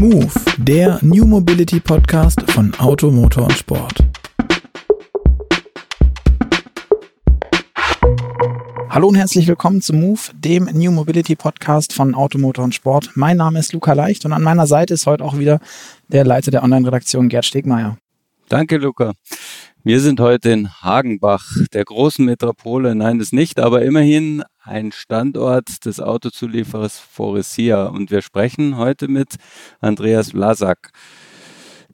[0.00, 4.02] Move, der New Mobility Podcast von Auto, Motor und Sport.
[8.88, 13.10] Hallo und herzlich willkommen zu Move, dem New Mobility Podcast von Auto, Motor und Sport.
[13.14, 15.60] Mein Name ist Luca Leicht und an meiner Seite ist heute auch wieder
[16.08, 17.98] der Leiter der Online-Redaktion Gerd Stegmeier.
[18.48, 19.12] Danke, Luca.
[19.82, 22.94] Wir sind heute in Hagenbach, der großen Metropole.
[22.94, 27.86] Nein, das nicht, aber immerhin ein Standort des Autozulieferers Foresia.
[27.86, 29.36] Und wir sprechen heute mit
[29.80, 30.90] Andreas Vlasak,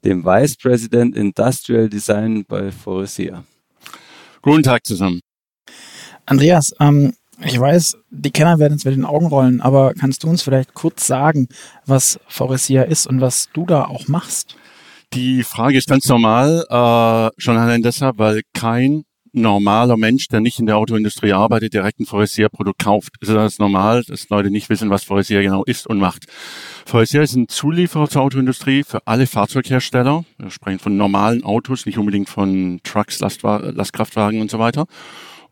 [0.03, 3.45] dem Vice President Industrial Design bei Foresia.
[4.41, 5.21] Guten Tag zusammen.
[6.25, 10.27] Andreas, ähm, ich weiß, die Kenner werden jetzt mit den Augen rollen, aber kannst du
[10.27, 11.47] uns vielleicht kurz sagen,
[11.85, 14.57] was Foresia ist und was du da auch machst?
[15.13, 19.03] Die Frage ist ganz normal, äh, schon allein deshalb, weil kein
[19.33, 23.13] normaler Mensch, der nicht in der Autoindustrie arbeitet, direkt ein Forestier-Produkt kauft.
[23.21, 26.25] Es ist das normal, dass Leute nicht wissen, was Forestier genau ist und macht.
[26.85, 30.25] Forestier ist ein Zulieferer zur Autoindustrie für alle Fahrzeughersteller.
[30.37, 34.87] Wir sprechen von normalen Autos, nicht unbedingt von Trucks, Lastkraftwagen und so weiter.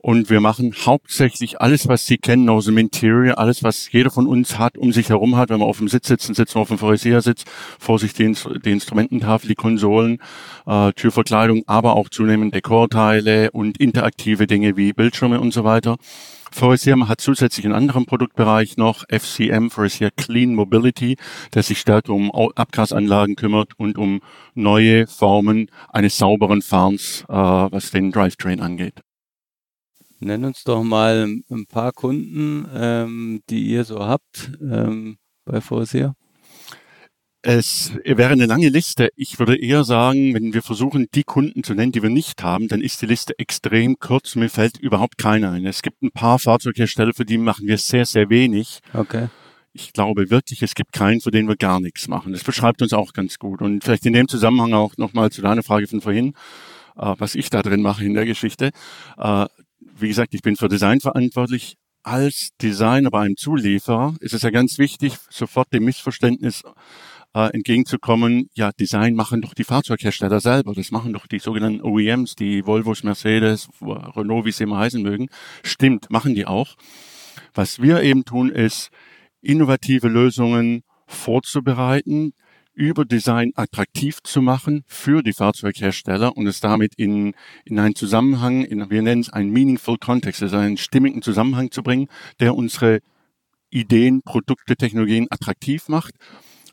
[0.06, 4.28] Und wir machen hauptsächlich alles, was Sie kennen aus dem Interior, alles, was jeder von
[4.28, 5.50] uns hat, um sich herum hat.
[5.50, 7.44] Wenn wir auf dem Sitz sitzen, sitzen wir auf dem Faurecia-Sitz,
[7.80, 8.32] vor sich die,
[8.64, 10.20] die, Instrumententafel, die Konsolen,
[10.68, 15.98] äh, Türverkleidung, aber auch zunehmend Dekorteile und interaktive Dinge wie Bildschirme und so weiter.
[16.52, 21.18] Faurecia hat zusätzlich einen anderen Produktbereich noch, FCM, Faurecia Clean Mobility,
[21.56, 24.22] der sich stärker um Abgasanlagen kümmert und um
[24.54, 29.05] neue Formen eines sauberen Fahrens, äh, was den Drivetrain angeht.
[30.20, 36.16] Nenn uns doch mal ein paar Kunden, ähm, die ihr so habt ähm, bei Forsia.
[37.48, 39.10] Es wäre eine lange Liste.
[39.16, 42.68] Ich würde eher sagen, wenn wir versuchen, die Kunden zu nennen, die wir nicht haben,
[42.68, 44.34] dann ist die Liste extrem kurz.
[44.36, 45.68] Mir fällt überhaupt keiner ein.
[45.68, 48.80] Es gibt ein paar Fahrzeughersteller, für die machen wir sehr, sehr wenig.
[48.96, 49.28] Okay.
[49.74, 52.34] Ich glaube wirklich, es gibt keinen, für den wir gar nichts machen.
[52.34, 53.62] Das beschreibt uns auch ganz gut.
[53.62, 56.34] Und vielleicht in dem Zusammenhang auch nochmal zu deiner Frage von vorhin,
[56.98, 58.72] äh, was ich da drin mache in der Geschichte.
[59.98, 61.78] Wie gesagt, ich bin für Design verantwortlich.
[62.04, 66.64] Als Designer bei einem Zulieferer ist es ja ganz wichtig, sofort dem Missverständnis
[67.34, 70.74] äh, entgegenzukommen, ja, Design machen doch die Fahrzeughersteller selber.
[70.74, 75.30] Das machen doch die sogenannten OEMs, die Volvos, Mercedes, Renault, wie sie immer heißen mögen.
[75.64, 76.76] Stimmt, machen die auch.
[77.54, 78.90] Was wir eben tun, ist,
[79.42, 82.34] innovative Lösungen vorzubereiten,
[82.76, 88.64] über Design attraktiv zu machen für die Fahrzeughersteller und es damit in, in einen Zusammenhang,
[88.64, 92.08] in, wir nennen es einen meaningful context, also einen stimmigen Zusammenhang zu bringen,
[92.40, 93.00] der unsere
[93.70, 96.14] Ideen, Produkte, Technologien attraktiv macht,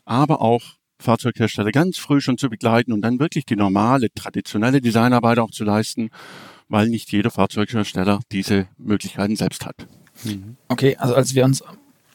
[0.05, 0.61] aber auch
[0.99, 5.63] Fahrzeughersteller ganz früh schon zu begleiten und dann wirklich die normale, traditionelle Designarbeit auch zu
[5.63, 6.09] leisten,
[6.69, 9.87] weil nicht jeder Fahrzeughersteller diese Möglichkeiten selbst hat.
[10.23, 10.57] Mhm.
[10.67, 11.63] Okay, also als wir uns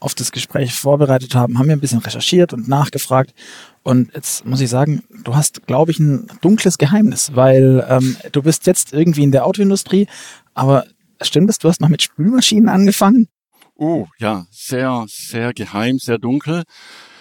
[0.00, 3.34] auf das Gespräch vorbereitet haben, haben wir ein bisschen recherchiert und nachgefragt.
[3.82, 8.42] Und jetzt muss ich sagen, du hast, glaube ich, ein dunkles Geheimnis, weil ähm, du
[8.42, 10.06] bist jetzt irgendwie in der Autoindustrie,
[10.54, 10.84] aber
[11.22, 13.28] stimmt es, du hast noch mit Spülmaschinen angefangen?
[13.74, 16.64] Oh, ja, sehr, sehr geheim, sehr dunkel.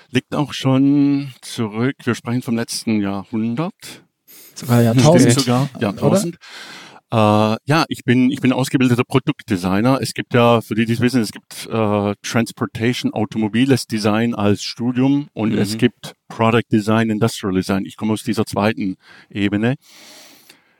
[0.09, 3.73] Liegt auch schon zurück, wir sprechen vom letzten Jahrhundert.
[4.55, 5.33] Sogar Jahrtausend.
[5.33, 6.35] Sogar Jahrtausend.
[6.35, 6.45] Oder?
[7.09, 7.15] Äh,
[7.65, 9.99] ja, ich bin, ich bin ausgebildeter Produktdesigner.
[10.01, 14.61] Es gibt ja, für die, die es wissen, es gibt äh, Transportation, automobiles Design als
[14.61, 15.59] Studium und mhm.
[15.59, 17.85] es gibt Product Design, Industrial Design.
[17.85, 18.97] Ich komme aus dieser zweiten
[19.29, 19.75] Ebene.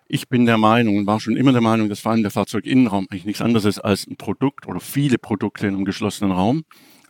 [0.10, 3.08] Ich bin der Meinung und war schon immer der Meinung, dass vor allem der Fahrzeuginnenraum
[3.10, 6.64] eigentlich nichts anderes ist als ein Produkt oder viele Produkte in einem geschlossenen Raum.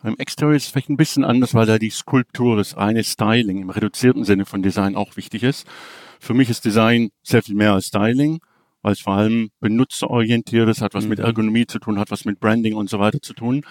[0.04, 3.64] Im Exterior ist es vielleicht ein bisschen anders, weil da die Skulptur, das reine Styling
[3.64, 5.66] im reduzierten Sinne von Design auch wichtig ist.
[6.20, 8.40] Für mich ist Design sehr viel mehr als Styling
[8.88, 11.10] weil es vor allem benutzerorientiert ist, hat was mhm.
[11.10, 13.66] mit Ergonomie zu tun, hat was mit Branding und so weiter zu tun.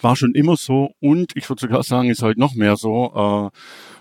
[0.00, 3.56] War schon immer so und ich würde sogar sagen, ist heute noch mehr so, äh,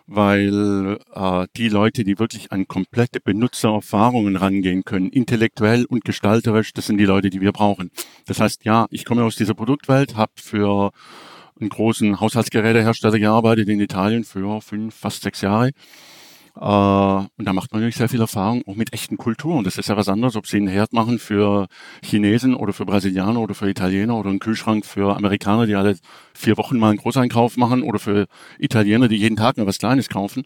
[0.08, 6.88] weil äh, die Leute, die wirklich an komplette Benutzererfahrungen rangehen können, intellektuell und gestalterisch, das
[6.88, 7.92] sind die Leute, die wir brauchen.
[8.26, 10.90] Das heißt, ja, ich komme aus dieser Produktwelt, habe für
[11.60, 15.70] einen großen Haushaltsgerätehersteller gearbeitet in Italien für fünf, fast sechs Jahre
[16.54, 19.64] und da macht man natürlich sehr viel Erfahrung auch mit echten Kulturen.
[19.64, 21.68] Das ist ja was anderes, ob sie einen Herd machen für
[22.04, 25.98] Chinesen oder für Brasilianer oder für Italiener oder einen Kühlschrank für Amerikaner, die alle
[26.34, 28.28] vier Wochen mal einen Großeinkauf machen oder für
[28.60, 30.44] Italiener, die jeden Tag nur was Kleines kaufen.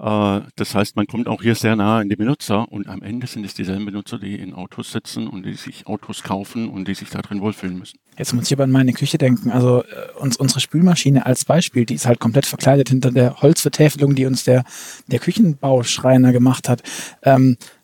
[0.00, 3.26] Äh, das heißt, man kommt auch hier sehr nah an die Benutzer und am Ende
[3.26, 6.94] sind es dieselben Benutzer, die in Autos sitzen und die sich Autos kaufen und die
[6.94, 7.98] sich da drin wohlfühlen müssen.
[8.16, 9.50] Jetzt muss ich aber an meine Küche denken.
[9.50, 14.14] Also äh, uns, unsere Spülmaschine als Beispiel, die ist halt komplett verkleidet hinter der Holzvertäfelung,
[14.14, 14.64] die uns der,
[15.08, 16.82] der Küchenbauschreiner gemacht hat.
[17.22, 17.79] Ähm, äh,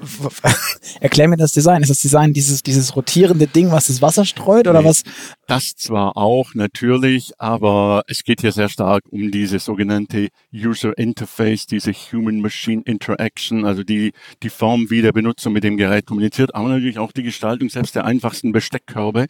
[1.00, 1.82] erklär mir das Design.
[1.82, 5.02] Ist das Design dieses, dieses rotierende Ding, was das Wasser streut oder nee, was?
[5.46, 11.66] Das zwar auch natürlich, aber es geht hier sehr stark um diese sogenannte User Interface,
[11.66, 14.12] diese Human-Machine Interaction, also die,
[14.42, 17.94] die Form, wie der Benutzer mit dem Gerät kommuniziert, aber natürlich auch die Gestaltung selbst
[17.94, 19.26] der einfachsten Besteckkörbe.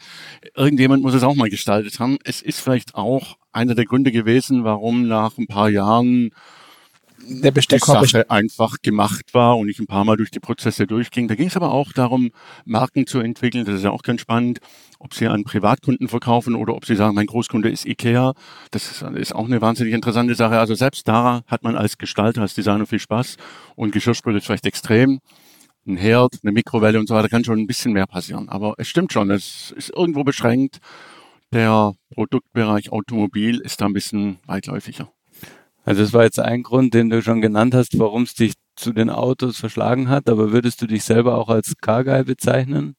[0.54, 2.18] Irgendjemand muss es auch mal gestaltet haben.
[2.24, 6.30] Es ist vielleicht auch einer der Gründe gewesen, warum nach ein paar Jahren
[7.26, 10.86] der Besteckkorb die Sache einfach gemacht war und ich ein paar Mal durch die Prozesse
[10.86, 11.28] durchging.
[11.28, 12.30] Da ging es aber auch darum,
[12.64, 13.64] Marken zu entwickeln.
[13.64, 14.60] Das ist ja auch ganz spannend,
[14.98, 18.34] ob sie an Privatkunden verkaufen oder ob sie sagen, mein Großkunde ist Ikea.
[18.70, 20.58] Das ist auch eine wahnsinnig interessante Sache.
[20.58, 23.36] Also selbst da hat man als Gestalter, als Designer viel Spaß
[23.76, 25.20] und Geschirrspüler ist vielleicht extrem.
[25.86, 28.48] Ein Herd, eine Mikrowelle und so weiter kann schon ein bisschen mehr passieren.
[28.48, 30.78] Aber es stimmt schon, es ist irgendwo beschränkt.
[31.52, 35.13] Der Produktbereich Automobil ist da ein bisschen weitläufiger.
[35.84, 38.92] Also das war jetzt ein Grund, den du schon genannt hast, warum es dich zu
[38.92, 42.96] den Autos verschlagen hat, aber würdest du dich selber auch als Car Guy bezeichnen?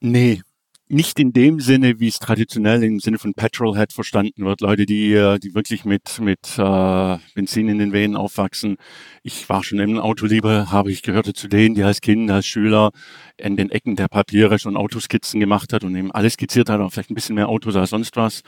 [0.00, 0.42] Nee,
[0.88, 4.60] nicht in dem Sinne, wie es traditionell im Sinne von Petrolhead verstanden wird.
[4.60, 8.76] Leute, die, äh, die wirklich mit, mit äh, Benzin in den Venen aufwachsen.
[9.24, 12.92] Ich war schon im Autoliebe, habe ich gehörte zu denen, die als Kind, als Schüler
[13.36, 16.90] in den Ecken der Papiere schon Autoskizzen gemacht hat und eben alles skizziert hat, aber
[16.90, 18.42] vielleicht ein bisschen mehr Autos als sonst was.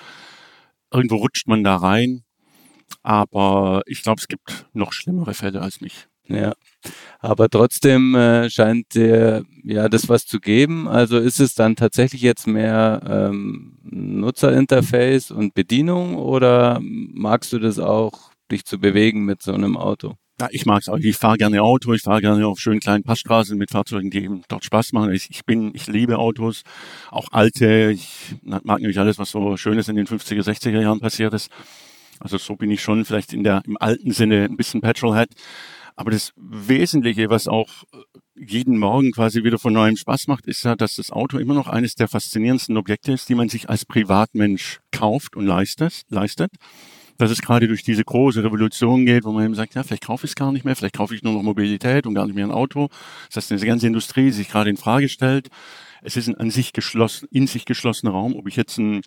[0.92, 2.22] Irgendwo rutscht man da rein
[3.02, 6.08] aber ich glaube, es gibt noch schlimmere Fälle als mich.
[6.28, 6.52] Ja,
[7.20, 10.86] aber trotzdem äh, scheint dir ja das was zu geben.
[10.86, 17.78] Also ist es dann tatsächlich jetzt mehr ähm, Nutzerinterface und Bedienung oder magst du das
[17.78, 20.16] auch, dich zu bewegen mit so einem Auto?
[20.40, 20.98] Ja, ich mag es auch.
[20.98, 21.92] Ich fahre gerne Auto.
[21.94, 25.12] Ich fahre gerne auf schönen kleinen Passstraßen mit Fahrzeugen, die eben dort Spaß machen.
[25.12, 26.62] Ich, ich bin, ich liebe Autos,
[27.10, 27.90] auch alte.
[27.90, 31.50] Ich mag natürlich alles, was so Schönes in den 50er, 60er Jahren passiert ist.
[32.20, 35.30] Also so bin ich schon vielleicht in der, im alten Sinne ein bisschen Petrolhead.
[35.98, 37.98] Aber das Wesentliche, was auch äh,
[38.36, 41.66] jeden Morgen quasi wieder von neuem Spaß macht, ist ja, dass das Auto immer noch
[41.66, 46.52] eines der faszinierendsten Objekte ist, die man sich als Privatmensch kauft und leistet, leistet.
[47.16, 50.26] Dass es gerade durch diese große Revolution geht, wo man eben sagt, ja, vielleicht kaufe
[50.26, 52.46] ich es gar nicht mehr, vielleicht kaufe ich nur noch Mobilität und gar nicht mehr
[52.46, 52.90] ein Auto.
[53.26, 55.48] Das heißt, diese ganze Industrie sich gerade in Frage stellt.
[56.00, 59.00] Es ist ein an sich geschlossen, in sich geschlossener Raum, ob ich jetzt ein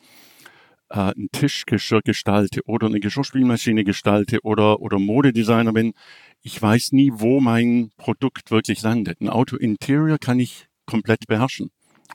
[0.91, 5.93] äh, ein Tischgeschirr gestalte oder eine Geschirrspülmaschine gestalte oder, oder Modedesigner bin,
[6.41, 9.21] ich weiß nie, wo mein Produkt wirklich landet.
[9.21, 11.71] Ein Auto Interior kann ich komplett beherrschen.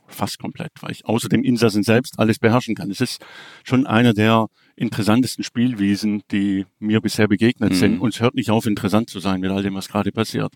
[0.08, 2.90] Fast komplett, weil ich außer dem Insassen selbst alles beherrschen kann.
[2.90, 3.24] Es ist
[3.64, 4.46] schon einer der
[4.76, 7.76] interessantesten Spielwiesen, die mir bisher begegnet mhm.
[7.76, 8.00] sind.
[8.00, 10.52] Und es hört nicht auf, interessant zu sein mit all dem, was gerade passiert.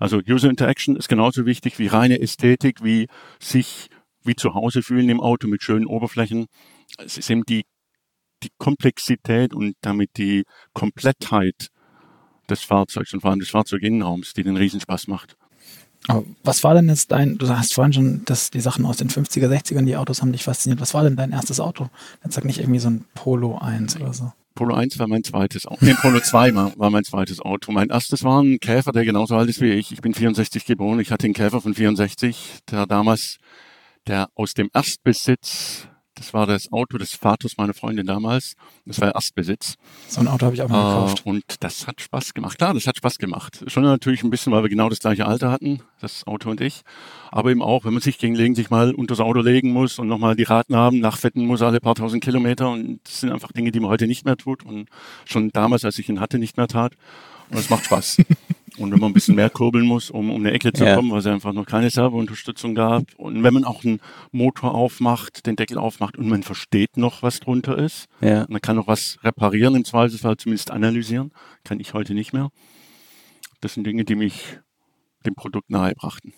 [0.00, 3.08] Also User Interaction ist genauso wichtig wie reine Ästhetik, wie
[3.40, 3.88] sich
[4.24, 6.46] wie zu Hause fühlen im Auto mit schönen Oberflächen
[6.98, 7.64] es ist eben die,
[8.42, 11.68] die Komplexität und damit die Komplettheit
[12.48, 15.36] des Fahrzeugs und vor allem des Fahrzeuginnenraums, die den Riesenspaß macht.
[16.06, 19.10] Aber was war denn jetzt dein, du hast vorhin schon, dass die Sachen aus den
[19.10, 20.80] 50er, 60ern, die Autos haben dich fasziniert.
[20.80, 21.90] Was war denn dein erstes Auto?
[22.24, 24.32] Jetzt sag nicht irgendwie so ein Polo 1 oder so.
[24.54, 25.84] Polo 1 war mein zweites Auto.
[25.84, 27.72] Nee, Polo 2 war, war mein zweites Auto.
[27.72, 29.92] Mein erstes war ein Käfer, der genauso alt ist wie ich.
[29.92, 30.98] Ich bin 64 geboren.
[31.00, 33.38] Ich hatte einen Käfer von 64, der damals,
[34.06, 38.56] der aus dem Erstbesitz das war das Auto des Vaters meiner Freundin damals.
[38.84, 39.76] Das war Erstbesitz.
[40.08, 41.24] So ein Auto habe ich auch mal gekauft.
[41.24, 42.58] und das hat Spaß gemacht.
[42.58, 43.64] Klar, das hat Spaß gemacht.
[43.68, 46.82] Schon natürlich ein bisschen, weil wir genau das gleiche Alter hatten, das Auto und ich.
[47.30, 50.34] Aber eben auch, wenn man sich gelegentlich mal unter das Auto legen muss und nochmal
[50.34, 52.70] die Radnaben nachfetten muss alle paar tausend Kilometer.
[52.70, 54.88] Und das sind einfach Dinge, die man heute nicht mehr tut und
[55.24, 56.94] schon damals, als ich ihn hatte, nicht mehr tat.
[57.50, 58.18] Und es macht Spaß.
[58.78, 60.94] Und wenn man ein bisschen mehr kurbeln muss, um um eine Ecke zu ja.
[60.94, 63.04] kommen, weil es einfach noch keine Servounterstützung gab.
[63.16, 67.40] Und wenn man auch einen Motor aufmacht, den Deckel aufmacht und man versteht noch, was
[67.40, 68.46] drunter ist, ja.
[68.48, 71.32] man kann noch was reparieren, im Zweifelsfall zumindest analysieren,
[71.64, 72.50] kann ich heute nicht mehr.
[73.60, 74.58] Das sind Dinge, die mich
[75.26, 76.32] dem Produkt nahe brachten.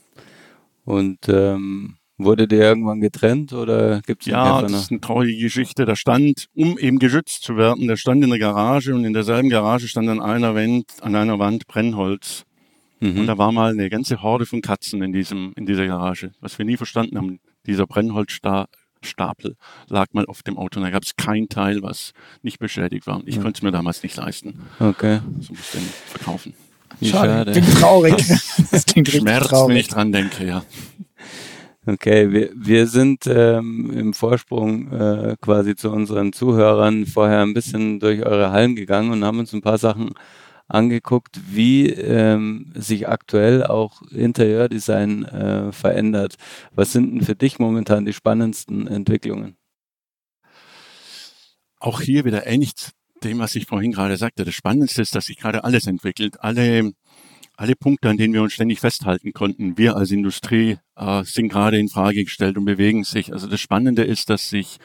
[0.85, 5.85] Und ähm, Wurde der irgendwann getrennt oder gibt es Ja, das ist eine traurige Geschichte.
[5.85, 9.49] Da stand, um eben geschützt zu werden, der stand in der Garage und in derselben
[9.49, 12.45] Garage stand an einer Wand, an einer Wand Brennholz.
[13.01, 13.21] Mhm.
[13.21, 16.33] Und da war mal eine ganze Horde von Katzen in diesem, in dieser Garage.
[16.41, 19.57] Was wir nie verstanden haben, dieser Brennholzstapel
[19.89, 22.13] lag mal auf dem Auto und da gab es kein Teil, was
[22.43, 23.23] nicht beschädigt war.
[23.25, 23.43] Ich ja.
[23.43, 24.61] konnte es mir damals nicht leisten.
[24.79, 25.21] Okay.
[25.41, 26.55] So musste ich den verkaufen.
[27.03, 27.33] Schade.
[27.33, 27.53] Schade.
[27.53, 28.15] Klingt traurig.
[28.71, 29.71] Das klingt Schmerz, traurig.
[29.71, 30.63] wenn ich dran denke, ja.
[31.93, 37.99] Okay, wir, wir sind ähm, im Vorsprung äh, quasi zu unseren Zuhörern vorher ein bisschen
[37.99, 40.13] durch eure Hallen gegangen und haben uns ein paar Sachen
[40.69, 46.37] angeguckt, wie ähm, sich aktuell auch Interieurdesign äh, verändert.
[46.73, 49.57] Was sind denn für dich momentan die spannendsten Entwicklungen?
[51.81, 52.73] Auch hier wieder ähnlich
[53.25, 54.45] dem, was ich vorhin gerade sagte.
[54.45, 56.41] Das Spannendste ist, dass sich gerade alles entwickelt.
[56.41, 56.93] Alle
[57.61, 61.79] alle Punkte, an denen wir uns ständig festhalten konnten, wir als Industrie äh, sind gerade
[61.79, 63.35] in Frage gestellt und bewegen sich.
[63.35, 64.79] Also das Spannende ist, dass sich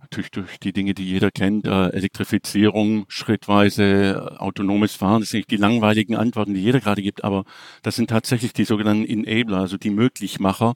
[0.00, 5.40] natürlich durch die Dinge, die jeder kennt, äh, Elektrifizierung, schrittweise äh, autonomes Fahren, das sind
[5.40, 7.44] nicht die langweiligen Antworten, die jeder gerade gibt, aber
[7.82, 10.72] das sind tatsächlich die sogenannten Enabler, also die Möglichmacher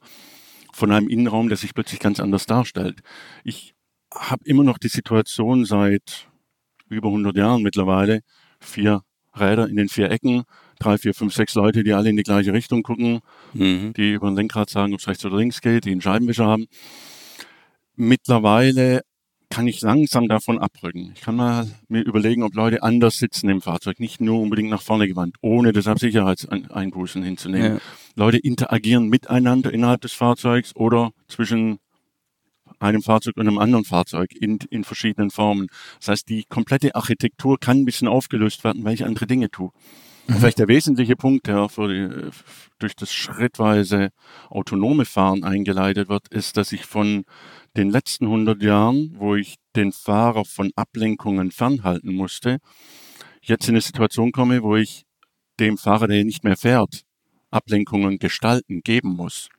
[0.73, 2.99] von einem Innenraum, der sich plötzlich ganz anders darstellt.
[3.43, 3.73] Ich
[4.13, 6.27] habe immer noch die Situation seit
[6.87, 8.21] über 100 Jahren mittlerweile,
[8.59, 9.01] vier
[9.35, 10.43] Räder in den vier Ecken,
[10.79, 13.19] drei, vier, fünf, sechs Leute, die alle in die gleiche Richtung gucken,
[13.53, 13.93] mhm.
[13.93, 16.67] die über ein Lenkrad sagen, ob es rechts oder links geht, die einen Scheibenwischer haben.
[17.95, 19.01] Mittlerweile
[19.49, 21.13] kann ich langsam davon abrücken.
[21.15, 24.81] Ich kann mal mir überlegen, ob Leute anders sitzen im Fahrzeug, nicht nur unbedingt nach
[24.81, 27.75] vorne gewandt, ohne deshalb Sicherheitseinbußen hinzunehmen.
[27.75, 27.79] Ja.
[28.15, 31.79] Leute interagieren miteinander innerhalb des Fahrzeugs oder zwischen
[32.79, 35.67] einem Fahrzeug und einem anderen Fahrzeug in, in verschiedenen Formen.
[35.99, 39.71] Das heißt, die komplette Architektur kann ein bisschen aufgelöst werden, weil ich andere Dinge tue.
[40.27, 40.35] Mhm.
[40.35, 42.29] Vielleicht der wesentliche Punkt, der die,
[42.79, 44.09] durch das schrittweise
[44.49, 47.23] autonome Fahren eingeleitet wird, ist, dass ich von
[47.75, 52.57] den letzten 100 Jahren, wo ich den Fahrer von Ablenkungen fernhalten musste,
[53.41, 55.03] jetzt in eine Situation komme, wo ich
[55.59, 57.03] dem Fahrer, der nicht mehr fährt,
[57.49, 59.49] Ablenkungen gestalten, geben muss.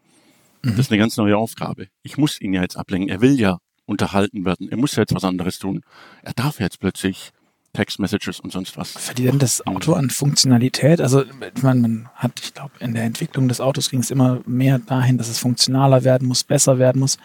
[0.62, 0.70] Mhm.
[0.70, 1.88] Das ist eine ganz neue Aufgabe.
[2.02, 3.08] Ich muss ihn ja jetzt ablenken.
[3.08, 4.68] Er will ja unterhalten werden.
[4.68, 5.80] Er muss ja jetzt was anderes tun.
[6.22, 7.30] Er darf jetzt plötzlich
[7.72, 8.92] Text-Messages und sonst was.
[8.92, 11.00] Verliert das Auto an Funktionalität?
[11.00, 11.25] Also
[11.62, 15.18] man, man hat, ich glaube, in der Entwicklung des Autos ging es immer mehr dahin,
[15.18, 17.18] dass es funktionaler werden muss, besser werden muss.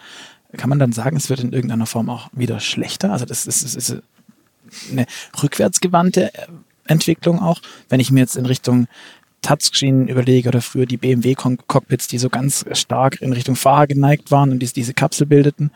[0.56, 3.12] Kann man dann sagen, es wird in irgendeiner Form auch wieder schlechter?
[3.12, 3.96] Also das ist, das ist
[4.90, 5.06] eine
[5.42, 6.30] rückwärtsgewandte
[6.86, 7.60] Entwicklung auch.
[7.88, 8.86] Wenn ich mir jetzt in Richtung
[9.42, 14.50] Touchscreen überlege oder früher die BMW-Cockpits, die so ganz stark in Richtung Fahrer geneigt waren
[14.50, 15.70] und diese Kapsel bildeten.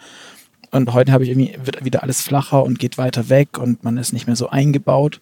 [0.71, 3.97] Und heute habe ich irgendwie, wird wieder alles flacher und geht weiter weg und man
[3.97, 5.21] ist nicht mehr so eingebaut.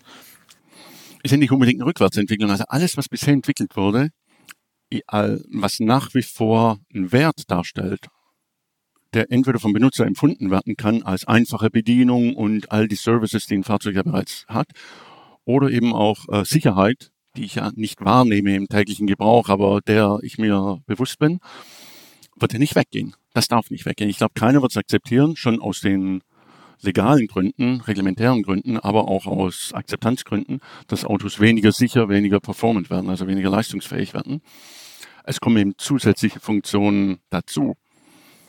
[1.22, 2.50] Ist ja nicht unbedingt eine Rückwärtsentwicklung.
[2.50, 4.10] Also alles, was bisher entwickelt wurde,
[4.90, 8.08] was nach wie vor einen Wert darstellt,
[9.14, 13.56] der entweder vom Benutzer empfunden werden kann als einfache Bedienung und all die Services, die
[13.56, 14.68] ein Fahrzeug ja bereits hat,
[15.44, 20.18] oder eben auch äh, Sicherheit, die ich ja nicht wahrnehme im täglichen Gebrauch, aber der
[20.22, 21.38] ich mir bewusst bin,
[22.36, 23.14] wird ja nicht weggehen.
[23.34, 24.10] Das darf nicht weggehen.
[24.10, 26.22] Ich glaube, keiner wird es akzeptieren, schon aus den
[26.82, 33.08] legalen Gründen, reglementären Gründen, aber auch aus Akzeptanzgründen, dass Autos weniger sicher, weniger performant werden,
[33.08, 34.42] also weniger leistungsfähig werden.
[35.24, 37.76] Es kommen eben zusätzliche Funktionen dazu,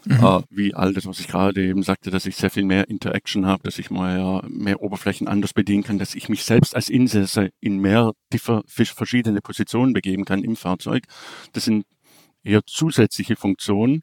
[0.06, 0.24] mhm.
[0.24, 3.46] äh, wie all das, was ich gerade eben sagte, dass ich sehr viel mehr Interaction
[3.46, 7.50] habe, dass ich mal mehr Oberflächen anders bedienen kann, dass ich mich selbst als Insasse
[7.60, 8.12] in mehr
[8.66, 11.04] verschiedene Positionen begeben kann im Fahrzeug.
[11.54, 11.86] Das sind
[12.44, 14.02] eher zusätzliche Funktionen,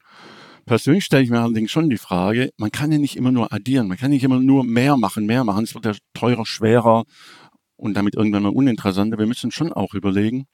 [0.65, 3.87] Persönlich stelle ich mir allerdings schon die Frage, man kann ja nicht immer nur addieren,
[3.87, 5.63] man kann nicht immer nur mehr machen, mehr machen.
[5.63, 7.03] Es wird ja teurer, schwerer
[7.75, 9.19] und damit irgendwann mal uninteressanter.
[9.19, 10.47] Wir müssen schon auch überlegen,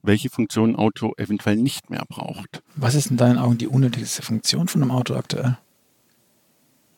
[0.00, 2.62] welche Funktion ein Auto eventuell nicht mehr braucht.
[2.76, 5.58] Was ist in deinen Augen die unnötigste Funktion von einem Auto aktuell?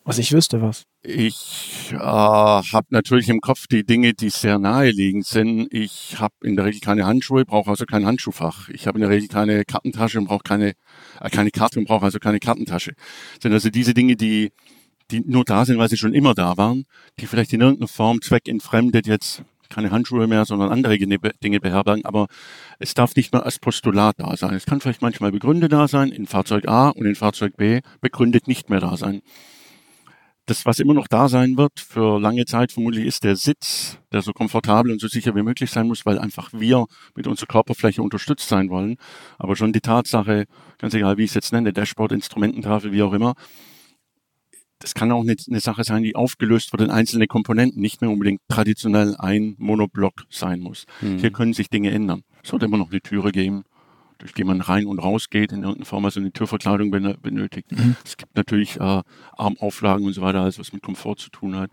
[0.03, 0.83] Was ich wüsste was.
[1.03, 5.67] Ich äh, habe natürlich im Kopf die Dinge, die sehr naheliegend sind.
[5.71, 8.69] Ich habe in der Regel keine Handschuhe, brauche also kein Handschuhfach.
[8.69, 10.73] Ich habe in der Regel keine Kartentasche und brauche keine,
[11.19, 12.93] äh, keine Karte und brauche also keine Kartentasche.
[12.95, 14.51] Das sind also diese Dinge, die,
[15.11, 16.85] die nur da sind, weil sie schon immer da waren,
[17.19, 22.05] die vielleicht in irgendeiner Form zweckentfremdet jetzt keine Handschuhe mehr, sondern andere Dinge beherbergen.
[22.05, 22.27] Aber
[22.79, 24.55] es darf nicht mehr als Postulat da sein.
[24.55, 28.47] Es kann vielleicht manchmal begründet da sein, in Fahrzeug A und in Fahrzeug B begründet
[28.47, 29.21] nicht mehr da sein
[30.51, 34.21] das, was immer noch da sein wird für lange Zeit, vermutlich ist der Sitz, der
[34.21, 38.01] so komfortabel und so sicher wie möglich sein muss, weil einfach wir mit unserer Körperfläche
[38.03, 38.97] unterstützt sein wollen.
[39.39, 40.45] Aber schon die Tatsache,
[40.77, 43.33] ganz egal wie ich es jetzt nenne, Dashboard, Instrumententafel, wie auch immer,
[44.79, 48.09] das kann auch eine, eine Sache sein, die aufgelöst wird in einzelne Komponenten, nicht mehr
[48.09, 50.85] unbedingt traditionell ein Monoblock sein muss.
[50.99, 51.17] Hm.
[51.17, 52.23] Hier können sich Dinge ändern.
[52.43, 53.63] Es wird immer noch eine Türe geben,
[54.21, 57.71] durch die man rein und raus geht, in irgendeiner Form also eine Türverkleidung benötigt.
[57.71, 57.95] Mhm.
[58.05, 59.01] Es gibt natürlich äh,
[59.35, 61.71] Armauflagen und so weiter, alles was mit Komfort zu tun hat.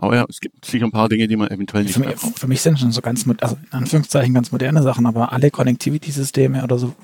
[0.00, 2.46] Aber ja, es gibt sicher ein paar Dinge, die man eventuell nicht für mich, für
[2.46, 6.78] mich sind schon so ganz, also in Anführungszeichen ganz moderne Sachen, aber alle Connectivity-Systeme oder
[6.78, 6.94] so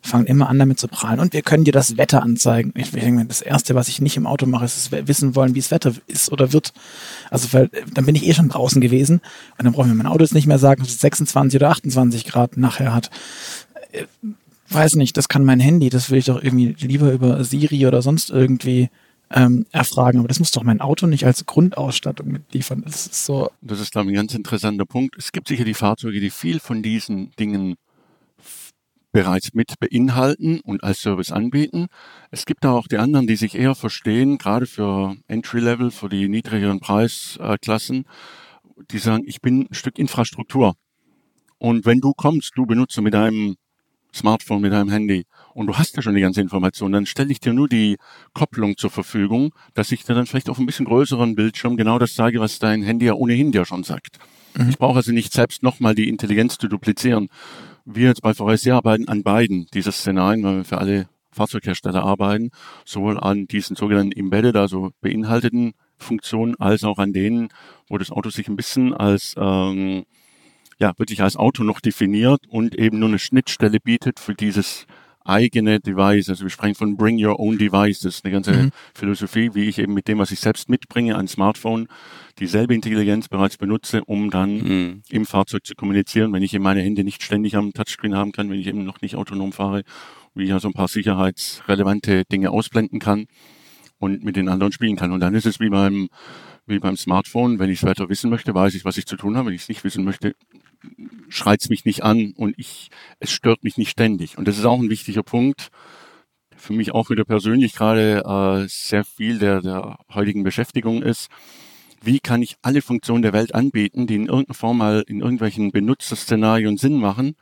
[0.00, 1.20] fangen immer an damit zu prahlen.
[1.20, 2.72] Und wir können dir das Wetter anzeigen.
[2.76, 5.70] Ich denke, das Erste, was ich nicht im Auto mache, ist wissen wollen, wie das
[5.70, 6.72] Wetter ist oder wird.
[7.28, 9.20] Also weil, dann bin ich eh schon draußen gewesen
[9.58, 12.24] und dann brauchen wir mein Auto jetzt nicht mehr sagen, dass es 26 oder 28
[12.24, 13.10] Grad nachher hat
[14.68, 18.02] weiß nicht, das kann mein Handy, das will ich doch irgendwie lieber über Siri oder
[18.02, 18.88] sonst irgendwie
[19.30, 20.18] ähm, erfragen.
[20.18, 22.82] Aber das muss doch mein Auto nicht als Grundausstattung mitliefern.
[22.84, 23.50] Das ist so.
[23.60, 25.16] Das ist, glaube ich, ein ganz interessanter Punkt.
[25.18, 27.76] Es gibt sicher die Fahrzeuge, die viel von diesen Dingen
[29.12, 31.88] bereits mit beinhalten und als Service anbieten.
[32.30, 36.78] Es gibt auch die anderen, die sich eher verstehen, gerade für Entry-Level, für die niedrigeren
[36.78, 38.04] Preisklassen,
[38.90, 40.74] die sagen, ich bin ein Stück Infrastruktur
[41.58, 43.56] Und wenn du kommst, du benutzt mit deinem
[44.14, 45.24] Smartphone, mit deinem Handy
[45.54, 47.96] und du hast ja schon die ganze Information, dann stelle ich dir nur die
[48.32, 52.14] Kopplung zur Verfügung, dass ich dir dann vielleicht auf ein bisschen größeren Bildschirm genau das
[52.14, 54.18] sage, was dein Handy ja ohnehin dir schon sagt.
[54.56, 54.70] Mhm.
[54.70, 57.28] Ich brauche also nicht selbst nochmal die Intelligenz zu duplizieren.
[57.84, 62.50] Wir jetzt bei VSC arbeiten an beiden dieser Szenarien, weil wir für alle Fahrzeughersteller arbeiten,
[62.84, 67.48] sowohl an diesen sogenannten Embedded, also beinhalteten Funktionen, als auch an denen,
[67.88, 70.04] wo das Auto sich ein bisschen als ähm,
[70.80, 74.86] ja wirklich als Auto noch definiert und eben nur eine Schnittstelle bietet für dieses
[75.24, 76.28] eigene Device.
[76.28, 78.00] Also wir sprechen von Bring Your Own Device.
[78.00, 78.70] Das ist eine ganze mhm.
[78.94, 81.88] Philosophie, wie ich eben mit dem, was ich selbst mitbringe, ein Smartphone,
[82.38, 85.02] dieselbe Intelligenz bereits benutze, um dann mhm.
[85.10, 88.50] im Fahrzeug zu kommunizieren, wenn ich eben meine Hände nicht ständig am Touchscreen haben kann,
[88.50, 89.82] wenn ich eben noch nicht autonom fahre,
[90.34, 93.26] wie ich also ein paar sicherheitsrelevante Dinge ausblenden kann
[93.98, 95.12] und mit den anderen spielen kann.
[95.12, 96.08] Und dann ist es wie beim,
[96.66, 99.36] wie beim Smartphone, wenn ich es weiter wissen möchte, weiß ich, was ich zu tun
[99.36, 99.48] habe.
[99.48, 100.34] Wenn ich es nicht wissen möchte,
[101.28, 104.38] schreit es mich nicht an und ich, es stört mich nicht ständig.
[104.38, 105.68] Und das ist auch ein wichtiger Punkt.
[106.56, 111.28] Für mich auch wieder persönlich gerade äh, sehr viel der, der heutigen Beschäftigung ist.
[112.02, 115.70] Wie kann ich alle Funktionen der Welt anbieten, die in irgendeiner Form mal in irgendwelchen
[115.70, 117.34] Benutzerszenarien Sinn machen,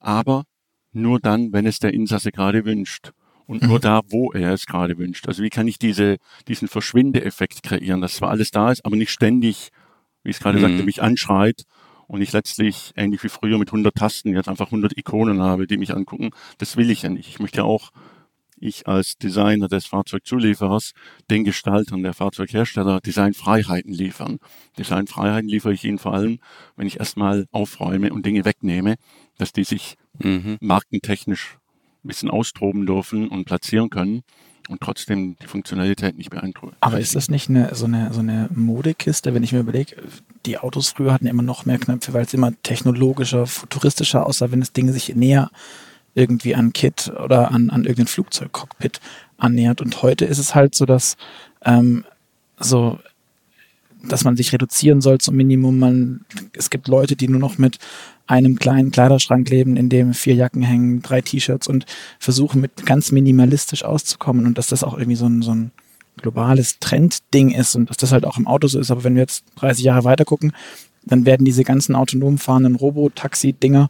[0.00, 0.44] aber
[0.92, 3.12] nur dann, wenn es der Insasse gerade wünscht
[3.46, 3.82] und nur mhm.
[3.82, 5.28] da, wo er es gerade wünscht.
[5.28, 6.16] Also wie kann ich diese,
[6.48, 9.70] diesen Verschwindeeffekt kreieren, dass zwar alles da ist, aber nicht ständig,
[10.22, 10.62] wie ich es gerade mhm.
[10.62, 11.64] sagte, mich anschreit
[12.12, 15.78] und ich letztlich ähnlich wie früher mit 100 Tasten jetzt einfach 100 Ikonen habe, die
[15.78, 16.28] mich angucken.
[16.58, 17.26] Das will ich ja nicht.
[17.26, 17.90] Ich möchte ja auch,
[18.60, 20.92] ich als Designer des Fahrzeugzulieferers,
[21.30, 24.40] den Gestaltern der Fahrzeughersteller Designfreiheiten liefern.
[24.76, 26.38] Designfreiheiten liefere ich ihnen vor allem,
[26.76, 28.96] wenn ich erstmal aufräume und Dinge wegnehme,
[29.38, 30.58] dass die sich mhm.
[30.60, 31.56] markentechnisch
[32.04, 34.22] ein bisschen austoben dürfen und platzieren können
[34.68, 36.76] und trotzdem die Funktionalität nicht beeindrucken.
[36.80, 39.96] Aber ist das nicht eine, so, eine, so eine Modekiste, wenn ich mir überlege,
[40.46, 44.60] die Autos früher hatten immer noch mehr Knöpfe, weil es immer technologischer, futuristischer aussah, wenn
[44.60, 45.50] das Ding sich näher
[46.14, 49.00] irgendwie an Kit oder an, an irgendein Flugzeugcockpit
[49.38, 49.80] annähert.
[49.80, 51.16] Und heute ist es halt so, dass
[51.64, 52.04] ähm,
[52.58, 52.98] so
[54.04, 55.78] dass man sich reduzieren soll zum Minimum.
[55.78, 57.78] Man, es gibt Leute, die nur noch mit
[58.26, 61.86] einem kleinen Kleiderschrank leben, in dem vier Jacken hängen, drei T-Shirts und
[62.18, 65.72] versuchen mit ganz minimalistisch auszukommen und dass das auch irgendwie so ein, so ein
[66.16, 68.90] globales Trendding ist und dass das halt auch im Auto so ist.
[68.90, 70.52] Aber wenn wir jetzt 30 Jahre weiter gucken,
[71.04, 73.88] dann werden diese ganzen autonom fahrenden Robotaxi-Dinger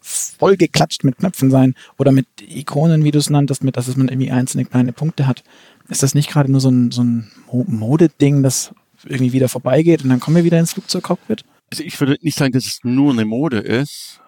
[0.00, 4.08] voll geklatscht mit Knöpfen sein oder mit Ikonen, wie du es nanntest, mit, dass man
[4.08, 5.44] irgendwie einzelne kleine Punkte hat.
[5.88, 7.30] Ist das nicht gerade nur so ein, so ein
[7.66, 11.44] Modeding, das irgendwie wieder vorbeigeht und dann kommen wir wieder ins Flugzeugcockpit?
[11.70, 14.20] Also ich würde nicht sagen, dass es nur eine Mode ist,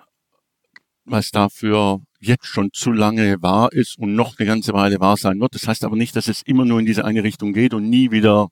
[1.05, 5.41] was dafür jetzt schon zu lange wahr ist und noch eine ganze Weile wahr sein
[5.41, 5.55] wird.
[5.55, 8.13] Das heißt aber nicht, dass es immer nur in diese eine Richtung geht und nie
[8.13, 8.49] wieder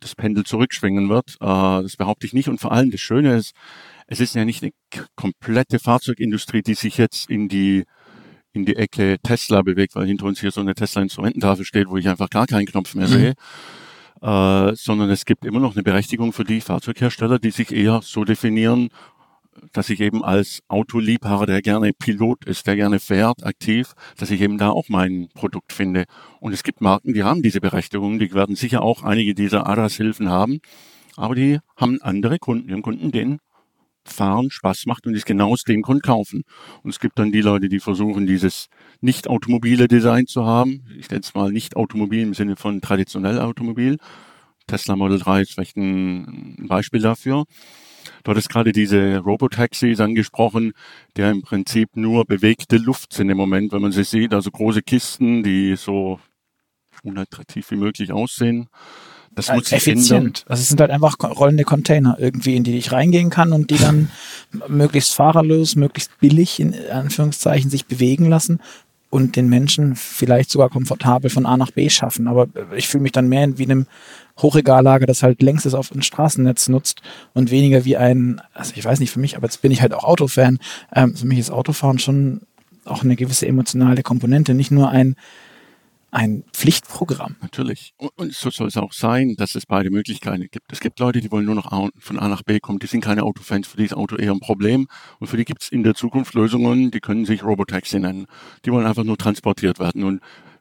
[0.00, 1.36] das Pendel zurückschwingen wird.
[1.40, 2.48] Äh, das behaupte ich nicht.
[2.48, 3.54] Und vor allem das Schöne ist,
[4.06, 4.72] es ist ja nicht eine
[5.14, 7.84] komplette Fahrzeugindustrie, die sich jetzt in die
[8.52, 12.08] in die Ecke Tesla bewegt, weil hinter uns hier so eine Tesla-Instrumententafel steht, wo ich
[12.08, 13.34] einfach gar keinen Knopf mehr mhm.
[14.24, 18.24] Äh, sondern es gibt immer noch eine Berechtigung für die Fahrzeughersteller, die sich eher so
[18.24, 18.88] definieren,
[19.72, 24.40] dass ich eben als Autoliebhaber, der gerne Pilot ist, der gerne fährt, aktiv, dass ich
[24.40, 26.04] eben da auch mein Produkt finde.
[26.40, 30.30] Und es gibt Marken, die haben diese Berechtigung, die werden sicher auch einige dieser ADAS-Hilfen
[30.30, 30.60] haben,
[31.16, 33.40] aber die haben andere Kunden, die haben Kunden, denen
[34.04, 36.42] Fahren Spaß macht und es genau aus dem Grund kaufen.
[36.82, 38.68] Und es gibt dann die Leute, die versuchen, dieses
[39.00, 40.84] nicht automobile Design zu haben.
[40.98, 43.98] Ich nenne es mal nicht automobil im Sinne von traditionell Automobil.
[44.66, 47.44] Tesla Model 3 ist vielleicht ein Beispiel dafür.
[48.22, 50.72] Dort ist gerade diese Robotaxis angesprochen,
[51.16, 54.34] der im Prinzip nur bewegte Luft sind im Moment, wenn man sie sieht.
[54.34, 56.20] Also große Kisten, die so
[57.02, 58.68] unattraktiv wie möglich aussehen.
[59.34, 60.44] Das muss sich effizient.
[60.48, 63.78] Also es sind halt einfach rollende Container irgendwie, in die ich reingehen kann und die
[63.78, 64.10] dann
[64.68, 68.60] möglichst fahrerlos, möglichst billig in Anführungszeichen sich bewegen lassen
[69.14, 72.26] und den Menschen vielleicht sogar komfortabel von A nach B schaffen.
[72.26, 73.86] Aber ich fühle mich dann mehr wie in einem
[74.40, 77.00] Hochregallager, das halt längstes auf dem Straßennetz nutzt
[77.32, 79.94] und weniger wie ein, also ich weiß nicht für mich, aber jetzt bin ich halt
[79.94, 80.58] auch Autofan.
[80.92, 82.40] Ähm, für mich ist Autofahren schon
[82.84, 85.14] auch eine gewisse emotionale Komponente, nicht nur ein
[86.14, 87.36] ein Pflichtprogramm.
[87.42, 87.92] Natürlich.
[87.96, 90.72] Und so soll es auch sein, dass es beide Möglichkeiten gibt.
[90.72, 93.24] Es gibt Leute, die wollen nur noch von A nach B kommen, die sind keine
[93.24, 94.86] Autofans, für die ist Auto eher ein Problem.
[95.18, 98.26] Und für die gibt es in der Zukunft Lösungen, die können sich Robotaxi nennen.
[98.64, 100.04] Die wollen einfach nur transportiert werden.
[100.04, 100.20] Und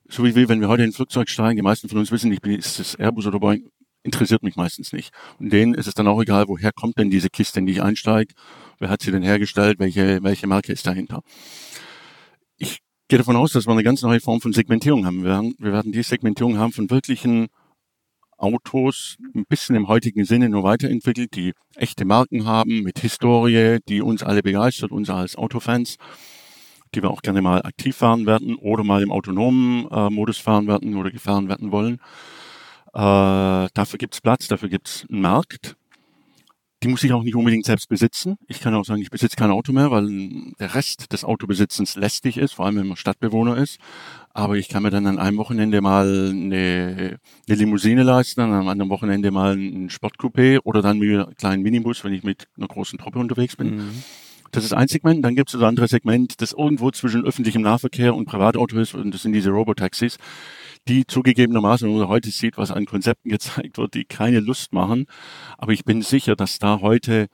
[0.10, 2.32] so wie wir, wenn wir heute in ein Flugzeug steigen, die meisten von uns wissen
[2.32, 3.70] nicht, ist es Airbus oder Boeing,
[4.02, 5.14] interessiert mich meistens nicht.
[5.38, 7.82] Und denen ist es dann auch egal, woher kommt denn diese Kiste, in die ich
[7.84, 8.34] einsteige,
[8.80, 11.22] wer hat sie denn hergestellt, welche, welche Marke ist dahinter
[13.08, 15.24] gehe davon aus, dass wir eine ganz neue Form von Segmentierung haben.
[15.24, 17.48] Wir werden, wir werden die Segmentierung haben von wirklichen
[18.38, 24.02] Autos ein bisschen im heutigen Sinne nur weiterentwickelt, die echte Marken haben, mit Historie, die
[24.02, 25.98] uns alle begeistert, uns als Autofans,
[26.94, 30.68] die wir auch gerne mal aktiv fahren werden oder mal im autonomen äh, Modus fahren
[30.68, 32.00] werden oder gefahren werden wollen.
[32.94, 35.76] Äh, dafür gibt's Platz, dafür gibt's einen Markt.
[36.84, 38.38] Die muss ich auch nicht unbedingt selbst besitzen.
[38.48, 40.08] Ich kann auch sagen, ich besitze kein Auto mehr, weil
[40.60, 43.80] der Rest des Autobesitzens lästig ist, vor allem wenn man Stadtbewohner ist.
[44.34, 48.68] Aber ich kann mir dann an einem Wochenende mal eine, eine Limousine leisten, an einem
[48.68, 52.68] anderen Wochenende mal ein Sportcoupé oder dann mit einem kleinen Minibus, wenn ich mit einer
[52.68, 53.78] großen Truppe unterwegs bin.
[53.78, 54.04] Mhm.
[54.54, 55.26] Das ist ein Segment.
[55.26, 58.94] Dann gibt es das andere Segment, das irgendwo zwischen öffentlichem Nahverkehr und Privatauto ist.
[58.94, 60.18] Und das sind diese Robotaxis
[60.88, 65.06] die zugegebenermaßen, wenn man heute sieht, was an Konzepten gezeigt wird, die keine Lust machen.
[65.58, 67.28] Aber ich bin sicher, dass da heute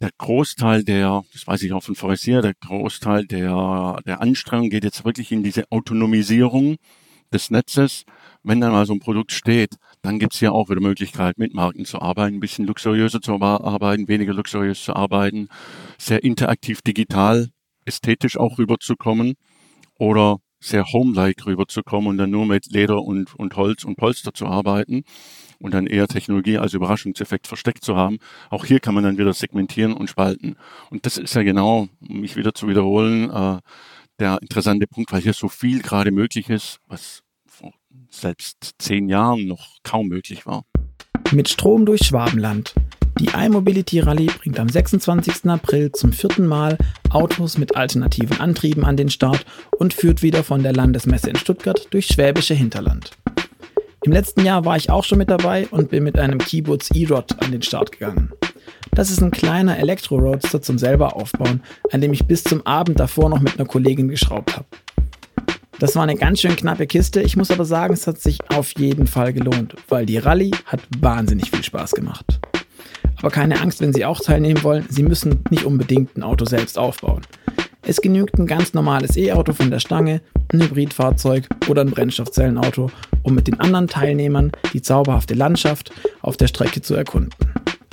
[0.00, 4.84] der Großteil der, das weiß ich auch von Forestier, der Großteil der, der Anstrengung geht
[4.84, 6.76] jetzt wirklich in diese Autonomisierung
[7.32, 8.04] des Netzes.
[8.42, 11.84] Wenn dann mal so ein Produkt steht, dann gibt's ja auch wieder Möglichkeit, mit Marken
[11.84, 15.48] zu arbeiten, ein bisschen luxuriöser zu arbeiten, weniger luxuriös zu arbeiten,
[15.98, 17.50] sehr interaktiv digital,
[17.84, 19.34] ästhetisch auch rüberzukommen
[19.98, 24.46] oder sehr home-like rüberzukommen und dann nur mit Leder und, und Holz und Polster zu
[24.46, 25.04] arbeiten
[25.58, 28.18] und dann eher Technologie als Überraschungseffekt versteckt zu haben.
[28.50, 30.56] Auch hier kann man dann wieder segmentieren und spalten.
[30.90, 33.58] Und das ist ja genau, um mich wieder zu wiederholen, äh,
[34.18, 37.22] der interessante Punkt, weil hier so viel gerade möglich ist, was
[38.10, 40.64] selbst zehn Jahren noch kaum möglich war.
[41.32, 42.74] Mit Strom durch Schwabenland.
[43.18, 45.46] Die iMobility Rallye bringt am 26.
[45.46, 46.78] April zum vierten Mal
[47.10, 49.44] Autos mit alternativen Antrieben an den Start
[49.78, 53.10] und führt wieder von der Landesmesse in Stuttgart durch schwäbische Hinterland.
[54.04, 57.42] Im letzten Jahr war ich auch schon mit dabei und bin mit einem Kibbutz E-Rod
[57.42, 58.32] an den Start gegangen.
[58.92, 63.28] Das ist ein kleiner Elektro-Roadster zum selber aufbauen, an dem ich bis zum Abend davor
[63.28, 64.66] noch mit einer Kollegin geschraubt habe.
[65.80, 67.22] Das war eine ganz schön knappe Kiste.
[67.22, 70.80] Ich muss aber sagen, es hat sich auf jeden Fall gelohnt, weil die Rallye hat
[70.98, 72.38] wahnsinnig viel Spaß gemacht.
[73.16, 76.78] Aber keine Angst, wenn Sie auch teilnehmen wollen, Sie müssen nicht unbedingt ein Auto selbst
[76.78, 77.22] aufbauen.
[77.80, 80.20] Es genügt ein ganz normales E-Auto von der Stange,
[80.52, 82.90] ein Hybridfahrzeug oder ein Brennstoffzellenauto,
[83.22, 87.32] um mit den anderen Teilnehmern die zauberhafte Landschaft auf der Strecke zu erkunden.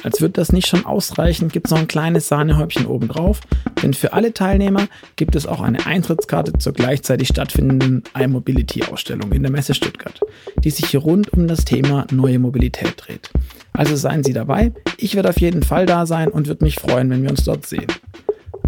[0.03, 3.41] Als würde das nicht schon ausreichen, gibt es noch ein kleines Sahnehäubchen obendrauf,
[3.81, 9.51] denn für alle Teilnehmer gibt es auch eine Eintrittskarte zur gleichzeitig stattfindenden iMobility-Ausstellung in der
[9.51, 10.19] Messe Stuttgart,
[10.63, 13.31] die sich hier rund um das Thema neue Mobilität dreht.
[13.73, 17.09] Also seien Sie dabei, ich werde auf jeden Fall da sein und würde mich freuen,
[17.09, 17.87] wenn wir uns dort sehen.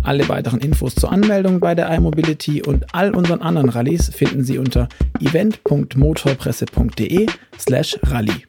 [0.02, 4.58] Alle weiteren Infos zur Anmeldung bei der iMobility und all unseren anderen Rallyes finden Sie
[4.58, 4.88] unter
[5.20, 8.46] event.motorpresse.de slash Rallye.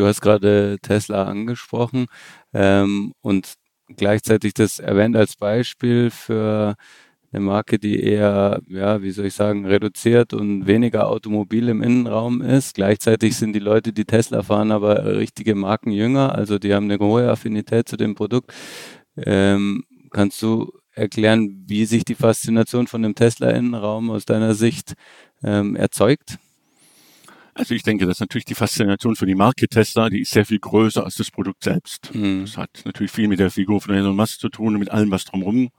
[0.00, 2.06] Du hast gerade Tesla angesprochen
[2.54, 3.56] ähm, und
[3.98, 6.76] gleichzeitig das erwähnt als Beispiel für
[7.30, 12.40] eine Marke, die eher, ja, wie soll ich sagen, reduziert und weniger automobil im Innenraum
[12.40, 12.76] ist.
[12.76, 17.30] Gleichzeitig sind die Leute, die Tesla fahren, aber richtige Markenjünger, also die haben eine hohe
[17.30, 18.54] Affinität zu dem Produkt.
[19.18, 24.94] Ähm, kannst du erklären, wie sich die Faszination von dem Tesla-Innenraum aus deiner Sicht
[25.42, 26.38] ähm, erzeugt?
[27.54, 30.58] Also ich denke, dass natürlich die Faszination für die Marke Tesla, die ist sehr viel
[30.58, 32.14] größer als das Produkt selbst.
[32.14, 32.42] Mhm.
[32.42, 35.10] Das hat natürlich viel mit der Figur von Elon Musk zu tun und mit allem,
[35.10, 35.70] was drumherum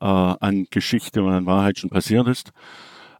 [0.00, 2.50] äh, an Geschichte und an Wahrheit schon passiert ist.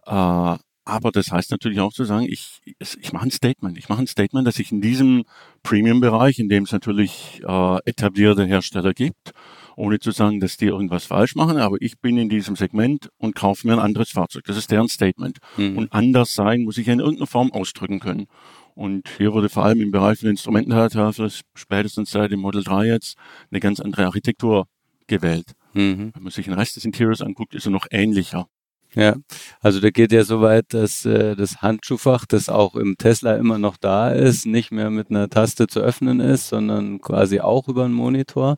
[0.06, 0.56] Äh,
[0.88, 3.76] aber das heißt natürlich auch zu sagen, ich, ich mache ein Statement.
[3.76, 5.24] Ich mache ein Statement, dass ich in diesem
[5.62, 9.32] Premium-Bereich, in dem es natürlich äh, etablierte Hersteller gibt,
[9.78, 13.36] ohne zu sagen, dass die irgendwas falsch machen, aber ich bin in diesem Segment und
[13.36, 14.42] kaufe mir ein anderes Fahrzeug.
[14.44, 15.38] Das ist deren Statement.
[15.56, 15.78] Mhm.
[15.78, 18.26] Und anders sein muss ich in irgendeiner Form ausdrücken können.
[18.74, 21.12] Und hier wurde vor allem im Bereich von Instrumentenhersteller
[21.54, 23.16] spätestens seit dem Model 3 jetzt
[23.50, 24.66] eine ganz andere Architektur
[25.06, 25.52] gewählt.
[25.74, 26.10] Mhm.
[26.12, 28.48] Wenn man sich den Rest des Interiors anguckt, ist er noch ähnlicher.
[28.94, 29.16] Ja,
[29.61, 33.59] also da geht ja so weit, dass äh, das Handschuhfach, das auch im Tesla immer
[33.59, 37.85] noch da ist, nicht mehr mit einer Taste zu öffnen ist, sondern quasi auch über
[37.85, 38.57] einen Monitor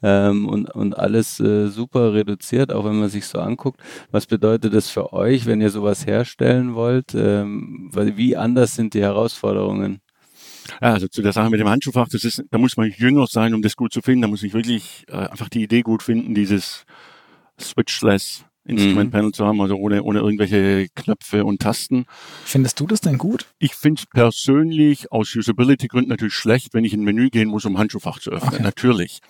[0.00, 3.80] ähm, und, und alles äh, super reduziert, auch wenn man sich so anguckt.
[4.12, 7.12] Was bedeutet das für euch, wenn ihr sowas herstellen wollt?
[7.14, 10.00] Ähm, wie anders sind die Herausforderungen?
[10.80, 13.54] Ja, also zu der Sache mit dem Handschuhfach, das ist, da muss man jünger sein,
[13.54, 14.22] um das gut zu finden.
[14.22, 16.84] Da muss ich wirklich äh, einfach die Idee gut finden, dieses
[17.60, 19.32] Switchless Instrumentpanel mhm.
[19.32, 22.06] zu haben, also ohne, ohne irgendwelche Knöpfe und Tasten.
[22.44, 23.46] Findest du das denn gut?
[23.58, 27.64] Ich finde es persönlich aus Usability-Gründen natürlich schlecht, wenn ich in ein Menü gehen muss,
[27.64, 28.54] um Handschuhfach zu öffnen.
[28.54, 28.62] Okay.
[28.62, 29.20] Natürlich.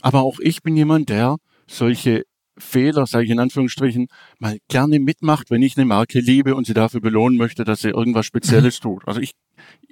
[0.00, 2.24] Aber auch ich bin jemand, der solche
[2.56, 6.74] Fehler, sage ich in Anführungsstrichen, mal gerne mitmacht, wenn ich eine Marke liebe und sie
[6.74, 8.82] dafür belohnen möchte, dass sie irgendwas Spezielles mhm.
[8.82, 9.02] tut.
[9.06, 9.34] Also ich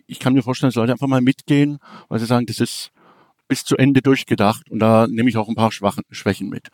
[0.06, 1.78] ich kann mir vorstellen, dass Leute einfach mal mitgehen,
[2.08, 2.90] weil sie sagen, das ist
[3.48, 6.68] bis zu Ende durchgedacht und da nehme ich auch ein paar Schwachen, Schwächen mit.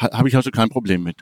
[0.00, 1.20] Ha, Habe ich also kein Problem mit.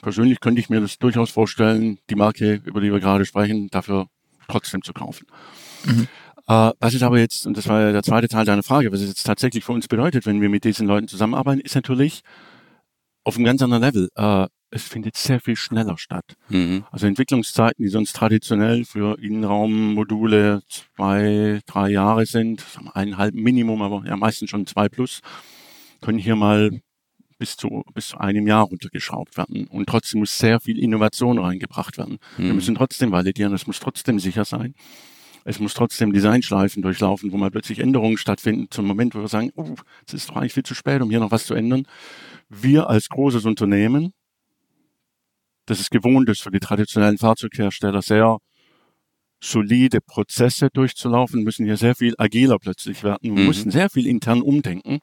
[0.00, 4.06] Persönlich könnte ich mir das durchaus vorstellen, die Marke, über die wir gerade sprechen, dafür
[4.48, 5.26] trotzdem zu kaufen.
[5.84, 6.08] Mhm.
[6.46, 9.00] Äh, was ist aber jetzt, und das war ja der zweite Teil deiner Frage, was
[9.00, 12.22] es jetzt tatsächlich für uns bedeutet, wenn wir mit diesen Leuten zusammenarbeiten, ist natürlich
[13.24, 14.08] auf einem ganz anderen Level.
[14.14, 16.36] Äh, es findet sehr viel schneller statt.
[16.48, 16.84] Mhm.
[16.90, 24.16] Also Entwicklungszeiten, die sonst traditionell für Innenraummodule zwei, drei Jahre sind, eineinhalb Minimum, aber ja
[24.16, 25.20] meistens schon zwei plus,
[26.00, 26.80] können hier mal
[27.40, 29.66] bis zu, bis zu einem Jahr runtergeschraubt werden.
[29.66, 32.18] Und trotzdem muss sehr viel Innovation reingebracht werden.
[32.36, 32.44] Mhm.
[32.44, 34.74] Wir müssen trotzdem validieren, es muss trotzdem sicher sein.
[35.44, 39.50] Es muss trotzdem Designschleifen durchlaufen, wo mal plötzlich Änderungen stattfinden, zum Moment, wo wir sagen,
[39.56, 39.74] oh,
[40.06, 41.86] es ist doch eigentlich viel zu spät, um hier noch was zu ändern.
[42.50, 44.12] Wir als großes Unternehmen,
[45.64, 48.36] das es gewohnt ist für die traditionellen Fahrzeughersteller, sehr
[49.42, 53.34] solide Prozesse durchzulaufen, müssen hier sehr viel agiler plötzlich werden.
[53.34, 53.46] Wir mhm.
[53.46, 55.00] mussten sehr viel intern umdenken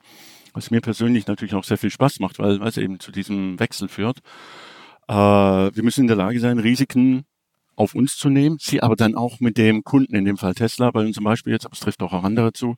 [0.58, 3.88] was mir persönlich natürlich auch sehr viel Spaß macht, weil, es eben zu diesem Wechsel
[3.88, 4.18] führt.
[5.08, 7.26] Äh, wir müssen in der Lage sein, Risiken
[7.76, 10.90] auf uns zu nehmen, sie aber dann auch mit dem Kunden, in dem Fall Tesla,
[10.90, 12.76] bei uns zum Beispiel jetzt, aber es trifft auch, auch andere zu,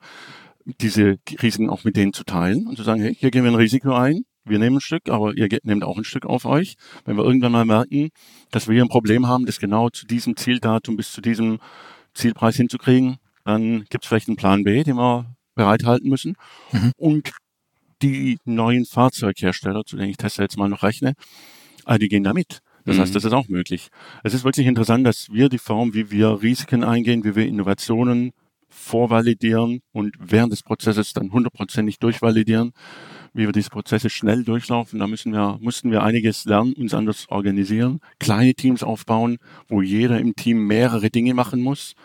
[0.65, 3.55] diese Risiken auch mit denen zu teilen und zu sagen, hey, hier gehen wir ein
[3.55, 6.75] Risiko ein, wir nehmen ein Stück, aber ihr nehmt auch ein Stück auf euch.
[7.05, 8.09] Wenn wir irgendwann mal merken,
[8.51, 11.59] dass wir hier ein Problem haben, das genau zu diesem Zieldatum bis zu diesem
[12.13, 16.35] Zielpreis hinzukriegen, dann gibt es vielleicht einen Plan B, den wir bereithalten müssen.
[16.73, 16.91] Mhm.
[16.97, 17.31] Und
[18.01, 21.13] die neuen Fahrzeughersteller, zu denen ich Tesla jetzt mal noch rechne,
[21.85, 22.59] äh, die gehen da mit.
[22.85, 23.01] Das mhm.
[23.01, 23.89] heißt, das ist auch möglich.
[24.23, 28.31] Es ist wirklich interessant, dass wir die Form, wie wir Risiken eingehen, wie wir Innovationen
[28.69, 32.71] vorvalidieren und während des Prozesses dann hundertprozentig durchvalidieren,
[33.33, 34.99] wie wir diese Prozesse schnell durchlaufen.
[34.99, 40.19] Da müssen wir, mussten wir einiges lernen, uns anders organisieren, kleine Teams aufbauen, wo jeder
[40.19, 41.95] im Team mehrere Dinge machen muss.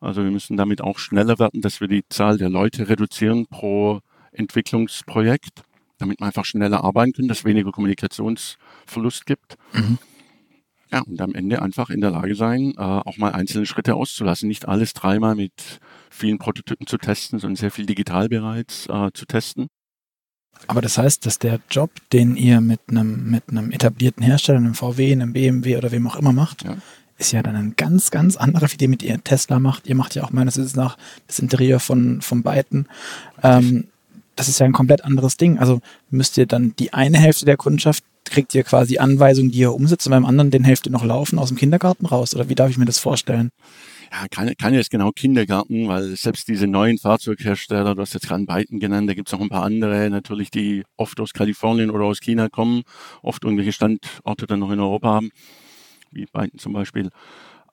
[0.00, 4.00] Also wir müssen damit auch schneller werden, dass wir die Zahl der Leute reduzieren pro
[4.32, 5.62] Entwicklungsprojekt,
[5.98, 9.56] damit man einfach schneller arbeiten kann, dass es weniger Kommunikationsverlust gibt.
[9.72, 9.98] Mhm.
[10.92, 14.48] Ja, und am Ende einfach in der Lage sein, äh, auch mal einzelne Schritte auszulassen.
[14.48, 19.24] Nicht alles dreimal mit vielen Prototypen zu testen, sondern sehr viel digital bereits äh, zu
[19.26, 19.68] testen.
[20.66, 24.74] Aber das heißt, dass der Job, den ihr mit einem, mit einem etablierten Hersteller, einem
[24.74, 26.76] VW, einem BMW oder wem auch immer macht, ja.
[27.18, 29.86] ist ja dann ein ganz, ganz anderer, wie ihr mit ihr Tesla macht.
[29.86, 32.88] Ihr macht ja auch meines Wissens nach das Interieur von, von beiden.
[33.42, 33.86] Ähm,
[34.40, 35.58] das ist ja ein komplett anderes Ding.
[35.58, 39.74] Also müsst ihr dann die eine Hälfte der Kundschaft kriegt ihr quasi Anweisungen, die ihr
[39.74, 42.34] umsetzt und beim anderen den Hälfte noch laufen aus dem Kindergarten raus?
[42.34, 43.50] Oder wie darf ich mir das vorstellen?
[44.10, 48.46] Ja, keine, keine ist genau Kindergarten, weil selbst diese neuen Fahrzeughersteller, du hast jetzt gerade
[48.46, 52.20] Byton genannt, da gibt's noch ein paar andere, natürlich, die oft aus Kalifornien oder aus
[52.20, 52.82] China kommen,
[53.22, 55.30] oft irgendwelche Standorte dann noch in Europa haben,
[56.12, 57.10] wie Byton zum Beispiel.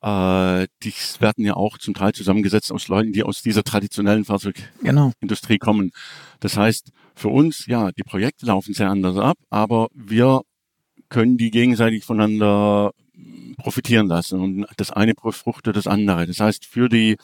[0.01, 5.57] Äh, die werden ja auch zum Teil zusammengesetzt aus Leuten, die aus dieser traditionellen Fahrzeugindustrie
[5.57, 5.65] genau.
[5.65, 5.91] kommen.
[6.39, 10.41] Das heißt, für uns, ja, die Projekte laufen sehr anders ab, aber wir
[11.09, 12.91] können die gegenseitig voneinander
[13.57, 16.27] profitieren lassen und das eine befruchtet das andere.
[16.27, 17.17] Das heißt, für die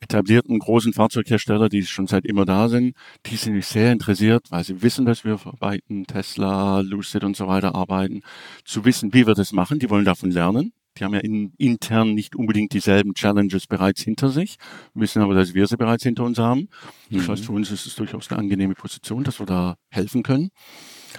[0.00, 4.80] etablierten großen Fahrzeughersteller, die schon seit immer da sind, die sind sehr interessiert, weil sie
[4.80, 8.22] wissen, dass wir bei Tesla, Lucid und so weiter arbeiten,
[8.64, 9.78] zu wissen, wie wir das machen.
[9.78, 10.72] Die wollen davon lernen.
[10.96, 14.56] Die haben ja in, intern nicht unbedingt dieselben Challenges bereits hinter sich,
[14.94, 16.68] wissen aber, dass wir sie bereits hinter uns haben.
[17.10, 17.32] Das mhm.
[17.32, 20.50] heißt, für uns ist es durchaus eine angenehme Position, dass wir da helfen können.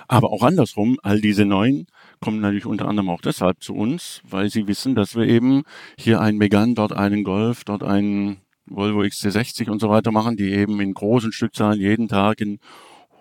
[0.07, 1.87] Aber auch andersrum, all diese neuen
[2.19, 5.63] kommen natürlich unter anderem auch deshalb zu uns, weil sie wissen, dass wir eben
[5.97, 10.51] hier einen Megan, dort einen Golf, dort einen Volvo XC60 und so weiter machen, die
[10.51, 12.59] eben in großen Stückzahlen jeden Tag in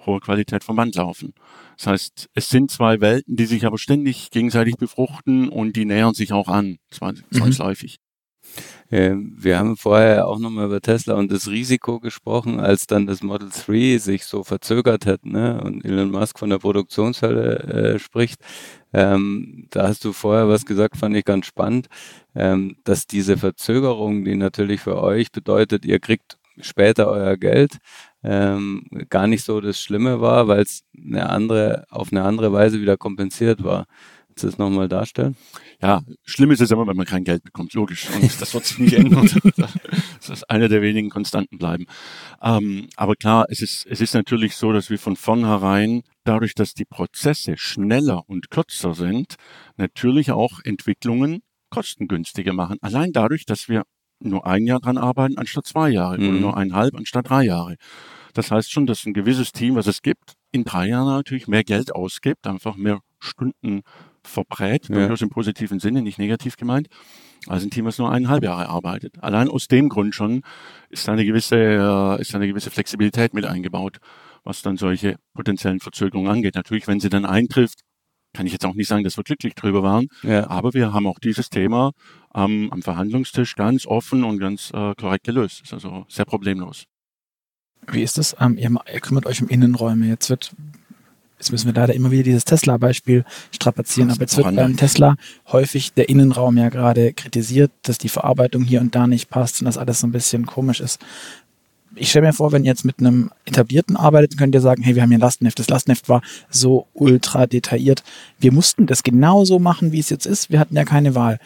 [0.07, 1.35] hoher Qualität vom Band laufen.
[1.77, 6.15] Das heißt, es sind zwei Welten, die sich aber ständig gegenseitig befruchten und die nähern
[6.15, 7.23] sich auch an, mhm.
[7.31, 7.97] zwangsläufig.
[7.97, 8.01] Mhm.
[8.91, 13.49] Wir haben vorher auch nochmal über Tesla und das Risiko gesprochen, als dann das Model
[13.49, 15.61] 3 sich so verzögert hat ne?
[15.63, 18.41] und Elon Musk von der Produktionshölle äh, spricht.
[18.93, 21.87] Ähm, da hast du vorher was gesagt, fand ich ganz spannend,
[22.35, 27.79] ähm, dass diese Verzögerung, die natürlich für euch bedeutet, ihr kriegt später euer Geld,
[28.23, 32.81] ähm, gar nicht so das Schlimme war, weil es eine andere, auf eine andere Weise
[32.81, 33.87] wieder kompensiert war.
[34.29, 35.37] Willst du das nochmal darstellen?
[35.83, 38.09] Ja, schlimm ist es immer, wenn man kein Geld bekommt, logisch.
[38.15, 39.29] Und das wird sich nicht ändern.
[40.21, 41.87] Das ist einer der wenigen Konstanten bleiben.
[42.43, 46.75] Ähm, aber klar, es ist, es ist natürlich so, dass wir von vornherein, dadurch, dass
[46.75, 49.37] die Prozesse schneller und kürzer sind,
[49.79, 52.77] natürlich auch Entwicklungen kostengünstiger machen.
[52.83, 53.85] Allein dadurch, dass wir
[54.21, 56.29] nur ein Jahr dran arbeiten anstatt zwei Jahre mhm.
[56.29, 57.77] oder nur eineinhalb anstatt drei Jahre.
[58.35, 61.65] Das heißt schon, dass ein gewisses Team, was es gibt, in drei Jahren natürlich mehr
[61.65, 63.83] Geld ausgibt, einfach mehr Stunden
[64.23, 64.97] verbrät, ja.
[64.97, 66.89] durchaus im positiven Sinne, nicht negativ gemeint,
[67.47, 69.23] als ein Team, was nur eineinhalb Jahre arbeitet.
[69.23, 70.43] Allein aus dem Grund schon
[70.91, 73.99] ist eine gewisse, äh, ist eine gewisse Flexibilität mit eingebaut,
[74.45, 76.55] was dann solche potenziellen Verzögerungen angeht.
[76.55, 77.81] Natürlich, wenn sie dann eintrifft,
[78.33, 80.49] kann ich jetzt auch nicht sagen, dass wir glücklich drüber waren, ja.
[80.49, 81.93] aber wir haben auch dieses Thema
[82.35, 85.63] ähm, am Verhandlungstisch ganz offen und ganz äh, korrekt gelöst.
[85.63, 86.85] Ist also sehr problemlos.
[87.91, 88.37] Wie ist das?
[88.41, 90.07] Ähm, ihr, ihr, kümmert euch um Innenräume.
[90.07, 90.55] Jetzt wird,
[91.39, 95.17] jetzt müssen wir leider immer wieder dieses Tesla-Beispiel strapazieren, aber jetzt wird beim Tesla
[95.49, 99.65] häufig der Innenraum ja gerade kritisiert, dass die Verarbeitung hier und da nicht passt und
[99.65, 101.01] dass alles so ein bisschen komisch ist
[101.95, 104.95] ich stelle mir vor, wenn ihr jetzt mit einem etablierten arbeitet, könnt ihr sagen, hey,
[104.95, 105.59] wir haben hier ein Lastenheft.
[105.59, 108.03] Das Lastenheft war so ultra detailliert.
[108.39, 110.51] Wir mussten das genauso machen, wie es jetzt ist.
[110.51, 111.39] Wir hatten ja keine Wahl.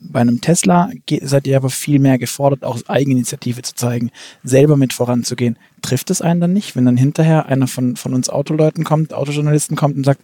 [0.00, 0.90] Bei einem Tesla
[1.22, 4.10] seid ihr aber viel mehr gefordert, auch Eigeninitiative zu zeigen,
[4.44, 5.58] selber mit voranzugehen.
[5.82, 9.76] Trifft es einen dann nicht, wenn dann hinterher einer von, von uns Autoleuten kommt, Autojournalisten
[9.76, 10.20] kommt und sagt,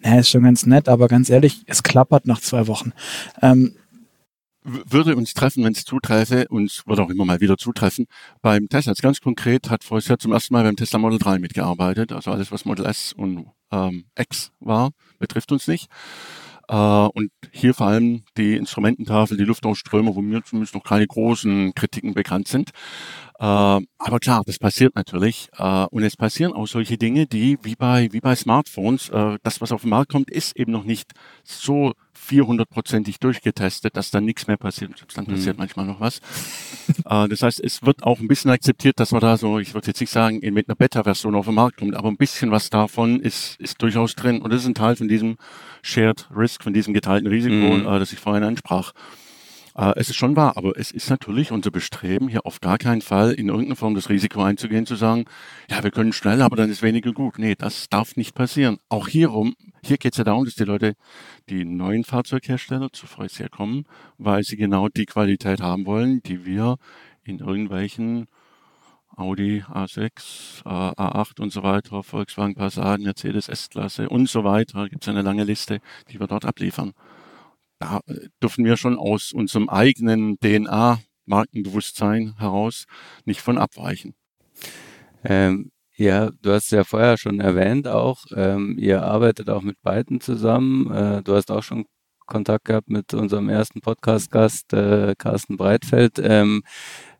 [0.00, 2.92] naja, ist schon ganz nett, aber ganz ehrlich, es klappert nach zwei Wochen.
[3.42, 3.74] Ähm,
[4.68, 8.06] würde uns treffen, wenn es zuträfe, uns wird auch immer mal wieder zutreffen.
[8.42, 12.12] Beim Tesla jetzt ganz konkret hat vorher zum ersten Mal beim Tesla Model 3 mitgearbeitet.
[12.12, 15.88] Also alles, was Model S und ähm, X war, betrifft uns nicht.
[16.68, 21.74] Äh, und hier vor allem die Instrumententafel, die Luftausströmer, wo mir zumindest noch keine großen
[21.74, 22.70] Kritiken bekannt sind.
[23.40, 25.48] Äh, aber klar, das passiert natürlich.
[25.56, 29.60] Äh, und es passieren auch solche Dinge, die wie bei, wie bei Smartphones, äh, das,
[29.60, 31.12] was auf den Markt kommt, ist eben noch nicht
[31.44, 31.92] so
[32.28, 34.90] 400-prozentig durchgetestet, dass dann nichts mehr passiert.
[35.14, 35.60] Dann passiert mhm.
[35.62, 36.20] manchmal noch was.
[37.04, 40.00] das heißt, es wird auch ein bisschen akzeptiert, dass man da so, ich würde jetzt
[40.00, 43.58] nicht sagen, mit einer Beta-Version auf den Markt kommt, aber ein bisschen was davon ist,
[43.60, 44.42] ist durchaus drin.
[44.42, 45.36] Und das ist ein Teil von diesem
[45.82, 47.84] Shared Risk, von diesem geteilten Risiko, mhm.
[47.84, 48.92] das ich vorhin ansprach.
[49.78, 53.00] Äh, es ist schon wahr, aber es ist natürlich unser Bestreben, hier auf gar keinen
[53.00, 55.24] Fall in irgendeiner Form das Risiko einzugehen, zu sagen,
[55.70, 57.38] ja, wir können schnell, aber dann ist weniger gut.
[57.38, 58.78] Nee, das darf nicht passieren.
[58.88, 60.94] Auch hierum, hier geht es ja darum, dass die Leute,
[61.48, 63.84] die neuen Fahrzeughersteller zu Freusher kommen,
[64.18, 66.76] weil sie genau die Qualität haben wollen, die wir
[67.22, 68.26] in irgendwelchen
[69.16, 75.08] Audi A6, A8 und so weiter, Volkswagen Passat, Mercedes S-Klasse und so weiter, gibt es
[75.08, 76.94] eine lange Liste, die wir dort abliefern
[77.78, 78.00] da
[78.42, 82.86] dürfen wir schon aus unserem eigenen DNA, Markenbewusstsein heraus
[83.24, 84.14] nicht von abweichen.
[85.24, 90.20] Ähm, ja, du hast ja vorher schon erwähnt auch, ähm, ihr arbeitet auch mit beiden
[90.20, 90.90] zusammen.
[90.92, 91.86] Äh, du hast auch schon
[92.26, 96.20] Kontakt gehabt mit unserem ersten Podcast-Gast, äh, Carsten Breitfeld.
[96.22, 96.62] Ähm,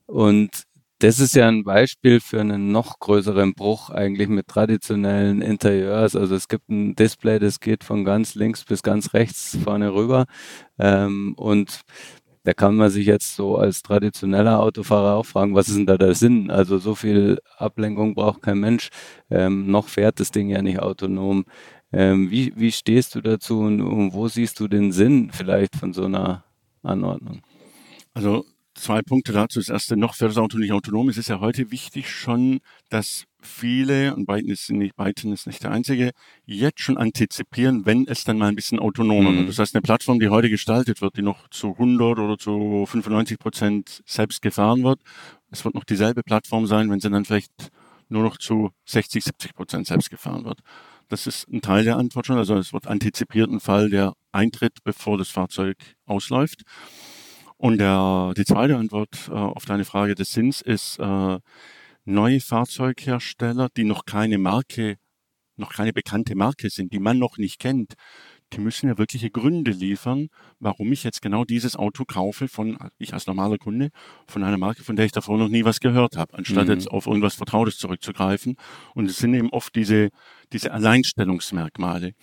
[0.06, 0.64] und
[1.00, 6.16] das ist ja ein Beispiel für einen noch größeren Bruch eigentlich mit traditionellen Interieurs.
[6.16, 10.26] Also es gibt ein Display, das geht von ganz links bis ganz rechts vorne rüber.
[10.78, 11.82] Ähm, und
[12.44, 15.98] da kann man sich jetzt so als traditioneller Autofahrer auch fragen, was ist denn da
[15.98, 16.50] der Sinn?
[16.50, 18.88] Also so viel Ablenkung braucht kein Mensch.
[19.30, 21.44] Ähm, noch fährt das Ding ja nicht autonom.
[21.92, 25.92] Ähm, wie, wie stehst du dazu und, und wo siehst du den Sinn vielleicht von
[25.92, 26.44] so einer
[26.82, 27.42] Anordnung?
[28.14, 28.44] Also
[28.78, 29.58] Zwei Punkte dazu.
[29.58, 31.08] Das erste, noch das Auto nicht autonom.
[31.08, 32.60] Es ist ja heute wichtig schon,
[32.90, 36.12] dass viele, und Biden ist nicht, Biden ist nicht der einzige,
[36.46, 39.42] jetzt schon antizipieren, wenn es dann mal ein bisschen autonomer wird.
[39.42, 39.46] Mhm.
[39.48, 43.38] Das heißt, eine Plattform, die heute gestaltet wird, die noch zu 100 oder zu 95
[43.38, 45.00] Prozent selbst gefahren wird,
[45.50, 47.70] es wird noch dieselbe Plattform sein, wenn sie dann vielleicht
[48.08, 50.60] nur noch zu 60, 70 Prozent selbst gefahren wird.
[51.08, 52.38] Das ist ein Teil der Antwort schon.
[52.38, 56.62] Also es wird antizipiert ein Fall, der eintritt, bevor das Fahrzeug ausläuft.
[57.58, 61.38] Und der, die zweite Antwort äh, auf deine Frage des Sinns ist, äh,
[62.04, 64.96] neue Fahrzeughersteller, die noch keine Marke,
[65.56, 67.94] noch keine bekannte Marke sind, die man noch nicht kennt,
[68.52, 73.12] die müssen ja wirkliche Gründe liefern, warum ich jetzt genau dieses Auto kaufe von, ich
[73.12, 73.90] als normaler Kunde,
[74.26, 76.74] von einer Marke, von der ich davor noch nie was gehört habe, anstatt mhm.
[76.74, 78.56] jetzt auf irgendwas Vertrautes zurückzugreifen.
[78.94, 80.08] Und es sind eben oft diese,
[80.52, 82.14] diese Alleinstellungsmerkmale.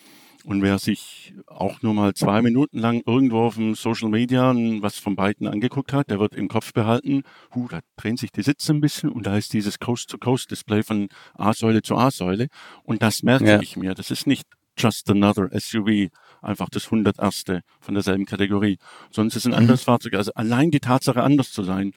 [0.45, 4.99] Und wer sich auch nur mal zwei Minuten lang irgendwo auf dem Social Media was
[4.99, 7.23] von beiden angeguckt hat, der wird im Kopf behalten,
[7.55, 11.81] hu, da drehen sich die Sitze ein bisschen und da ist dieses Coast-to-Coast-Display von A-Säule
[11.81, 12.49] zu A-Säule.
[12.83, 13.59] Und das merke ja.
[13.59, 13.95] ich mir.
[13.95, 16.11] Das ist nicht just another SUV,
[16.43, 18.77] einfach das hunderterste von derselben Kategorie.
[19.09, 19.57] Sonst ist ein mhm.
[19.57, 20.13] anderes Fahrzeug.
[20.13, 21.93] Also allein die Tatsache, anders zu sein,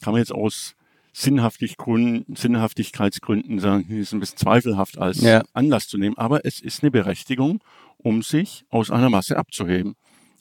[0.00, 0.74] kann man jetzt aus
[1.14, 5.42] Sinnhaftigkeitsgründen sagen, ist ein bisschen zweifelhaft als ja.
[5.52, 7.62] Anlass zu nehmen, aber es ist eine Berechtigung,
[7.98, 9.94] um sich aus einer Masse abzuheben.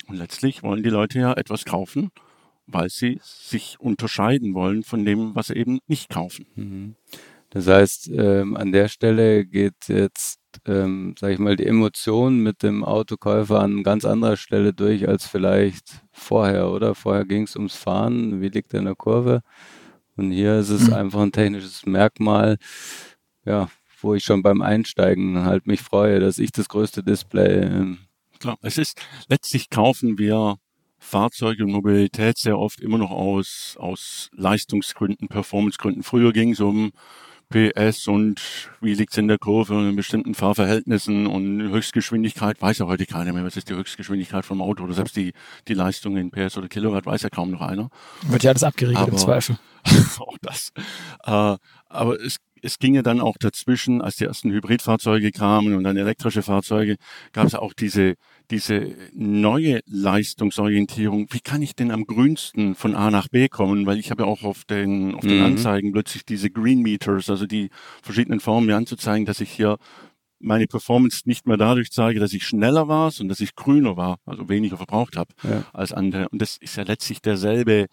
[0.08, 2.10] Und letztlich wollen die Leute ja etwas kaufen,
[2.66, 6.46] weil sie sich unterscheiden wollen von dem, was sie eben nicht kaufen.
[6.56, 6.96] Mhm.
[7.52, 12.64] Das heißt, ähm, an der Stelle geht jetzt, ähm, sage ich mal, die Emotion mit
[12.64, 16.96] dem Autokäufer an ganz anderer Stelle durch als vielleicht vorher, oder?
[16.96, 19.44] Vorher ging es ums Fahren, wie liegt er in der Kurve?
[20.16, 20.94] Und hier ist es mhm.
[20.94, 22.58] einfach ein technisches Merkmal,
[23.46, 23.70] ja,
[24.02, 27.62] wo ich schon beim Einsteigen halt mich freue, dass ich das größte Display.
[27.62, 28.00] Ähm,
[28.40, 30.58] Klar, es ist letztlich kaufen wir
[31.00, 36.04] Fahrzeuge und Mobilität sehr oft immer noch aus, aus Leistungsgründen, Performancegründen.
[36.04, 36.92] Früher ging es um
[37.54, 38.42] PS und
[38.82, 43.32] wie liegt's in der Kurve und in bestimmten Fahrverhältnissen und Höchstgeschwindigkeit weiß ja heute keiner
[43.32, 43.46] mehr.
[43.46, 45.34] Was ist die Höchstgeschwindigkeit vom Auto oder selbst die,
[45.68, 47.90] die Leistung in PS oder Kilowatt weiß ja kaum noch einer.
[48.24, 49.58] Wird ja alles abgeriegelt im Zweifel.
[50.20, 50.72] auch das.
[51.26, 51.58] Äh,
[51.90, 55.98] aber es, es ging ja dann auch dazwischen, als die ersten Hybridfahrzeuge kamen und dann
[55.98, 56.96] elektrische Fahrzeuge,
[57.34, 58.16] gab es auch diese,
[58.52, 61.28] diese neue Leistungsorientierung.
[61.32, 63.86] Wie kann ich denn am grünsten von A nach B kommen?
[63.86, 65.46] Weil ich habe ja auch auf den, auf den mhm.
[65.46, 67.70] Anzeigen plötzlich diese Green Meters, also die
[68.02, 69.78] verschiedenen Formen mir anzuzeigen, dass ich hier
[70.40, 74.20] meine Performance nicht mehr dadurch zeige, dass ich schneller war, sondern dass ich grüner war,
[74.26, 75.64] also weniger verbraucht habe ja.
[75.72, 76.28] als andere.
[76.30, 77.88] Und das ist ja letztlich derselbe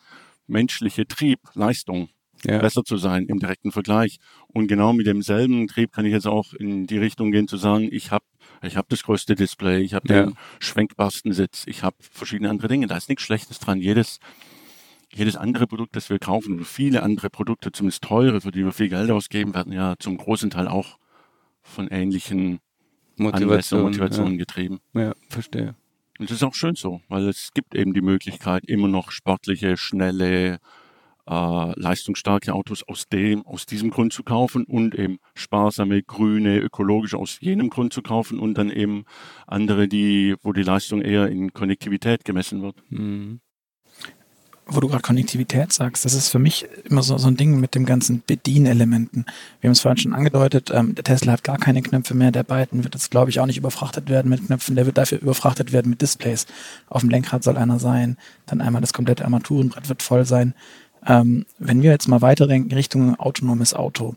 [0.47, 2.09] menschliche Trieb, Leistung
[2.45, 2.59] ja.
[2.59, 4.19] besser zu sein im direkten Vergleich.
[4.49, 7.89] Und genau mit demselben Trieb kann ich jetzt auch in die Richtung gehen zu sagen,
[7.91, 8.25] ich habe
[8.63, 10.25] ich hab das größte Display, ich habe ja.
[10.25, 12.87] den schwenkbarsten Sitz, ich habe verschiedene andere Dinge.
[12.87, 13.81] Da ist nichts Schlechtes dran.
[13.81, 14.21] Jedes,
[15.13, 18.89] jedes andere Produkt, das wir kaufen, viele andere Produkte, zumindest teure, für die wir viel
[18.89, 20.99] Geld ausgeben, werden ja zum großen Teil auch
[21.63, 22.61] von ähnlichen
[23.17, 24.39] Motivation, Motivationen ja.
[24.39, 24.81] getrieben.
[24.95, 25.75] Ja, verstehe.
[26.19, 29.77] Und das ist auch schön so, weil es gibt eben die Möglichkeit, immer noch sportliche,
[29.77, 30.59] schnelle,
[31.29, 37.19] äh, leistungsstarke Autos aus dem, aus diesem Grund zu kaufen und eben sparsame, grüne, ökologische
[37.19, 39.05] aus jenem Grund zu kaufen und dann eben
[39.47, 42.77] andere, die, wo die Leistung eher in Konnektivität gemessen wird.
[42.91, 43.41] Mhm
[44.71, 47.75] wo du gerade Konnektivität sagst, das ist für mich immer so, so ein Ding mit
[47.75, 49.27] dem ganzen Bedienelementen.
[49.61, 52.45] Wir haben es vorhin schon angedeutet, ähm, der Tesla hat gar keine Knöpfe mehr, der
[52.45, 55.73] Byton wird jetzt, glaube ich, auch nicht überfrachtet werden mit Knöpfen, der wird dafür überfrachtet
[55.73, 56.47] werden mit Displays.
[56.89, 58.17] Auf dem Lenkrad soll einer sein,
[58.47, 60.55] dann einmal das komplette Armaturenbrett wird voll sein.
[61.07, 64.15] Ähm, wenn wir jetzt mal weiterdenken Richtung autonomes Auto,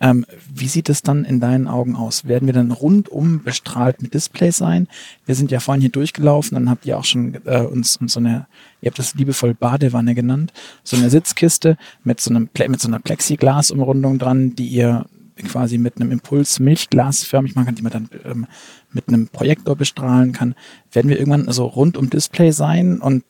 [0.00, 2.26] ähm, wie sieht es dann in deinen Augen aus?
[2.26, 4.88] Werden wir dann rundum bestrahlt mit Displays sein?
[5.24, 8.20] Wir sind ja vorhin hier durchgelaufen, dann habt ihr auch schon äh, uns, uns so
[8.20, 8.46] eine,
[8.82, 10.52] ihr habt das liebevoll Badewanne genannt,
[10.84, 15.06] so eine Sitzkiste mit so einem mit so einer Plexiglasumrundung dran, die ihr
[15.44, 18.46] quasi mit einem Impuls milchglasförmig machen kann, die man dann ähm,
[18.92, 20.54] mit einem Projektor bestrahlen kann.
[20.92, 23.24] Werden wir irgendwann so rund um Display sein und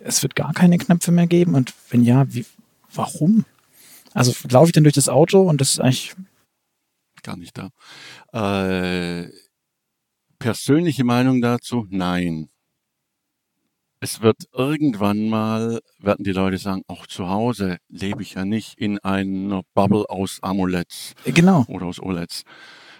[0.00, 1.54] es wird gar keine Knöpfe mehr geben?
[1.54, 2.46] Und wenn ja, wie,
[2.92, 3.44] warum?
[4.14, 6.14] Also laufe ich denn durch das Auto und das ist eigentlich
[7.22, 7.70] gar nicht da.
[8.32, 9.30] Äh,
[10.38, 11.86] persönliche Meinung dazu?
[11.90, 12.48] Nein.
[14.00, 18.76] Es wird irgendwann mal, werden die Leute sagen, auch zu Hause lebe ich ja nicht
[18.76, 21.14] in einer Bubble aus AMOLEDs.
[21.24, 21.64] Genau.
[21.68, 22.42] Oder aus OLEDs.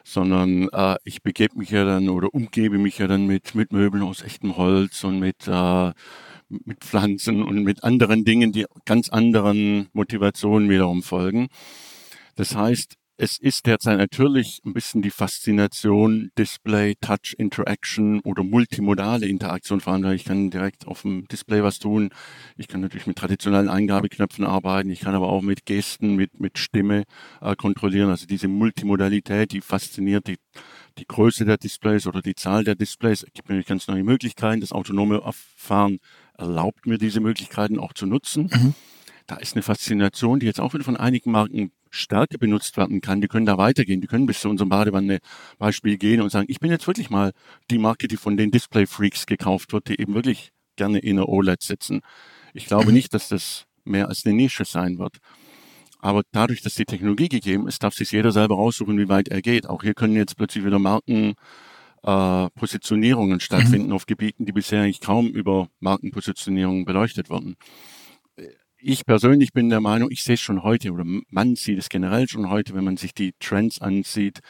[0.04, 4.04] Sondern äh, ich begebe mich ja dann oder umgebe mich ja dann mit, mit Möbeln
[4.04, 5.92] aus echtem Holz und mit äh,
[6.64, 11.48] mit Pflanzen und mit anderen Dingen, die ganz anderen Motivationen wiederum folgen.
[12.36, 19.26] Das heißt, es ist derzeit natürlich ein bisschen die Faszination Display, Touch, Interaction oder multimodale
[19.26, 20.10] Interaktion vor allem.
[20.12, 22.10] Ich kann direkt auf dem Display was tun.
[22.56, 24.90] Ich kann natürlich mit traditionellen Eingabeknöpfen arbeiten.
[24.90, 27.04] Ich kann aber auch mit Gesten, mit, mit Stimme
[27.40, 28.08] äh, kontrollieren.
[28.08, 30.38] Also diese Multimodalität, die fasziniert die,
[30.98, 33.24] die Größe der Displays oder die Zahl der Displays.
[33.34, 34.62] Gibt natürlich ganz neue Möglichkeiten.
[34.62, 35.22] Das autonome
[35.56, 35.98] Fahren
[36.42, 38.50] erlaubt mir diese Möglichkeiten auch zu nutzen.
[38.52, 38.74] Mhm.
[39.26, 43.20] Da ist eine Faszination, die jetzt auch wieder von einigen Marken stärker benutzt werden kann.
[43.20, 44.00] Die können da weitergehen.
[44.00, 47.32] Die können bis zu unserem Badewanne-Beispiel gehen und sagen, ich bin jetzt wirklich mal
[47.70, 51.62] die Marke, die von den Display-Freaks gekauft wird, die eben wirklich gerne in der OLED
[51.62, 52.00] sitzen.
[52.54, 52.94] Ich glaube mhm.
[52.94, 55.18] nicht, dass das mehr als eine Nische sein wird.
[56.00, 59.40] Aber dadurch, dass die Technologie gegeben ist, darf sich jeder selber raussuchen, wie weit er
[59.40, 59.68] geht.
[59.68, 61.34] Auch hier können jetzt plötzlich wieder Marken
[62.04, 63.92] äh, Positionierungen stattfinden mhm.
[63.94, 67.56] auf Gebieten, die bisher eigentlich kaum über Markenpositionierung beleuchtet wurden.
[68.84, 72.28] Ich persönlich bin der Meinung, ich sehe es schon heute oder man sieht es generell
[72.28, 74.40] schon heute, wenn man sich die Trends ansieht.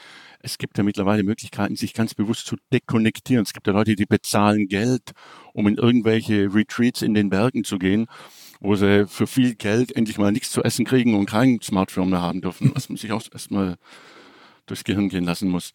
[0.40, 3.42] Es gibt ja mittlerweile Möglichkeiten, sich ganz bewusst zu dekonnektieren.
[3.42, 5.11] Es gibt ja Leute, die bezahlen Geld,
[5.53, 8.07] um in irgendwelche Retreats in den Bergen zu gehen,
[8.61, 12.22] wo sie für viel Geld endlich mal nichts zu essen kriegen und kein Smartphone mehr
[12.22, 13.76] haben dürfen, was man sich auch erstmal
[14.64, 15.74] durchs Gehirn gehen lassen muss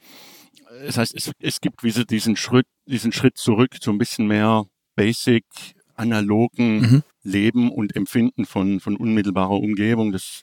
[0.85, 4.27] das heißt, es, es gibt wie so diesen Schritt, diesen Schritt zurück zu ein bisschen
[4.27, 4.65] mehr
[4.95, 5.45] basic,
[5.95, 7.03] analogen mhm.
[7.23, 10.11] Leben und Empfinden von, von unmittelbarer Umgebung.
[10.11, 10.41] Das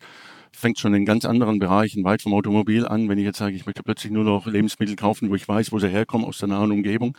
[0.53, 3.09] fängt schon in ganz anderen Bereichen, weit vom Automobil an.
[3.09, 5.79] Wenn ich jetzt sage, ich möchte plötzlich nur noch Lebensmittel kaufen, wo ich weiß, wo
[5.79, 7.17] sie herkommen, aus der nahen Umgebung.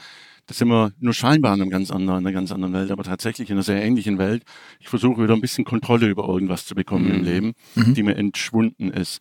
[0.48, 3.04] Das sind wir nur scheinbar in, einem ganz anderen, in einer ganz anderen Welt, aber
[3.04, 4.44] tatsächlich in einer sehr ähnlichen Welt.
[4.80, 7.16] Ich versuche wieder ein bisschen Kontrolle über irgendwas zu bekommen mhm.
[7.16, 7.94] im Leben, mhm.
[7.94, 9.20] die mir entschwunden ist.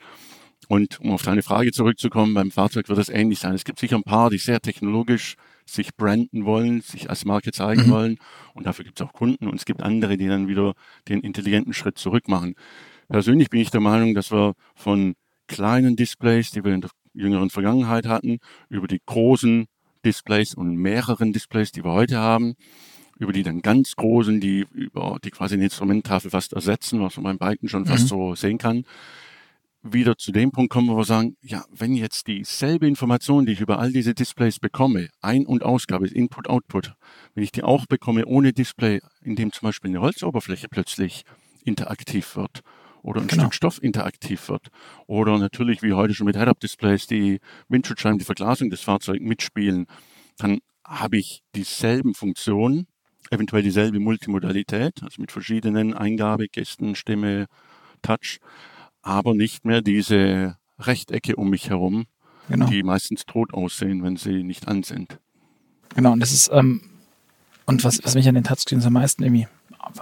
[0.68, 3.54] Und um auf deine Frage zurückzukommen, beim Fahrzeug wird es ähnlich sein.
[3.54, 5.36] Es gibt sicher ein paar, die sehr technologisch
[5.66, 7.90] sich branden wollen, sich als Marke zeigen mhm.
[7.90, 8.18] wollen.
[8.54, 9.48] Und dafür gibt es auch Kunden.
[9.48, 10.74] Und es gibt andere, die dann wieder
[11.08, 12.54] den intelligenten Schritt zurück machen.
[13.08, 15.14] Persönlich bin ich der Meinung, dass wir von
[15.46, 18.38] kleinen Displays, die wir in der jüngeren Vergangenheit hatten,
[18.68, 19.66] über die großen
[20.04, 22.54] Displays und mehreren Displays, die wir heute haben,
[23.18, 27.38] über die dann ganz großen, die über die quasi eine Instrumenttafel fast ersetzen, was man
[27.38, 27.86] beim Biken schon mhm.
[27.86, 28.84] fast so sehen kann,
[29.84, 33.60] wieder zu dem Punkt kommen, wo wir sagen, ja, wenn jetzt dieselbe Information, die ich
[33.60, 36.94] über all diese Displays bekomme, Ein- und Ausgabe, Input, Output,
[37.34, 41.24] wenn ich die auch bekomme ohne Display, in dem zum Beispiel eine Holzoberfläche plötzlich
[41.64, 42.62] interaktiv wird
[43.02, 43.42] oder ein genau.
[43.42, 44.68] Stück Stoff interaktiv wird
[45.06, 49.86] oder natürlich wie heute schon mit Head-Up-Displays die Windschutzscheiben, die Verglasung des Fahrzeugs mitspielen,
[50.38, 52.86] dann habe ich dieselben Funktionen,
[53.30, 57.46] eventuell dieselbe Multimodalität, also mit verschiedenen Eingabe, Gesten, Stimme,
[58.02, 58.38] Touch,
[59.04, 62.06] aber nicht mehr diese Rechtecke um mich herum,
[62.48, 62.66] genau.
[62.66, 65.20] die meistens tot aussehen, wenn sie nicht an sind.
[65.94, 66.80] Genau, und das ist, ähm,
[67.66, 69.46] und was, was mich an den Touchscreens am meisten irgendwie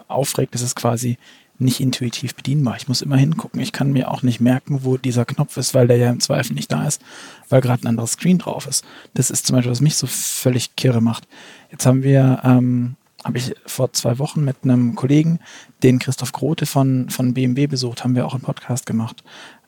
[0.09, 1.19] aufregt, ist es quasi
[1.59, 2.77] nicht intuitiv bedienbar.
[2.77, 3.61] Ich muss immer hingucken.
[3.61, 6.55] Ich kann mir auch nicht merken, wo dieser Knopf ist, weil der ja im Zweifel
[6.55, 7.03] nicht da ist,
[7.49, 8.85] weil gerade ein anderes Screen drauf ist.
[9.15, 11.29] Das ist zum Beispiel, was mich so völlig kirre macht.
[11.71, 15.41] Jetzt haben wir ähm, habe ich vor zwei Wochen mit einem Kollegen,
[15.83, 19.23] den Christoph Grote von, von BMW besucht, haben wir auch einen Podcast gemacht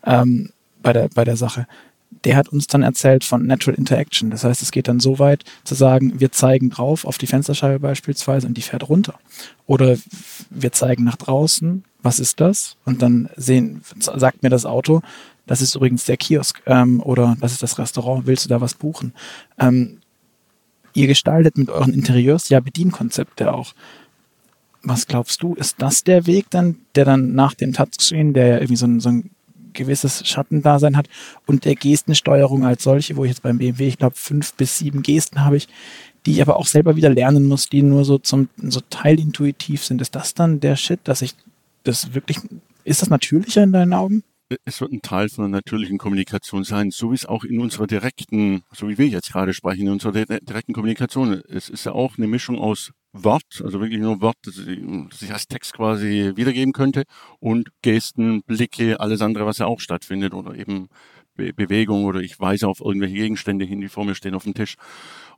[0.05, 0.51] ähm,
[0.83, 1.67] bei, der, bei der Sache.
[2.25, 4.31] Der hat uns dann erzählt von Natural Interaction.
[4.31, 7.81] Das heißt, es geht dann so weit zu sagen, wir zeigen drauf auf die Fensterscheibe
[7.81, 9.15] beispielsweise und die fährt runter.
[9.67, 9.97] Oder
[10.51, 12.77] wir zeigen nach draußen, was ist das?
[12.85, 15.03] Und dann sehen, sagt mir das Auto,
[15.47, 18.75] das ist übrigens der Kiosk ähm, oder das ist das Restaurant, willst du da was
[18.75, 19.13] buchen?
[19.59, 20.01] Ähm,
[20.95, 23.75] Ihr gestaltet mit euren Interieurs ja Bedienkonzepte auch.
[24.83, 28.55] Was glaubst du, ist das der Weg dann, der dann nach dem Touchscreen, der ja
[28.57, 29.31] irgendwie so ein, so ein
[29.73, 31.09] gewisses Schattendasein hat
[31.47, 35.03] und der Gestensteuerung als solche, wo ich jetzt beim BMW, ich glaube, fünf bis sieben
[35.03, 35.69] Gesten habe ich,
[36.27, 40.01] die ich aber auch selber wieder lernen muss, die nur so zum so teilintuitiv sind.
[40.01, 41.35] Ist das dann der Shit, dass ich
[41.83, 42.39] das wirklich,
[42.85, 44.23] ist das natürlicher in deinen Augen?
[44.65, 47.87] Es wird ein Teil von der natürlichen Kommunikation sein, so wie es auch in unserer
[47.87, 51.43] direkten, so wie wir jetzt gerade sprechen, in unserer direkten Kommunikation.
[51.49, 55.47] Es ist ja auch eine Mischung aus Wort, also wirklich nur Wort, das ich als
[55.47, 57.05] Text quasi wiedergeben könnte,
[57.39, 60.89] und Gesten, Blicke, alles andere, was ja auch stattfindet, oder eben
[61.37, 64.55] Be Bewegung, oder ich weise auf irgendwelche Gegenstände hin, die vor mir stehen auf dem
[64.55, 64.75] Tisch.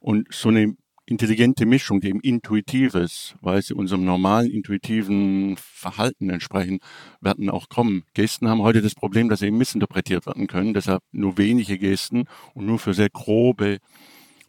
[0.00, 0.74] Und so eine
[1.06, 6.80] intelligente Mischung, die eben intuitives, weil sie unserem normalen intuitiven Verhalten entsprechen,
[7.20, 8.02] werden auch kommen.
[8.14, 12.24] Gesten haben heute das Problem, dass sie eben missinterpretiert werden können, deshalb nur wenige Gesten
[12.54, 13.78] und nur für sehr grobe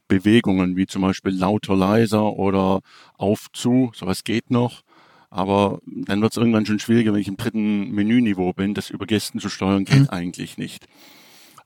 [0.08, 2.82] Bewegungen, wie zum Beispiel lauter, leiser oder
[3.18, 4.82] auf, zu, sowas geht noch.
[5.30, 9.06] Aber dann wird es irgendwann schon schwieriger, wenn ich im dritten Menüniveau bin, das über
[9.06, 10.10] Gesten zu steuern, geht mhm.
[10.10, 10.88] eigentlich nicht.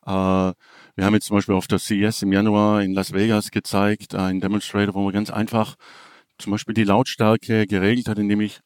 [0.05, 0.53] Äh,
[0.95, 4.39] wir haben jetzt zum Beispiel auf der CES im Januar in Las Vegas gezeigt, ein
[4.39, 5.75] Demonstrator, wo man ganz einfach
[6.37, 8.59] zum Beispiel die Lautstärke geregelt hat, indem ich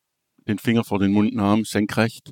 [0.47, 2.31] den Finger vor den Mund nahm, senkrecht,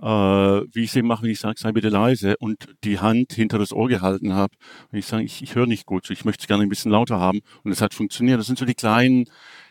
[0.00, 3.32] äh, wie ich es eben mache, wenn ich sage, sei bitte leise und die Hand
[3.32, 4.54] hinter das Ohr gehalten habe.
[4.90, 6.92] Wenn ich sage, ich, ich höre nicht gut, so ich möchte es gerne ein bisschen
[6.92, 8.38] lauter haben und es hat funktioniert.
[8.38, 9.24] Das sind so die kleinen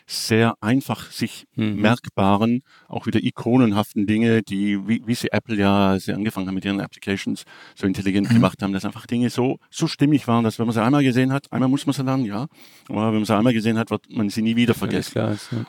[0.06, 1.80] sehr einfach sich mhm.
[1.80, 6.64] merkbaren, auch wieder ikonenhaften Dinge, die, wie, wie sie Apple ja, sie angefangen haben mit
[6.64, 7.44] ihren Applications,
[7.74, 8.34] so intelligent mhm.
[8.34, 11.32] gemacht haben, dass einfach Dinge so, so stimmig waren, dass wenn man sie einmal gesehen
[11.32, 12.46] hat, einmal muss man sie lernen, ja,
[12.88, 15.12] aber wenn man sie einmal gesehen hat, wird man sie nie wieder vergessen.
[15.12, 15.64] Klar ist, ja.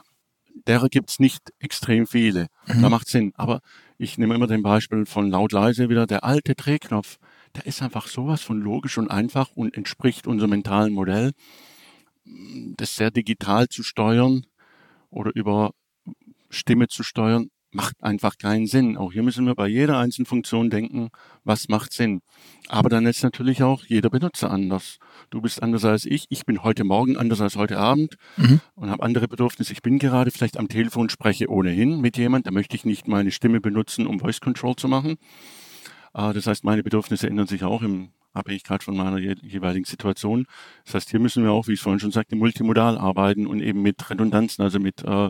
[0.67, 2.47] Derer gibt's nicht extrem viele.
[2.67, 2.81] Mhm.
[2.81, 3.33] Da macht Sinn.
[3.35, 3.59] Aber
[3.97, 6.07] ich nehme immer den Beispiel von laut leise wieder.
[6.07, 7.17] Der alte Drehknopf,
[7.55, 11.33] der ist einfach sowas von logisch und einfach und entspricht unserem mentalen Modell
[12.25, 14.45] das sehr digital zu steuern
[15.09, 15.71] oder über
[16.49, 18.97] Stimme zu steuern, macht einfach keinen Sinn.
[18.97, 21.09] Auch hier müssen wir bei jeder einzelnen Funktion denken,
[21.43, 22.21] was macht Sinn.
[22.69, 24.97] Aber dann ist natürlich auch jeder Benutzer anders.
[25.29, 26.25] Du bist anders als ich.
[26.29, 28.61] Ich bin heute Morgen anders als heute Abend mhm.
[28.75, 29.73] und habe andere Bedürfnisse.
[29.73, 32.47] Ich bin gerade vielleicht am Telefon, spreche ohnehin mit jemand.
[32.47, 35.17] Da möchte ich nicht meine Stimme benutzen, um Voice Control zu machen.
[36.13, 40.45] Ah, das heißt, meine Bedürfnisse ändern sich auch im Abhängigkeit von meiner jeweiligen Situation.
[40.85, 43.81] Das heißt, hier müssen wir auch, wie ich vorhin schon sagte, multimodal arbeiten und eben
[43.81, 45.29] mit Redundanzen, also mit äh,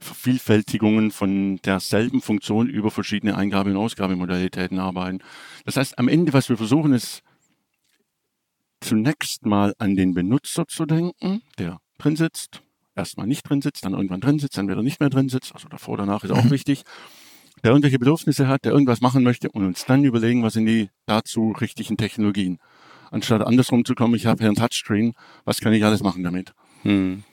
[0.00, 5.20] Vervielfältigungen von derselben Funktion über verschiedene Eingabe- und Ausgabemodalitäten arbeiten.
[5.64, 7.22] Das heißt, am Ende, was wir versuchen, ist
[8.80, 12.62] zunächst mal an den Benutzer zu denken, der drin sitzt,
[12.94, 15.68] erstmal nicht drin sitzt, dann irgendwann drin sitzt, dann wieder nicht mehr drin sitzt, also
[15.68, 16.50] davor, danach ist auch mhm.
[16.50, 16.84] wichtig
[17.62, 20.90] der irgendwelche Bedürfnisse hat, der irgendwas machen möchte und uns dann überlegen, was sind die
[21.06, 22.58] dazu richtigen Technologien.
[23.10, 26.52] Anstatt andersrum zu kommen, ich habe hier ein Touchscreen, was kann ich alles machen damit?
[26.82, 27.24] Hm.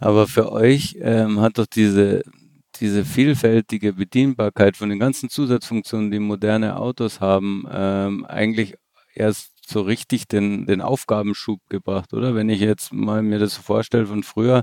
[0.00, 2.22] Aber für euch ähm, hat doch diese,
[2.80, 8.74] diese vielfältige Bedienbarkeit von den ganzen Zusatzfunktionen, die moderne Autos haben, ähm, eigentlich
[9.14, 12.34] erst so richtig den, den Aufgabenschub gebracht, oder?
[12.34, 14.62] Wenn ich jetzt mal mir das so vorstelle von früher,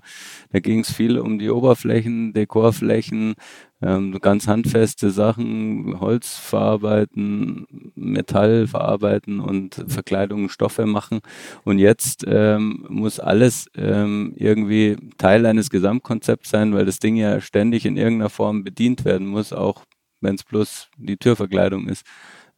[0.51, 3.35] da ging es viel um die Oberflächen, Dekorflächen,
[3.83, 11.19] ähm, ganz handfeste Sachen, Holz verarbeiten, Metall verarbeiten und Verkleidungen, Stoffe machen.
[11.63, 17.41] Und jetzt ähm, muss alles ähm, irgendwie Teil eines Gesamtkonzepts sein, weil das Ding ja
[17.41, 19.83] ständig in irgendeiner Form bedient werden muss, auch
[20.21, 22.05] wenn es bloß die Türverkleidung ist.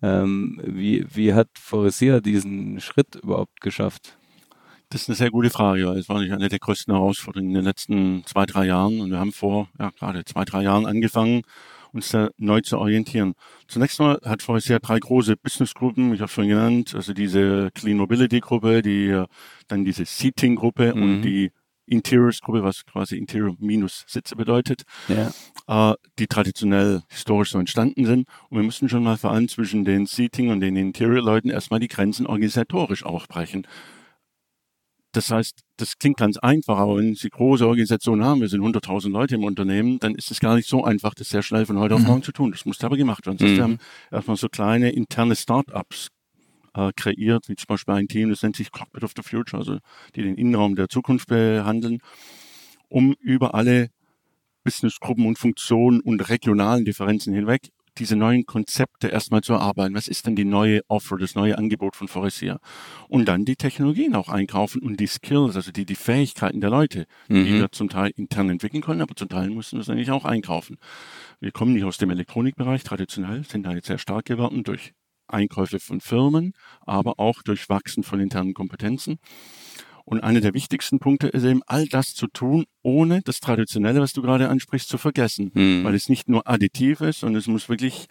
[0.01, 4.17] Ähm, wie, wie hat Foresia diesen Schritt überhaupt geschafft?
[4.89, 5.87] Das ist eine sehr gute Frage.
[5.89, 8.99] Es war nicht eine der größten Herausforderungen in den letzten zwei, drei Jahren.
[9.01, 11.41] Und wir haben vor, ja, gerade zwei, drei Jahren angefangen,
[11.91, 13.33] uns da neu zu orientieren.
[13.67, 18.41] Zunächst mal hat Foresia drei große Businessgruppen, ich habe schon genannt, also diese Clean Mobility
[18.41, 19.23] Gruppe, die
[19.67, 21.01] dann diese Seating Gruppe mhm.
[21.01, 21.51] und die
[21.87, 25.91] Interiors Gruppe, was quasi Interior minus Sitze bedeutet, ja.
[25.91, 28.27] äh, die traditionell historisch so entstanden sind.
[28.49, 31.79] Und wir müssen schon mal vor allem zwischen den Seating und den Interior Leuten erstmal
[31.79, 33.67] die Grenzen organisatorisch aufbrechen.
[35.15, 39.09] Das heißt, das klingt ganz einfach, aber wenn Sie große Organisationen haben, wir sind 100.000
[39.11, 41.95] Leute im Unternehmen, dann ist es gar nicht so einfach, das sehr schnell von heute
[41.95, 42.07] auf mhm.
[42.07, 42.51] morgen zu tun.
[42.51, 43.37] Das muss aber gemacht werden.
[43.39, 43.55] Mhm.
[43.55, 43.77] Wir haben
[44.11, 46.09] erstmal so kleine interne Startups
[46.73, 49.77] äh, kreiert, wie zum Beispiel ein Team, das nennt sich Cockpit of the Future, also
[50.15, 51.99] die den Innenraum der Zukunft behandeln,
[52.89, 53.91] um über alle
[54.65, 59.95] Businessgruppen und Funktionen und regionalen Differenzen hinweg diese neuen Konzepte erstmal zu erarbeiten.
[59.95, 62.59] Was ist denn die neue Offer, das neue Angebot von Foresia?
[63.07, 67.05] Und dann die Technologien auch einkaufen und die Skills, also die, die Fähigkeiten der Leute,
[67.27, 67.45] mhm.
[67.45, 70.25] die wir zum Teil intern entwickeln können, aber zum Teil müssen wir es eigentlich auch
[70.25, 70.77] einkaufen.
[71.39, 74.93] Wir kommen nicht aus dem Elektronikbereich traditionell, sind da jetzt sehr stark geworden durch
[75.27, 79.17] Einkäufe von Firmen, aber auch durch Wachsen von internen Kompetenzen.
[80.05, 84.13] Und einer der wichtigsten Punkte ist eben, all das zu tun, ohne das Traditionelle, was
[84.13, 85.51] du gerade ansprichst, zu vergessen.
[85.53, 85.83] Mhm.
[85.83, 88.07] Weil es nicht nur additiv ist, sondern es muss wirklich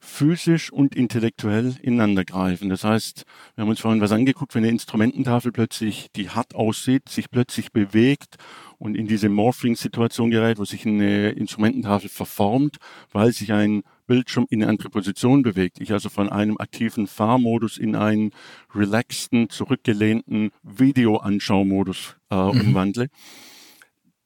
[0.00, 2.68] physisch und intellektuell ineinander greifen.
[2.68, 3.24] Das heißt,
[3.54, 7.72] wir haben uns vorhin was angeguckt, wenn eine Instrumententafel plötzlich, die hart aussieht, sich plötzlich
[7.72, 8.36] bewegt
[8.78, 12.76] und in diese Morphing-Situation gerät, wo sich eine Instrumententafel verformt,
[13.12, 15.80] weil sich ein Bildschirm in eine andere Position bewegt.
[15.80, 18.32] Ich also von einem aktiven Fahrmodus in einen
[18.74, 22.60] relaxten, zurückgelehnten Videoanschaumodus äh, mhm.
[22.60, 23.06] umwandle.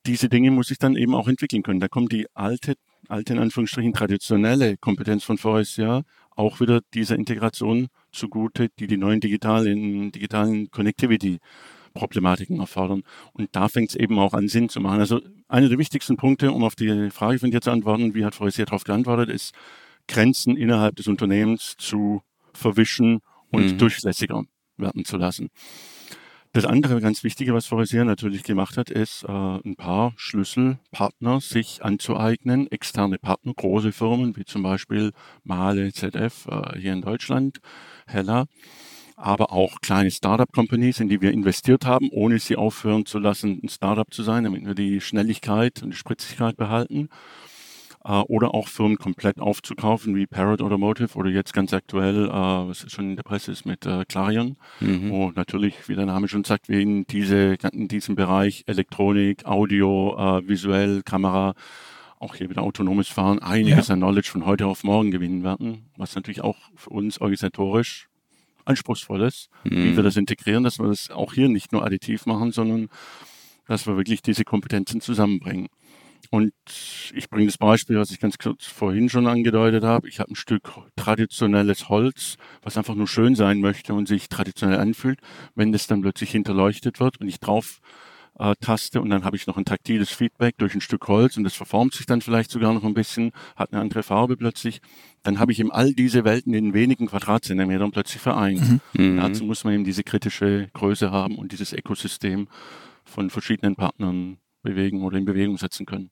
[0.06, 1.80] Diese Dinge muss ich dann eben auch entwickeln können.
[1.80, 2.74] Da kommt die alte,
[3.08, 5.36] alte in Anführungsstrichen traditionelle Kompetenz von
[5.76, 11.38] Jahr auch wieder dieser Integration zugute, die die neuen digitalen, digitalen Connectivity
[11.92, 13.02] Problematiken erfordern.
[13.32, 15.00] Und da fängt es eben auch an, Sinn zu machen.
[15.00, 18.34] Also einer der wichtigsten Punkte, um auf die Frage von dir zu antworten, wie hat
[18.34, 19.54] Frau sehr darauf geantwortet, ist,
[20.08, 22.22] Grenzen innerhalb des Unternehmens zu
[22.52, 23.20] verwischen
[23.50, 23.78] und mhm.
[23.78, 24.42] durchlässiger
[24.76, 25.50] werden zu lassen.
[26.54, 31.82] Das andere ganz Wichtige, was Foresier natürlich gemacht hat, ist, äh, ein paar Schlüsselpartner sich
[31.82, 35.12] anzueignen, externe Partner, große Firmen wie zum Beispiel
[35.44, 37.60] Male, ZF äh, hier in Deutschland,
[38.06, 38.44] Hella,
[39.22, 43.68] aber auch kleine Startup-Companies, in die wir investiert haben, ohne sie aufhören zu lassen, ein
[43.68, 47.08] Startup zu sein, damit wir die Schnelligkeit und die Spritzigkeit behalten.
[48.04, 52.84] Äh, oder auch Firmen komplett aufzukaufen, wie Parrot Automotive oder jetzt ganz aktuell, äh, was
[52.90, 55.10] schon in der Presse ist, mit äh, Clarion, mhm.
[55.10, 60.42] wo natürlich, wie der Name schon sagt, wir in, diese, in diesem Bereich Elektronik, Audio,
[60.44, 61.54] visuell, Kamera,
[62.18, 63.94] auch hier wieder autonomes Fahren, einiges ja.
[63.94, 68.08] an Knowledge von heute auf morgen gewinnen werden, was natürlich auch für uns organisatorisch
[68.64, 69.84] Anspruchsvolles, mhm.
[69.84, 72.88] wie wir das integrieren, dass wir das auch hier nicht nur additiv machen, sondern
[73.66, 75.68] dass wir wirklich diese Kompetenzen zusammenbringen.
[76.30, 76.52] Und
[77.14, 80.08] ich bringe das Beispiel, was ich ganz kurz vorhin schon angedeutet habe.
[80.08, 80.62] Ich habe ein Stück
[80.96, 85.18] traditionelles Holz, was einfach nur schön sein möchte und sich traditionell anfühlt.
[85.54, 87.80] Wenn das dann plötzlich hinterleuchtet wird und ich drauf
[88.38, 91.44] äh, Taste und dann habe ich noch ein taktiles Feedback durch ein Stück Holz und
[91.44, 94.80] das verformt sich dann vielleicht sogar noch ein bisschen, hat eine andere Farbe plötzlich.
[95.22, 98.80] Dann habe ich eben all diese Welten in wenigen Quadratzentimetern plötzlich vereint.
[98.94, 99.16] Mhm.
[99.18, 102.48] Dazu muss man eben diese kritische Größe haben und dieses Ökosystem
[103.04, 106.10] von verschiedenen Partnern bewegen oder in Bewegung setzen können.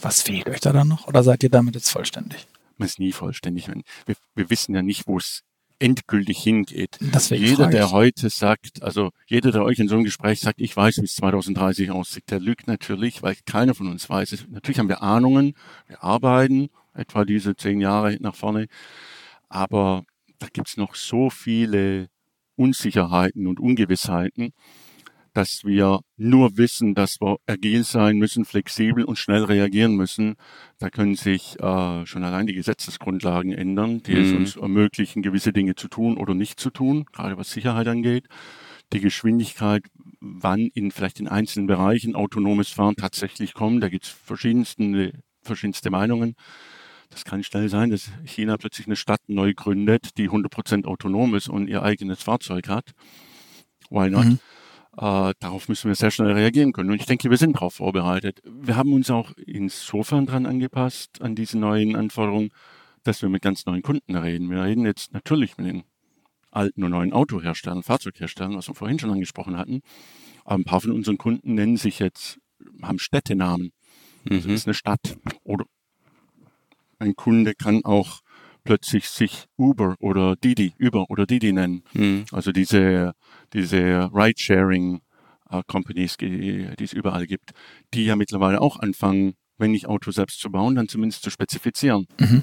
[0.00, 2.46] Was fehlt euch da dann noch oder seid ihr damit jetzt vollständig?
[2.76, 3.68] Man ist nie vollständig.
[3.68, 5.42] Wir, wir wissen ja nicht, wo es
[5.80, 6.98] endgültig hingeht.
[7.00, 10.76] Deswegen jeder, der heute sagt, also jeder, der euch in so einem Gespräch sagt, ich
[10.76, 14.46] weiß, wie es 2030 aussieht, der lügt natürlich, weil keiner von uns weiß.
[14.50, 15.54] Natürlich haben wir Ahnungen,
[15.86, 18.66] wir arbeiten etwa diese zehn Jahre nach vorne,
[19.48, 20.04] aber
[20.38, 22.08] da gibt's noch so viele
[22.56, 24.52] Unsicherheiten und Ungewissheiten
[25.32, 30.34] dass wir nur wissen, dass wir agil sein müssen, flexibel und schnell reagieren müssen.
[30.78, 34.22] Da können sich äh, schon allein die Gesetzesgrundlagen ändern, die mhm.
[34.22, 38.26] es uns ermöglichen, gewisse Dinge zu tun oder nicht zu tun, gerade was Sicherheit angeht.
[38.92, 39.82] Die Geschwindigkeit,
[40.20, 45.12] wann in vielleicht in einzelnen Bereichen autonomes Fahren tatsächlich kommt, da gibt es verschiedenste,
[45.42, 46.34] verschiedenste Meinungen.
[47.10, 51.48] Das kann schnell sein, dass China plötzlich eine Stadt neu gründet, die 100% autonom ist
[51.48, 52.92] und ihr eigenes Fahrzeug hat.
[53.90, 54.24] Why not?
[54.24, 54.38] Mhm.
[54.96, 56.90] Äh, darauf müssen wir sehr schnell reagieren können.
[56.90, 58.40] Und ich denke, wir sind darauf vorbereitet.
[58.44, 62.50] Wir haben uns auch insofern dran angepasst an diese neuen Anforderungen,
[63.02, 64.50] dass wir mit ganz neuen Kunden reden.
[64.50, 65.84] Wir reden jetzt natürlich mit den
[66.50, 69.82] alten und neuen Autoherstellern, Fahrzeugherstellern, was wir vorhin schon angesprochen hatten.
[70.44, 72.38] Aber ein paar von unseren Kunden nennen sich jetzt,
[72.82, 73.70] haben Städtenamen.
[74.24, 74.36] Mhm.
[74.36, 75.16] Das ist eine Stadt.
[75.44, 75.64] Oder
[77.00, 78.20] ein Kunde kann auch
[78.64, 81.82] plötzlich sich Uber oder Didi, Uber oder Didi nennen.
[81.94, 82.26] Mhm.
[82.30, 83.12] Also diese,
[83.52, 85.00] diese Ride-Sharing
[85.50, 87.52] äh, Companies, die, die es überall gibt,
[87.94, 92.06] die ja mittlerweile auch anfangen, wenn nicht Auto selbst zu bauen, dann zumindest zu spezifizieren.
[92.18, 92.42] Mhm.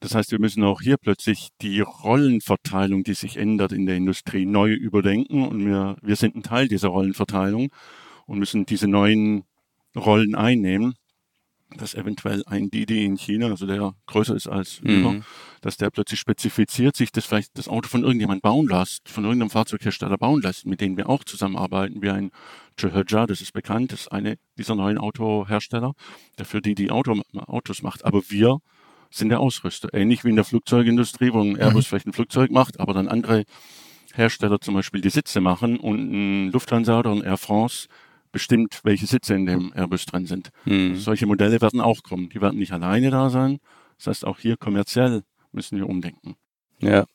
[0.00, 4.44] Das heißt, wir müssen auch hier plötzlich die Rollenverteilung, die sich ändert in der Industrie,
[4.44, 5.46] neu überdenken.
[5.46, 7.70] Und wir, wir sind ein Teil dieser Rollenverteilung
[8.26, 9.44] und müssen diese neuen
[9.96, 10.94] Rollen einnehmen
[11.76, 15.06] dass eventuell ein Didi in China, also der größer ist als mhm.
[15.06, 15.24] Uber,
[15.60, 19.50] dass der plötzlich spezifiziert, sich das vielleicht das Auto von irgendjemand bauen lässt, von irgendeinem
[19.50, 22.30] Fahrzeughersteller bauen lässt, mit denen wir auch zusammenarbeiten, wie ein
[22.78, 25.94] Cheheja, das ist bekannt, das ist eine dieser neuen Autohersteller,
[26.38, 28.04] der für die die Auto, Autos macht.
[28.04, 28.58] Aber wir
[29.10, 31.88] sind der Ausrüster, ähnlich wie in der Flugzeugindustrie, wo ein Airbus mhm.
[31.88, 33.44] vielleicht ein Flugzeug macht, aber dann andere
[34.12, 37.88] Hersteller zum Beispiel die Sitze machen und ein Lufthansa oder ein Air France
[38.34, 40.50] bestimmt, welche Sitze in dem Airbus drin sind.
[40.64, 40.96] Mhm.
[40.96, 42.28] Solche Modelle werden auch kommen.
[42.28, 43.60] Die werden nicht alleine da sein.
[43.96, 45.22] Das heißt, auch hier kommerziell
[45.52, 46.34] müssen wir umdenken.
[46.80, 47.06] Ja.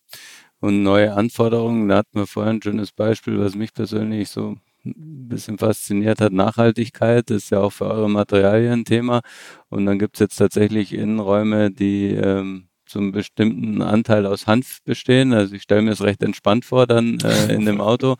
[0.62, 4.56] Und neue Anforderungen, da hatten wir vorhin ein schönes Beispiel, was mich persönlich so
[4.86, 6.32] ein bisschen fasziniert hat.
[6.32, 9.20] Nachhaltigkeit ist ja auch für eure Materialien ein Thema.
[9.68, 15.34] Und dann gibt es jetzt tatsächlich Innenräume, die ähm, zum bestimmten Anteil aus Hanf bestehen.
[15.34, 18.16] Also ich stelle mir es recht entspannt vor dann äh, in dem Auto.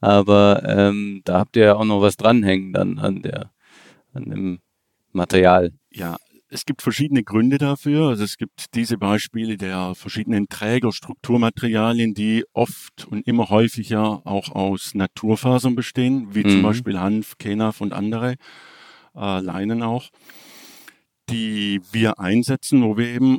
[0.00, 3.50] Aber ähm, da habt ihr ja auch noch was dranhängen dann an der
[4.14, 4.58] an dem
[5.12, 5.72] Material.
[5.90, 6.16] Ja,
[6.52, 8.08] es gibt verschiedene Gründe dafür.
[8.08, 14.50] Also es gibt diese Beispiele der verschiedenen Träger, Strukturmaterialien, die oft und immer häufiger auch
[14.50, 16.50] aus Naturfasern bestehen, wie mhm.
[16.50, 18.34] zum Beispiel Hanf, Kenaf und andere,
[19.16, 20.10] äh, Leinen auch,
[21.30, 23.38] die wir einsetzen, wo wir eben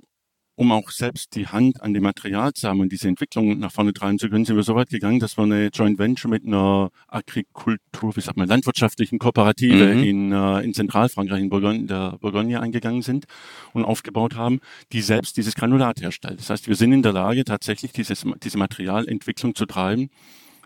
[0.56, 3.94] um auch selbst die Hand an dem Material zu haben und diese Entwicklung nach vorne
[3.94, 6.92] treiben zu können, sind wir so weit gegangen, dass wir eine Joint Venture mit einer
[7.08, 10.04] Agrikultur, wie sagt man, landwirtschaftlichen Kooperative mhm.
[10.04, 13.26] in, äh, in Zentralfrankreich, in Bourgogne, der Bourgogne eingegangen sind
[13.74, 14.60] und aufgebaut haben,
[14.92, 16.40] die selbst dieses Granulat herstellt.
[16.40, 20.10] Das heißt, wir sind in der Lage, tatsächlich dieses, diese Materialentwicklung zu treiben,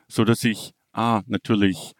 [0.08, 1.94] so dass ich A, natürlich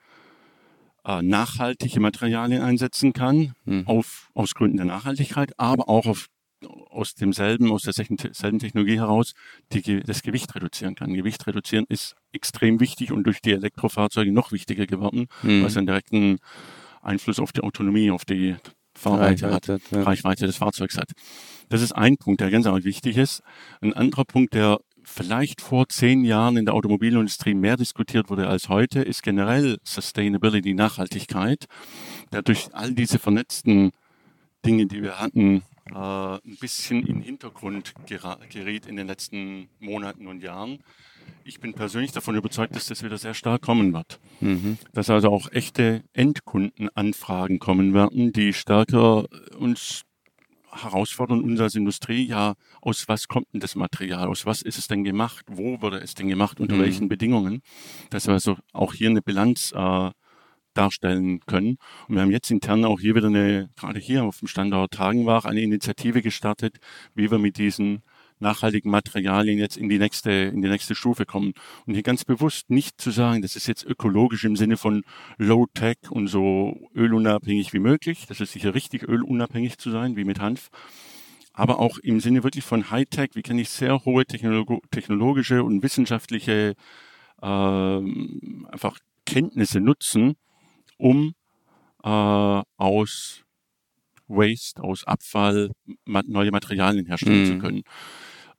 [1.06, 3.88] äh, nachhaltige Materialien einsetzen kann, mhm.
[3.88, 6.28] auf, aus Gründen der Nachhaltigkeit, aber auch auf
[6.90, 9.34] aus demselben, aus derselben Technologie heraus
[9.72, 11.14] die, das Gewicht reduzieren kann.
[11.14, 15.62] Gewicht reduzieren ist extrem wichtig und durch die Elektrofahrzeuge noch wichtiger geworden, mhm.
[15.62, 16.38] weil es einen direkten
[17.02, 18.56] Einfluss auf die Autonomie, auf die
[18.96, 20.02] Fahrweite Reichweite, hat, ja.
[20.02, 21.12] Reichweite des Fahrzeugs hat.
[21.70, 23.42] Das ist ein Punkt, der ganz wichtig ist.
[23.80, 28.70] Ein anderer Punkt, der vielleicht vor zehn Jahren in der Automobilindustrie mehr diskutiert wurde als
[28.70, 31.66] heute, ist generell Sustainability, Nachhaltigkeit,
[32.34, 33.92] der durch all diese vernetzten
[34.66, 35.64] Dinge, die wir hatten,
[35.96, 37.94] ein bisschen in den Hintergrund
[38.50, 40.80] geriet in den letzten Monaten und Jahren.
[41.44, 44.20] Ich bin persönlich davon überzeugt, dass das wieder sehr stark kommen wird.
[44.42, 44.78] Mhm.
[44.94, 49.26] Dass also auch echte Endkundenanfragen kommen werden, die stärker
[49.58, 50.04] uns
[50.72, 54.88] herausfordern, uns als Industrie, ja, aus was kommt denn das Material, aus was ist es
[54.88, 56.82] denn gemacht, wo wurde es denn gemacht, unter mhm.
[56.82, 57.62] welchen Bedingungen,
[58.10, 60.12] dass wir also auch hier eine Bilanz äh,
[60.78, 61.78] darstellen können.
[62.08, 65.46] Und wir haben jetzt intern auch hier wieder eine, gerade hier auf dem Standort Hagenwach,
[65.46, 66.78] eine Initiative gestartet,
[67.16, 68.04] wie wir mit diesen
[68.40, 71.54] nachhaltigen Materialien jetzt in die nächste, in die nächste Stufe kommen.
[71.86, 75.04] Und hier ganz bewusst nicht zu sagen, das ist jetzt ökologisch im Sinne von
[75.38, 78.26] Low Tech und so ölunabhängig wie möglich.
[78.28, 80.70] Das ist sicher richtig, ölunabhängig zu sein, wie mit Hanf.
[81.54, 85.82] Aber auch im Sinne wirklich von High Tech, wie kann ich sehr hohe technologische und
[85.82, 86.76] wissenschaftliche
[87.42, 90.36] äh, einfach Kenntnisse nutzen,
[90.98, 91.34] um
[92.04, 93.44] äh, aus
[94.28, 95.72] Waste, aus Abfall
[96.06, 97.46] neue Materialien herstellen mhm.
[97.46, 97.84] zu können.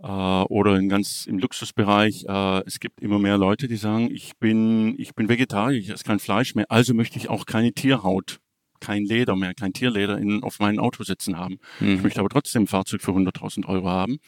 [0.00, 4.36] Äh, oder in ganz im Luxusbereich, äh, es gibt immer mehr Leute, die sagen, ich
[4.38, 8.38] bin, ich bin Vegetarier, ich esse kein Fleisch mehr, also möchte ich auch keine Tierhaut,
[8.80, 11.58] kein Leder mehr, kein Tierleder in, auf meinem Auto sitzen haben.
[11.80, 11.94] Mhm.
[11.94, 14.18] Ich möchte aber trotzdem ein Fahrzeug für 100.000 Euro haben.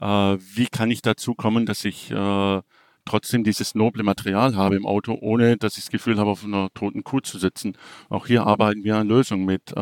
[0.00, 2.60] Äh, wie kann ich dazu kommen, dass ich äh,
[3.04, 6.68] trotzdem dieses noble Material habe im Auto, ohne dass ich das Gefühl habe, auf einer
[6.74, 7.76] toten Kuh zu sitzen.
[8.08, 9.80] Auch hier arbeiten wir an Lösungen mit, äh,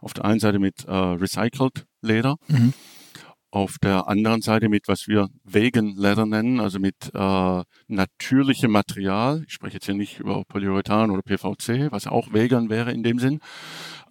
[0.00, 2.74] auf der einen Seite mit äh, Recycled Leder, mhm.
[3.50, 9.42] auf der anderen Seite mit, was wir Vegan Leather nennen, also mit äh, natürlichem Material.
[9.46, 13.18] Ich spreche jetzt hier nicht über Polyurethan oder PVC, was auch vegan wäre in dem
[13.18, 13.40] Sinn,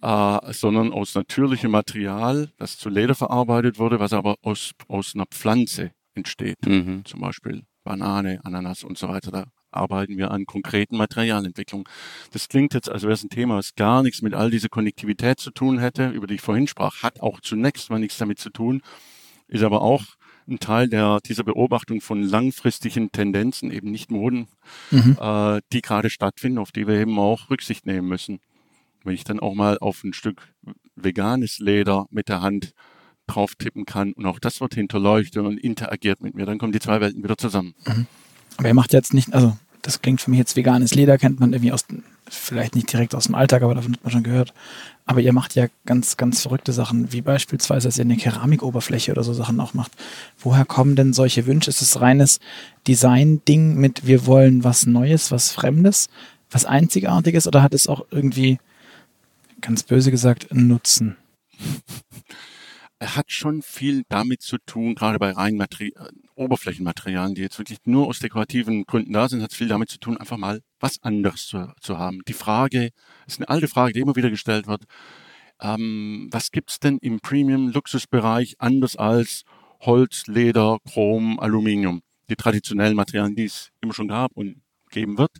[0.02, 5.26] äh, sondern aus natürlichem Material, das zu Leder verarbeitet wurde, was aber aus, aus einer
[5.26, 6.66] Pflanze entsteht.
[6.66, 7.04] Mhm.
[7.04, 9.30] Zum Beispiel Banane, Ananas und so weiter.
[9.30, 11.86] Da arbeiten wir an konkreten Materialentwicklungen.
[12.32, 15.40] Das klingt jetzt, als wäre es ein Thema, was gar nichts mit all dieser Konnektivität
[15.40, 18.50] zu tun hätte, über die ich vorhin sprach, hat auch zunächst mal nichts damit zu
[18.50, 18.82] tun,
[19.48, 20.04] ist aber auch
[20.46, 24.48] ein Teil der, dieser Beobachtung von langfristigen Tendenzen, eben nicht Moden,
[24.90, 25.16] mhm.
[25.20, 28.40] äh, die gerade stattfinden, auf die wir eben auch Rücksicht nehmen müssen.
[29.04, 30.54] Wenn ich dann auch mal auf ein Stück
[30.96, 32.72] veganes Leder mit der Hand
[33.26, 36.46] drauf tippen kann und auch das wird hinterleuchtet und interagiert mit mir.
[36.46, 37.74] Dann kommen die zwei Welten wieder zusammen.
[37.86, 38.06] Mhm.
[38.56, 41.52] Aber er macht jetzt nicht, also das klingt für mich jetzt veganes Leder, kennt man
[41.52, 41.84] irgendwie aus,
[42.26, 44.54] vielleicht nicht direkt aus dem Alltag, aber davon hat man schon gehört.
[45.04, 49.22] Aber ihr macht ja ganz, ganz verrückte Sachen, wie beispielsweise, dass ihr eine Keramikoberfläche oder
[49.22, 49.92] so Sachen auch macht.
[50.38, 51.68] Woher kommen denn solche Wünsche?
[51.68, 52.40] Ist es reines
[52.88, 56.08] Design-Ding mit, wir wollen was Neues, was Fremdes,
[56.50, 58.58] was Einzigartiges oder hat es auch irgendwie,
[59.60, 61.16] ganz böse gesagt, einen Nutzen?
[63.00, 65.92] Er hat schon viel damit zu tun, gerade bei reinen Materi
[66.36, 69.98] Oberflächenmaterialien, die jetzt wirklich nur aus dekorativen Gründen da sind, hat es viel damit zu
[69.98, 72.20] tun, einfach mal was anderes zu, zu haben.
[72.26, 72.90] Die Frage,
[73.26, 74.84] ist eine alte Frage, die immer wieder gestellt wird,
[75.60, 79.44] ähm, was gibt's denn im Premium-Luxusbereich anders als
[79.80, 82.02] Holz, Leder, Chrom, Aluminium?
[82.28, 85.38] Die traditionellen Materialien, die es immer schon gab und geben wird.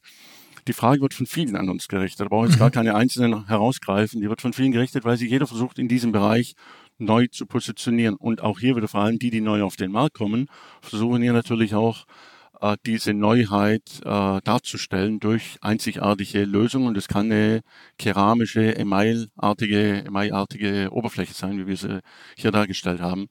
[0.66, 2.20] Die Frage wird von vielen an uns gerichtet.
[2.20, 2.72] Da brauche ich jetzt gar mhm.
[2.72, 4.20] keine einzelnen herausgreifen.
[4.20, 6.54] Die wird von vielen gerichtet, weil sie jeder versucht, in diesem Bereich
[6.98, 8.16] neu zu positionieren.
[8.16, 10.46] Und auch hier wieder vor allem die, die neu auf den Markt kommen,
[10.80, 12.04] versuchen hier natürlich auch
[12.60, 16.88] äh, diese Neuheit äh, darzustellen durch einzigartige Lösungen.
[16.88, 17.60] Und es kann eine
[17.98, 22.00] keramische, emailartige, emailartige Oberfläche sein, wie wir sie
[22.36, 23.28] hier dargestellt haben.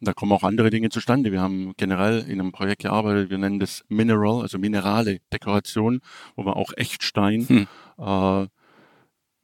[0.00, 1.30] Und da kommen auch andere Dinge zustande.
[1.30, 6.00] Wir haben generell in einem Projekt gearbeitet, wir nennen das Mineral, also Minerale Dekoration,
[6.36, 7.68] wo wir auch Echtstein hm.
[7.98, 8.46] äh,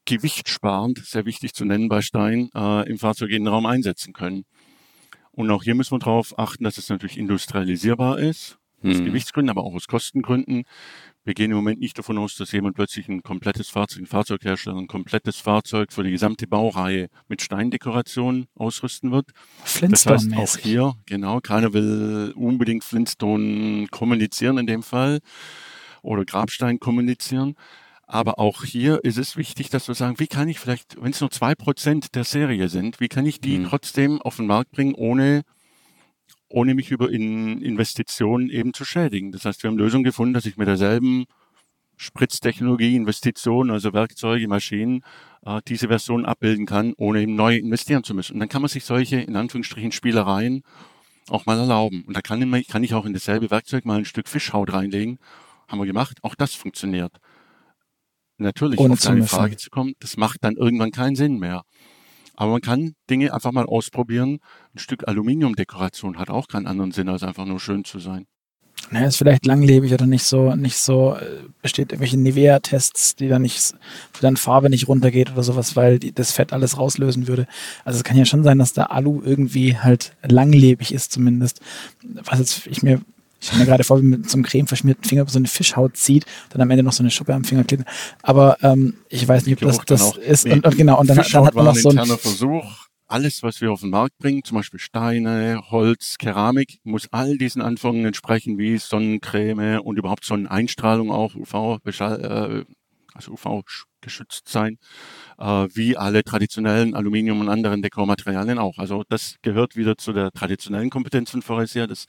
[0.07, 4.45] gewichtsparend, sehr wichtig zu nennen bei Stein, äh, im Fahrzeuginnenraum einsetzen können.
[5.33, 9.05] Und auch hier müssen wir darauf achten, dass es natürlich industrialisierbar ist, aus hm.
[9.05, 10.65] Gewichtsgründen, aber auch aus Kostengründen.
[11.25, 14.79] Wir gehen im Moment nicht davon aus, dass jemand plötzlich ein komplettes Fahrzeug, ein Fahrzeughersteller,
[14.79, 19.31] ein komplettes Fahrzeug für die gesamte Baureihe mit Steindekoration ausrüsten wird.
[19.65, 20.17] Flintstone.
[20.17, 25.19] Das heißt, auch hier, genau, keiner will unbedingt Flintstone kommunizieren in dem Fall
[26.03, 27.57] oder Grabstein kommunizieren.
[28.07, 31.21] Aber auch hier ist es wichtig, dass wir sagen, wie kann ich vielleicht, wenn es
[31.21, 33.67] nur zwei Prozent der Serie sind, wie kann ich die mhm.
[33.67, 35.43] trotzdem auf den Markt bringen, ohne,
[36.49, 39.33] ohne mich über in Investitionen eben zu schädigen.
[39.33, 41.25] Das heißt, wir haben Lösungen gefunden, dass ich mit derselben
[41.97, 45.03] Spritztechnologie, Investitionen, also Werkzeuge, Maschinen,
[45.45, 48.35] äh, diese Version abbilden kann, ohne eben neu investieren zu müssen.
[48.35, 50.63] Und dann kann man sich solche, in Anführungsstrichen, Spielereien
[51.29, 52.05] auch mal erlauben.
[52.07, 55.19] Und da kann, kann ich auch in dasselbe Werkzeug mal ein Stück Fischhaut reinlegen.
[55.67, 56.19] Haben wir gemacht.
[56.23, 57.19] Auch das funktioniert
[58.39, 61.63] natürlich Ohne auf deine Frage zu kommen, das macht dann irgendwann keinen Sinn mehr.
[62.35, 64.39] Aber man kann Dinge einfach mal ausprobieren.
[64.75, 68.27] Ein Stück Aluminiumdekoration hat auch keinen anderen Sinn, als einfach nur schön zu sein.
[68.91, 73.43] Naja, ist vielleicht langlebig oder nicht so, nicht so, äh, besteht irgendwelche Nivea-Tests, die dann
[73.43, 73.73] nicht,
[74.13, 77.47] wo dann Farbe nicht runtergeht oder sowas, weil die, das Fett alles rauslösen würde.
[77.85, 81.61] Also es kann ja schon sein, dass der Alu irgendwie halt langlebig ist zumindest.
[82.05, 83.01] Was jetzt ich mir
[83.47, 85.47] ich stelle mir gerade vor, wie man mit so einem creme verschmierten Finger so eine
[85.47, 87.85] Fischhaut zieht, dann am Ende noch so eine Schuppe am Finger klebt.
[88.23, 90.47] Aber ähm, ich weiß nicht, ob das, das ist.
[90.47, 92.87] Nee, und, und, genau, und dann, dann hat man noch so ein Versuch.
[93.09, 97.63] Alles, was wir auf den Markt bringen, zum Beispiel Steine, Holz, Keramik, muss all diesen
[97.63, 102.65] Anforderungen entsprechen, wie Sonnencreme und überhaupt Sonneneinstrahlung auch, UV, äh,
[103.15, 103.63] also UV
[104.01, 104.79] geschützt sein,
[105.39, 108.79] äh, wie alle traditionellen Aluminium und anderen Dekormaterialien auch.
[108.79, 112.07] Also das gehört wieder zu der traditionellen Kompetenz von Foresia, das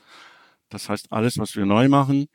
[0.70, 2.28] das heißt, alles, was wir neu machen,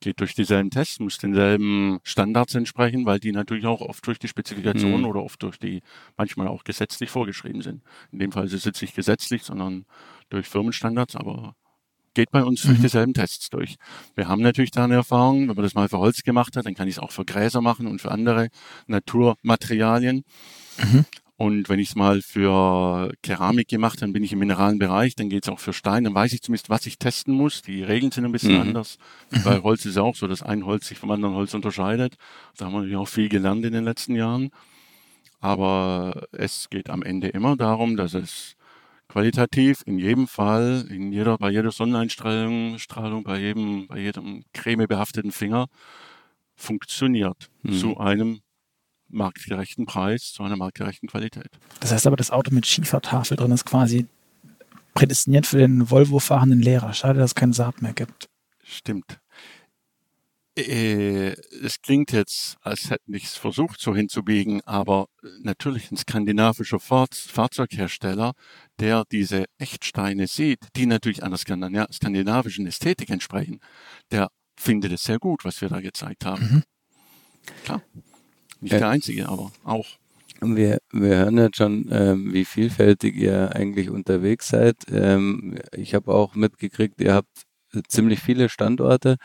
[0.00, 4.28] geht durch dieselben Tests, muss denselben Standards entsprechen, weil die natürlich auch oft durch die
[4.28, 5.06] Spezifikation mhm.
[5.06, 5.82] oder oft durch die,
[6.16, 7.82] manchmal auch gesetzlich vorgeschrieben sind.
[8.12, 9.86] In dem Fall ist es jetzt nicht gesetzlich, sondern
[10.28, 11.54] durch Firmenstandards, aber
[12.14, 12.68] geht bei uns mhm.
[12.70, 13.76] durch dieselben Tests durch.
[14.14, 16.74] Wir haben natürlich da eine Erfahrung, wenn man das mal für Holz gemacht hat, dann
[16.74, 18.48] kann ich es auch für Gräser machen und für andere
[18.86, 20.24] Naturmaterialien.
[20.78, 21.04] Mhm.
[21.38, 25.28] Und wenn ich es mal für Keramik gemacht, dann bin ich im mineralen Bereich, dann
[25.28, 27.60] geht es auch für Stein, dann weiß ich zumindest, was ich testen muss.
[27.60, 28.60] Die Regeln sind ein bisschen mhm.
[28.60, 28.96] anders.
[29.44, 32.14] Bei Holz ist es auch so, dass ein Holz sich vom anderen Holz unterscheidet.
[32.56, 34.50] Da haben wir natürlich auch viel gelernt in den letzten Jahren.
[35.38, 38.56] Aber es geht am Ende immer darum, dass es
[39.08, 45.32] qualitativ in jedem Fall, in jeder, bei jeder Sonneneinstrahlung, Strahlung, bei jedem, bei jedem cremebehafteten
[45.32, 45.66] Finger
[46.54, 47.72] funktioniert mhm.
[47.74, 48.40] zu einem
[49.08, 51.50] marktgerechten Preis zu einer marktgerechten Qualität.
[51.80, 54.06] Das heißt aber, das Auto mit Schiefertafel drin ist quasi
[54.94, 56.92] prädestiniert für den Volvo-fahrenden Lehrer.
[56.92, 58.28] Schade, dass es keinen Saab mehr gibt.
[58.62, 59.20] Stimmt.
[60.58, 61.32] Äh,
[61.62, 65.06] es klingt jetzt, als hätten ich es versucht so hinzubiegen, aber
[65.42, 68.32] natürlich ein skandinavischer Fahrzeughersteller,
[68.80, 73.60] der diese Echtsteine sieht, die natürlich einer skandinavischen Ästhetik entsprechen,
[74.10, 76.42] der findet es sehr gut, was wir da gezeigt haben.
[76.42, 76.62] Mhm.
[77.64, 77.82] Klar.
[78.60, 79.86] Nicht der Einzige, aber auch.
[80.40, 84.76] Wir, wir hören jetzt schon, ähm, wie vielfältig ihr eigentlich unterwegs seid.
[84.90, 87.46] Ähm, ich habe auch mitgekriegt, ihr habt
[87.88, 89.16] ziemlich viele Standorte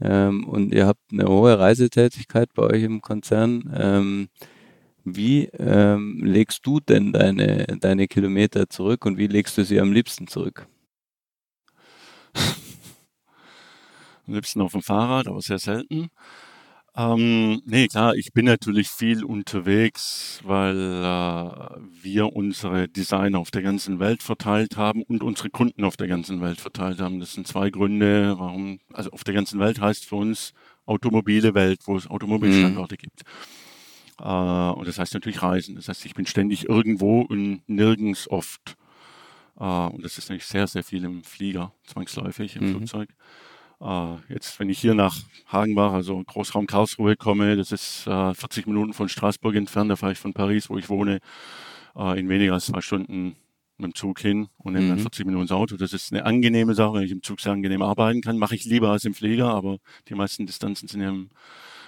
[0.00, 3.72] ähm, und ihr habt eine hohe Reisetätigkeit bei euch im Konzern.
[3.76, 4.28] Ähm,
[5.04, 9.92] Wie ähm, legst du denn deine, deine Kilometer zurück und wie legst du sie am
[9.92, 10.66] liebsten zurück?
[14.26, 16.08] am liebsten auf dem Fahrrad, aber sehr selten.
[16.96, 23.62] Ähm, nee, klar, ich bin natürlich viel unterwegs, weil äh, wir unsere Designer auf der
[23.62, 27.18] ganzen Welt verteilt haben und unsere Kunden auf der ganzen Welt verteilt haben.
[27.18, 30.52] Das sind zwei Gründe, warum, also auf der ganzen Welt heißt für uns
[30.86, 32.98] automobile Welt, wo es Automobilstandorte mhm.
[32.98, 33.22] gibt.
[34.20, 35.74] Äh, und das heißt natürlich Reisen.
[35.74, 38.76] Das heißt, ich bin ständig irgendwo und nirgends oft.
[39.58, 42.70] Äh, und das ist natürlich sehr, sehr viel im Flieger, zwangsläufig, im mhm.
[42.70, 43.08] Flugzeug.
[43.80, 45.16] Uh, jetzt, wenn ich hier nach
[45.46, 49.96] Hagenbach, also Großraum Karlsruhe komme, das ist uh, äh, 40 Minuten von Straßburg entfernt, da
[49.96, 51.18] fahre ich von Paris, wo ich wohne,
[51.94, 53.36] uh, in weniger als zwei Stunden
[53.76, 54.90] mit dem Zug hin und nehme mhm.
[54.90, 55.76] dann 40 Minuten ins Auto.
[55.76, 58.38] Das ist eine angenehme Sache, wenn ich im Zug sehr angenehm arbeiten kann.
[58.38, 61.30] Mache ich lieber als im Flieger, aber die meisten Distanzen sind ja im,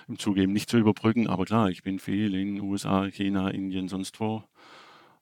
[0.09, 1.29] im Zug eben nicht zu überbrücken.
[1.29, 4.43] Aber klar, ich bin viel in USA, China, Indien, sonst wo.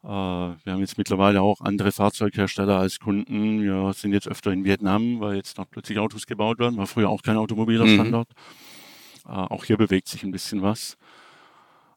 [0.04, 3.62] Äh, wir haben jetzt mittlerweile auch andere Fahrzeughersteller als Kunden.
[3.62, 6.76] Wir sind jetzt öfter in Vietnam, weil jetzt noch plötzlich Autos gebaut werden.
[6.76, 7.94] War früher auch kein automobiler mhm.
[7.94, 8.28] Standort.
[8.28, 9.30] Mhm.
[9.30, 10.98] Auch hier bewegt sich ein bisschen was.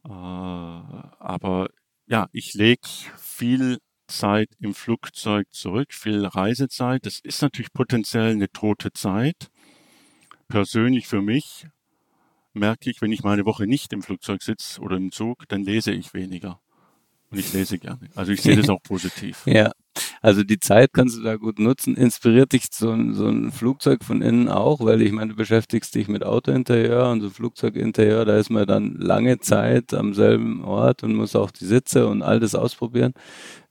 [0.06, 1.68] Äh, aber
[2.08, 2.88] ja, ich lege
[3.18, 7.06] viel Zeit im Flugzeug zurück, viel Reisezeit.
[7.06, 9.50] Das ist natürlich potenziell eine tote Zeit.
[10.48, 11.68] Persönlich für mich
[12.54, 15.64] merke ich, wenn ich mal eine Woche nicht im Flugzeug sitze oder im Zug, dann
[15.64, 16.62] lese ich weniger.
[17.30, 18.00] Und ich lese gerne.
[18.16, 19.44] Also ich sehe das auch positiv.
[19.46, 19.72] ja.
[20.22, 21.96] Also die Zeit kannst du da gut nutzen.
[21.96, 25.96] Inspiriert dich so ein, so ein Flugzeug von innen auch, weil ich meine, du beschäftigst
[25.96, 31.04] dich mit Autointerieur und so Flugzeuginterieur, da ist man dann lange Zeit am selben Ort
[31.04, 33.14] und muss auch die Sitze und all das ausprobieren.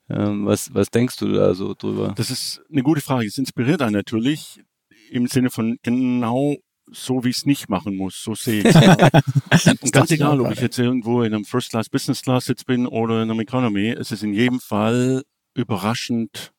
[0.08, 2.14] Ähm, was, was denkst du da so drüber?
[2.16, 3.26] Das ist eine gute Frage.
[3.26, 4.60] Es inspiriert einen natürlich
[5.10, 6.56] im Sinne von genau
[6.90, 8.22] so, wie ich es nicht machen muss.
[8.22, 9.66] So sehe ich es.
[9.66, 12.86] Und ganz egal, ob ich jetzt irgendwo in einem First Class, Business Class Sitz bin
[12.86, 15.22] oder in einem Economy, es ist in jedem Fall
[15.54, 16.52] überraschend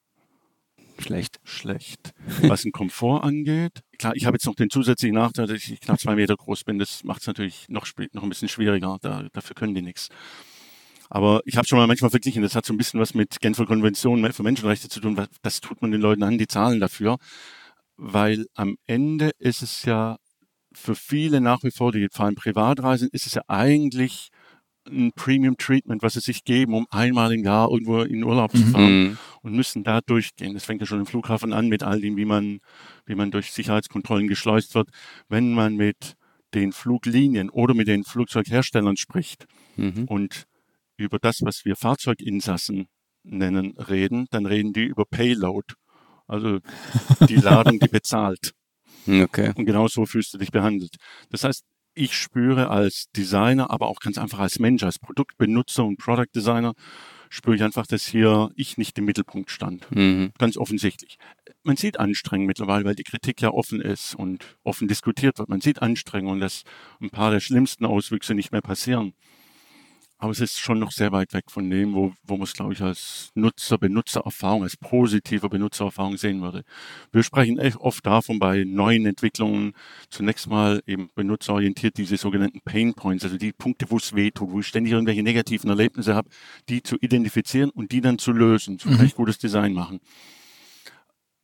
[0.99, 1.37] schlecht.
[1.43, 2.13] Schlecht.
[2.41, 3.81] Was den Komfort angeht.
[3.99, 6.79] Klar, ich habe jetzt noch den zusätzlichen Nachteil, dass ich knapp zwei Meter groß bin.
[6.79, 8.97] Das macht es natürlich noch, noch ein bisschen schwieriger.
[9.01, 10.09] Da, dafür können die nichts.
[11.09, 13.65] Aber ich habe schon mal manchmal verglichen, das hat so ein bisschen was mit Genfer
[13.65, 15.15] Konvention für Menschenrechte zu tun.
[15.41, 17.17] Das tut man den Leuten an, die zahlen dafür
[17.97, 20.17] weil am Ende ist es ja
[20.73, 24.29] für viele nach wie vor, die vor allem Privatreisen, ist es ja eigentlich
[24.89, 28.63] ein Premium Treatment, was sie sich geben, um einmal im Jahr irgendwo in Urlaub zu
[28.63, 29.17] fahren mhm.
[29.41, 30.53] und müssen da durchgehen.
[30.53, 32.59] Das fängt ja schon im Flughafen an mit all dem, wie man,
[33.05, 34.89] wie man durch Sicherheitskontrollen geschleust wird.
[35.27, 36.13] Wenn man mit
[36.53, 39.45] den Fluglinien oder mit den Flugzeugherstellern spricht
[39.75, 40.05] mhm.
[40.05, 40.45] und
[40.95, 42.87] über das, was wir Fahrzeuginsassen
[43.23, 45.73] nennen, reden, dann reden die über Payload.
[46.27, 46.59] Also
[47.27, 48.53] die Ladung, die bezahlt.
[49.07, 49.53] Okay.
[49.55, 50.95] Und genau so fühlst du dich behandelt.
[51.29, 51.63] Das heißt,
[51.93, 56.73] ich spüre als Designer, aber auch ganz einfach als Mensch, als Produktbenutzer und Product Designer,
[57.29, 59.87] spüre ich einfach, dass hier ich nicht im Mittelpunkt stand.
[59.91, 60.31] Mhm.
[60.37, 61.17] Ganz offensichtlich.
[61.63, 65.49] Man sieht Anstrengung mittlerweile, weil die Kritik ja offen ist und offen diskutiert wird.
[65.49, 66.63] Man sieht Anstrengung und dass
[67.01, 69.13] ein paar der schlimmsten Auswüchse nicht mehr passieren.
[70.19, 72.73] Aber es ist schon noch sehr weit weg von dem, wo, wo man es, glaube
[72.73, 76.63] ich, als Nutzer, Benutzererfahrung, als positive Benutzererfahrung sehen würde.
[77.11, 79.73] Wir sprechen echt oft davon bei neuen Entwicklungen,
[80.09, 84.49] zunächst mal eben benutzerorientiert diese sogenannten Pain Points, also die Punkte, wo es weh tut,
[84.49, 86.29] wo ich ständig irgendwelche negativen Erlebnisse habe,
[86.67, 89.01] die zu identifizieren und die dann zu lösen, zu mhm.
[89.01, 89.99] echt gutes Design machen.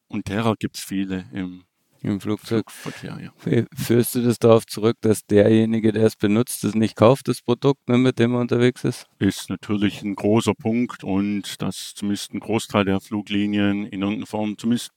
[0.08, 1.64] Und derer gibt es viele im
[2.04, 2.70] im Flugzeug.
[2.70, 3.66] Flugverkehr, ja.
[3.76, 7.88] Führst du das darauf zurück, dass derjenige, der es benutzt, es nicht kauft, das Produkt,
[7.88, 9.08] ne, mit dem er unterwegs ist?
[9.20, 14.58] Ist natürlich ein großer Punkt und dass zumindest ein Großteil der Fluglinien in irgendeiner Form
[14.58, 14.92] zumindest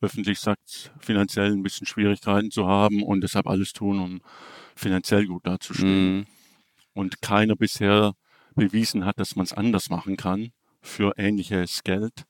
[0.00, 4.20] öffentlich sagt, finanziell ein bisschen Schwierigkeiten zu haben und deshalb alles tun, um
[4.74, 6.16] finanziell gut dazustehen.
[6.16, 6.26] Mhm.
[6.94, 8.12] Und keiner bisher
[8.54, 10.50] bewiesen hat, dass man es anders machen kann
[10.82, 12.24] für ähnliches Geld.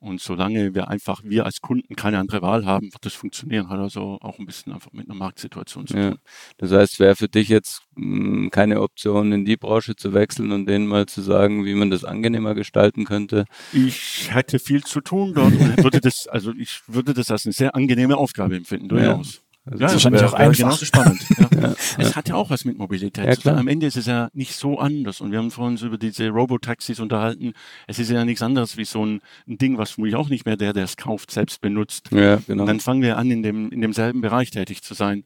[0.00, 3.68] Und solange wir einfach, wir als Kunden keine andere Wahl haben, wird das funktionieren.
[3.68, 6.02] Hat also auch ein bisschen einfach mit einer Marktsituation zu tun.
[6.02, 6.14] Ja.
[6.56, 10.52] Das heißt, wäre für dich jetzt mh, hm, keine Option, in die Branche zu wechseln
[10.52, 13.44] und denen mal zu sagen, wie man das angenehmer gestalten könnte?
[13.74, 17.52] Ich hätte viel zu tun dort und würde das, also ich würde das als eine
[17.52, 19.34] sehr angenehme Aufgabe empfinden, durchaus.
[19.34, 19.49] Ja.
[19.66, 20.56] Also ja, wahrscheinlich auch einfach.
[20.56, 21.22] Genauso spannend.
[21.38, 21.48] Ja.
[21.62, 21.74] ja.
[21.98, 23.58] Es hat ja auch was mit Mobilität ja, zu tun.
[23.58, 25.20] Am Ende ist es ja nicht so anders.
[25.20, 27.52] Und wir haben vorhin so über diese Robotaxis unterhalten.
[27.86, 30.56] Es ist ja nichts anderes wie so ein, ein Ding, was vermutlich auch nicht mehr
[30.56, 32.08] der, der es kauft, selbst benutzt.
[32.10, 32.62] Ja, genau.
[32.62, 35.24] Und dann fangen wir an, in, dem, in demselben Bereich tätig zu sein.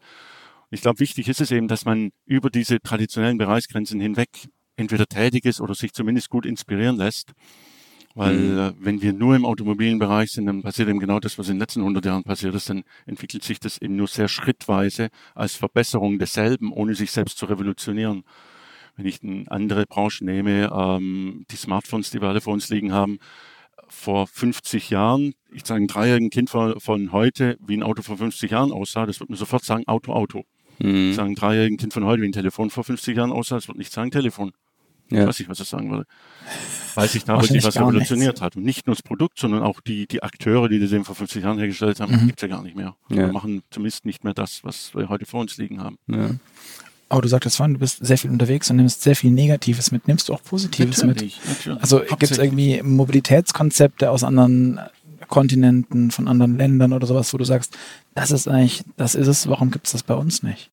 [0.70, 4.28] Ich glaube, wichtig ist es eben, dass man über diese traditionellen Bereichsgrenzen hinweg
[4.76, 7.32] entweder tätig ist oder sich zumindest gut inspirieren lässt.
[8.14, 8.58] Weil mhm.
[8.58, 11.56] äh, wenn wir nur im automobilen Bereich sind, dann passiert eben genau das, was in
[11.56, 12.70] den letzten 100 Jahren passiert ist.
[12.70, 17.46] Dann entwickelt sich das eben nur sehr schrittweise als Verbesserung desselben, ohne sich selbst zu
[17.46, 18.24] revolutionieren.
[18.96, 22.92] wenn ich eine andere Branche nehme, ähm, die Smartphones, die wir alle vor uns liegen
[22.92, 23.18] haben,
[23.88, 28.16] vor 50 Jahren, ich sage ein dreijährigen Kind von, von heute, wie ein Auto vor
[28.16, 30.44] 50 Jahren aussah, das wird mir sofort sagen, Auto, Auto.
[30.78, 31.10] Mhm.
[31.10, 33.66] Ich sage ein dreijährigen Kind von heute, wie ein Telefon vor 50 Jahren aussah, das
[33.66, 34.52] wird nicht sagen Telefon.
[35.11, 35.22] Ja.
[35.22, 36.07] Ich weiß nicht, was er sagen würde.
[36.94, 38.40] Weil sich da wirklich was revolutioniert nichts.
[38.40, 38.57] hat.
[38.57, 41.42] Und nicht nur das Produkt, sondern auch die, die Akteure, die das eben vor 50
[41.42, 42.26] Jahren hergestellt haben, mhm.
[42.26, 42.96] gibt es ja gar nicht mehr.
[43.09, 43.16] Ja.
[43.16, 45.98] Wir machen zumindest nicht mehr das, was wir heute vor uns liegen haben.
[46.07, 46.30] Ja.
[47.09, 50.09] Aber du sagtest vorhin, du bist sehr viel unterwegs und nimmst sehr viel Negatives mit.
[50.09, 51.59] Nimmst du auch Positives natürlich, mit?
[51.59, 51.80] Natürlich.
[51.80, 54.80] Also gibt es irgendwie Mobilitätskonzepte aus anderen
[55.28, 57.76] Kontinenten, von anderen Ländern oder sowas, wo du sagst,
[58.14, 60.70] das ist eigentlich, das ist es, warum gibt es das bei uns nicht?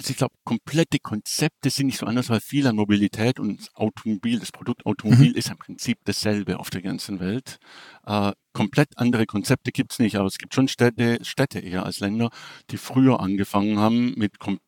[0.00, 3.74] Also ich glaube, komplette Konzepte sind nicht so anders, weil viel an Mobilität und das
[3.74, 5.36] Automobil, das Produkt Automobil mhm.
[5.36, 7.58] ist im Prinzip dasselbe auf der ganzen Welt.
[8.06, 12.30] Äh, komplett andere Konzepte gibt's nicht, aber es gibt schon Städte, Städte eher als Länder,
[12.70, 14.58] die früher angefangen haben mit kom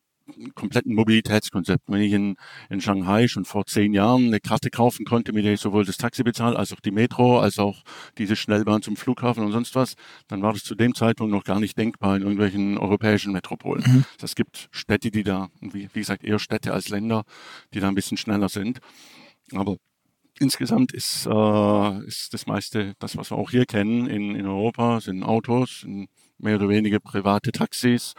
[0.55, 1.85] kompletten Mobilitätskonzept.
[1.87, 2.37] Wenn ich in,
[2.70, 5.97] in Shanghai schon vor zehn Jahren eine Karte kaufen konnte, mit der ich sowohl das
[5.97, 7.83] Taxi bezahle, als auch die Metro, als auch
[8.18, 9.95] diese Schnellbahn zum Flughafen und sonst was,
[10.29, 13.85] dann war das zu dem Zeitpunkt noch gar nicht denkbar in irgendwelchen europäischen Metropolen.
[13.87, 14.05] Mhm.
[14.23, 17.25] Es gibt Städte, die da, wie, wie gesagt, eher Städte als Länder,
[17.75, 18.81] die da ein bisschen schneller sind.
[19.53, 19.77] Aber
[20.39, 25.01] insgesamt ist, äh, ist das meiste, das, was wir auch hier kennen in, in Europa,
[25.01, 26.09] sind Autos, sind
[26.39, 28.14] mehr oder weniger private Taxis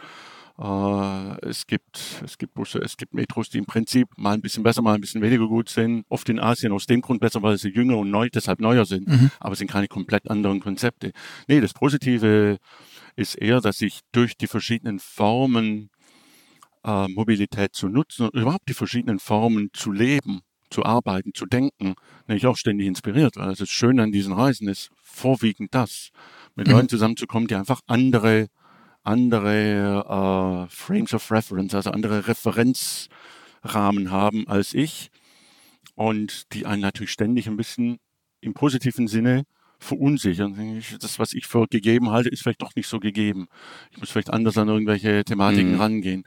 [0.56, 4.82] es gibt, es gibt Busse, es gibt Metros, die im Prinzip mal ein bisschen besser,
[4.82, 6.04] mal ein bisschen weniger gut sind.
[6.08, 9.08] Oft in Asien aus dem Grund besser, weil sie jünger und neu, deshalb neuer sind.
[9.08, 9.30] Mhm.
[9.40, 11.10] Aber es sind keine komplett anderen Konzepte.
[11.48, 12.58] Nee, das Positive
[13.16, 15.90] ist eher, dass sich durch die verschiedenen Formen
[16.84, 21.94] äh, Mobilität zu nutzen und überhaupt die verschiedenen Formen zu leben, zu arbeiten, zu denken,
[22.28, 23.36] nämlich auch ständig inspiriert.
[23.36, 26.10] Weil das Schöne an diesen Reisen ist vorwiegend das,
[26.54, 26.74] mit mhm.
[26.74, 28.48] Leuten zusammenzukommen, die einfach andere
[29.04, 35.10] andere äh, Frames of Reference, also andere Referenzrahmen haben als ich
[35.94, 37.98] und die einen natürlich ständig ein bisschen
[38.40, 39.44] im positiven Sinne
[39.78, 40.82] verunsichern.
[41.00, 43.46] Das, was ich für gegeben halte, ist vielleicht doch nicht so gegeben.
[43.90, 45.80] Ich muss vielleicht anders an irgendwelche Thematiken mhm.
[45.80, 46.24] rangehen.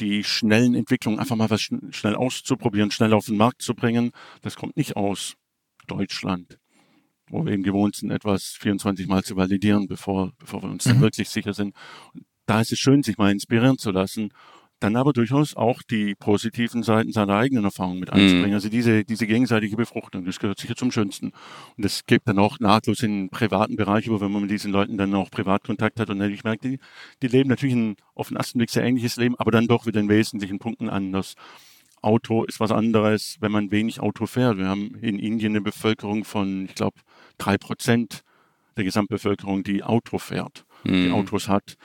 [0.00, 4.10] Die schnellen Entwicklungen, einfach mal was schnell auszuprobieren, schnell auf den Markt zu bringen,
[4.40, 5.34] das kommt nicht aus
[5.86, 6.58] Deutschland
[7.32, 10.98] wo wir eben gewohnt sind, etwas 24 Mal zu validieren, bevor, bevor wir uns dann
[10.98, 11.02] mhm.
[11.02, 11.74] wirklich sicher sind.
[12.46, 14.32] Da ist es schön, sich mal inspirieren zu lassen,
[14.82, 18.50] dann aber durchaus auch die positiven Seiten seiner eigenen Erfahrung mit einzubringen.
[18.50, 18.54] Mhm.
[18.54, 21.32] Also diese, diese gegenseitige Befruchtung, das gehört sicher zum Schönsten.
[21.76, 24.72] Und das geht dann auch nahtlos in den privaten Bereich über, wenn man mit diesen
[24.72, 26.78] Leuten dann auch Privatkontakt hat und natürlich merkt, die,
[27.22, 30.00] die leben natürlich ein auf den ersten Blick sehr ähnliches Leben, aber dann doch wieder
[30.00, 31.34] in wesentlichen Punkten anders.
[32.02, 34.58] Auto ist was anderes, wenn man wenig Auto fährt.
[34.58, 37.00] Wir haben in Indien eine Bevölkerung von, ich glaube,
[37.38, 38.22] drei Prozent
[38.76, 41.04] der Gesamtbevölkerung, die Auto fährt, mhm.
[41.04, 41.76] die Autos hat.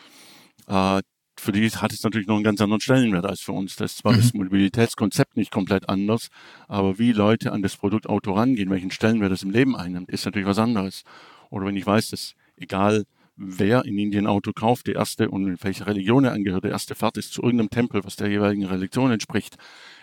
[0.67, 1.01] Äh,
[1.39, 3.75] für die hat es natürlich noch einen ganz anderen Stellenwert als für uns.
[3.75, 4.17] Das ist zwar mhm.
[4.17, 6.29] das Mobilitätskonzept nicht komplett anders,
[6.67, 10.25] aber wie Leute an das Produkt Auto rangehen, welchen Stellenwert es im Leben einnimmt, ist
[10.25, 11.03] natürlich was anderes.
[11.49, 13.05] Oder wenn ich weiß, dass egal
[13.37, 16.95] wer in Indien Auto kauft, die erste und in welche Religion er angehört, der erste
[16.95, 19.57] Fahrt ist zu irgendeinem Tempel, was der jeweiligen Religion entspricht,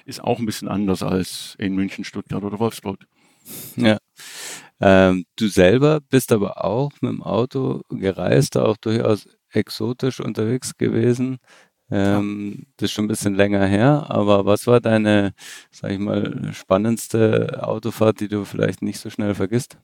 [0.05, 3.05] ist auch ein bisschen anders als in München, Stuttgart oder Wolfsburg.
[3.77, 3.99] Ja.
[4.81, 11.39] Ähm, du selber bist aber auch mit dem Auto gereist, auch durchaus exotisch unterwegs gewesen.
[11.91, 15.35] Ähm, das ist schon ein bisschen länger her, aber was war deine,
[15.71, 19.79] sag ich mal, spannendste Autofahrt, die du vielleicht nicht so schnell vergisst?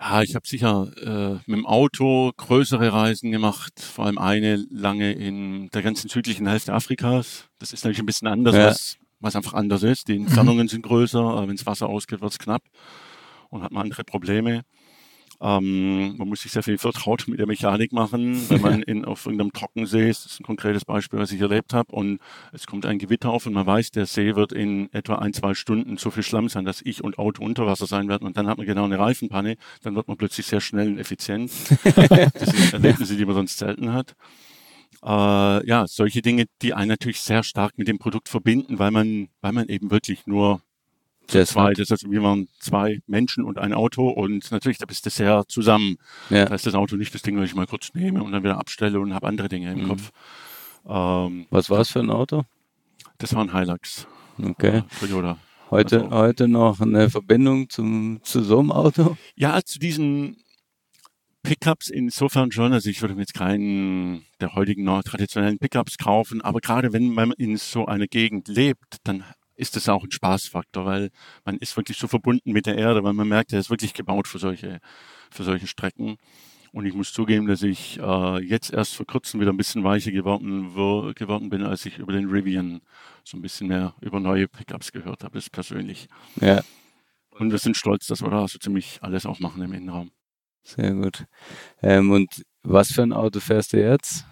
[0.00, 5.12] Ja, ich habe sicher äh, mit dem Auto größere Reisen gemacht, vor allem eine lange
[5.12, 7.48] in der ganzen südlichen Hälfte Afrikas.
[7.58, 8.66] Das ist natürlich ein bisschen anders, ja.
[8.66, 10.08] was, was einfach anders ist.
[10.08, 10.68] Die Entfernungen mhm.
[10.68, 12.62] sind größer, wenn das Wasser ausgeht, wird's knapp
[13.50, 14.64] und hat man andere Probleme.
[15.40, 19.26] Ähm, man muss sich sehr viel vertraut mit der Mechanik machen, wenn man in, auf
[19.26, 20.24] irgendeinem Trockensee ist.
[20.24, 21.92] Das ist ein konkretes Beispiel, was ich erlebt habe.
[21.92, 22.20] Und
[22.52, 25.54] es kommt ein Gewitter auf und man weiß, der See wird in etwa ein, zwei
[25.54, 28.26] Stunden so viel Schlamm sein, dass ich und Auto unter Wasser sein werden.
[28.26, 29.56] Und dann hat man genau eine Reifenpanne.
[29.82, 31.50] Dann wird man plötzlich sehr schnell und effizient.
[31.84, 34.14] das sind Erlebnisse, die man sonst selten hat.
[35.04, 39.28] Äh, ja, solche Dinge, die einen natürlich sehr stark mit dem Produkt verbinden, weil man,
[39.42, 40.62] weil man eben wirklich nur
[41.26, 41.78] zu zweit.
[41.78, 45.44] Das heißt, wir waren zwei Menschen und ein Auto und natürlich, da bist du sehr
[45.48, 45.96] zusammen.
[46.30, 46.46] Ja.
[46.46, 48.58] Da ist das Auto nicht das Ding, was ich mal kurz nehme und dann wieder
[48.58, 49.88] abstelle und habe andere Dinge im mhm.
[49.88, 50.12] Kopf.
[50.86, 52.44] Ähm, was war es für ein Auto?
[53.18, 54.06] Das war ein Hilux.
[54.42, 54.78] Okay.
[54.78, 55.38] Äh, Toyota.
[55.70, 59.16] Heute, also, heute noch eine Verbindung zum, zu so einem Auto?
[59.34, 60.36] Ja, zu diesen
[61.42, 62.72] Pickups insofern schon.
[62.72, 67.12] Also ich würde mir jetzt keinen der heutigen noch traditionellen Pickups kaufen, aber gerade wenn
[67.12, 69.24] man in so einer Gegend lebt, dann
[69.56, 71.10] ist das auch ein Spaßfaktor, weil
[71.44, 74.28] man ist wirklich so verbunden mit der Erde, weil man merkt, er ist wirklich gebaut
[74.28, 74.80] für solche,
[75.30, 76.16] für solche Strecken.
[76.72, 80.10] Und ich muss zugeben, dass ich äh, jetzt erst vor kurzem wieder ein bisschen weicher
[80.10, 80.74] geworden,
[81.14, 82.80] geworden bin, als ich über den Rivian
[83.22, 86.08] so ein bisschen mehr über neue Pickups gehört habe, das persönlich.
[86.40, 86.62] Ja.
[87.30, 90.10] Und wir sind stolz, dass wir da so ziemlich alles auch machen im Innenraum.
[90.64, 91.26] Sehr gut.
[91.80, 94.24] Ähm, und was für ein Auto fährst du jetzt?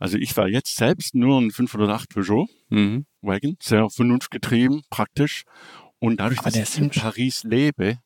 [0.00, 3.06] Also ich fahre jetzt selbst nur ein 508 Peugeot Mhm.
[3.22, 5.44] Wagon, sehr vernunftgetrieben, praktisch.
[5.98, 6.90] Und dadurch, Aber dass ich in.
[6.90, 7.98] Paris lebe,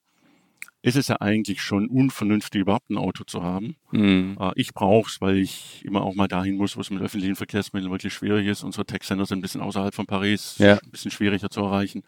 [0.82, 3.76] ist es ja eigentlich schon unvernünftig, überhaupt ein Auto zu haben.
[3.90, 4.36] Mhm.
[4.40, 7.36] Äh, Ich brauche es, weil ich immer auch mal dahin muss, wo es mit öffentlichen
[7.36, 8.62] Verkehrsmitteln wirklich schwierig ist.
[8.64, 10.74] Unsere Tech-Center sind ein bisschen außerhalb von Paris, Ja.
[10.78, 12.02] ein bisschen schwieriger zu erreichen.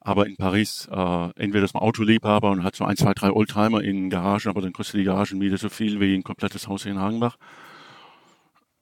[0.00, 3.82] Aber in Paris, äh, entweder ist man Autoliebhaber und hat so ein, zwei, drei Oldtimer
[3.82, 6.98] in Garagen, aber dann kostet die Garagenmiete so viel wie ein komplettes Haus hier in
[6.98, 7.36] Hagenbach.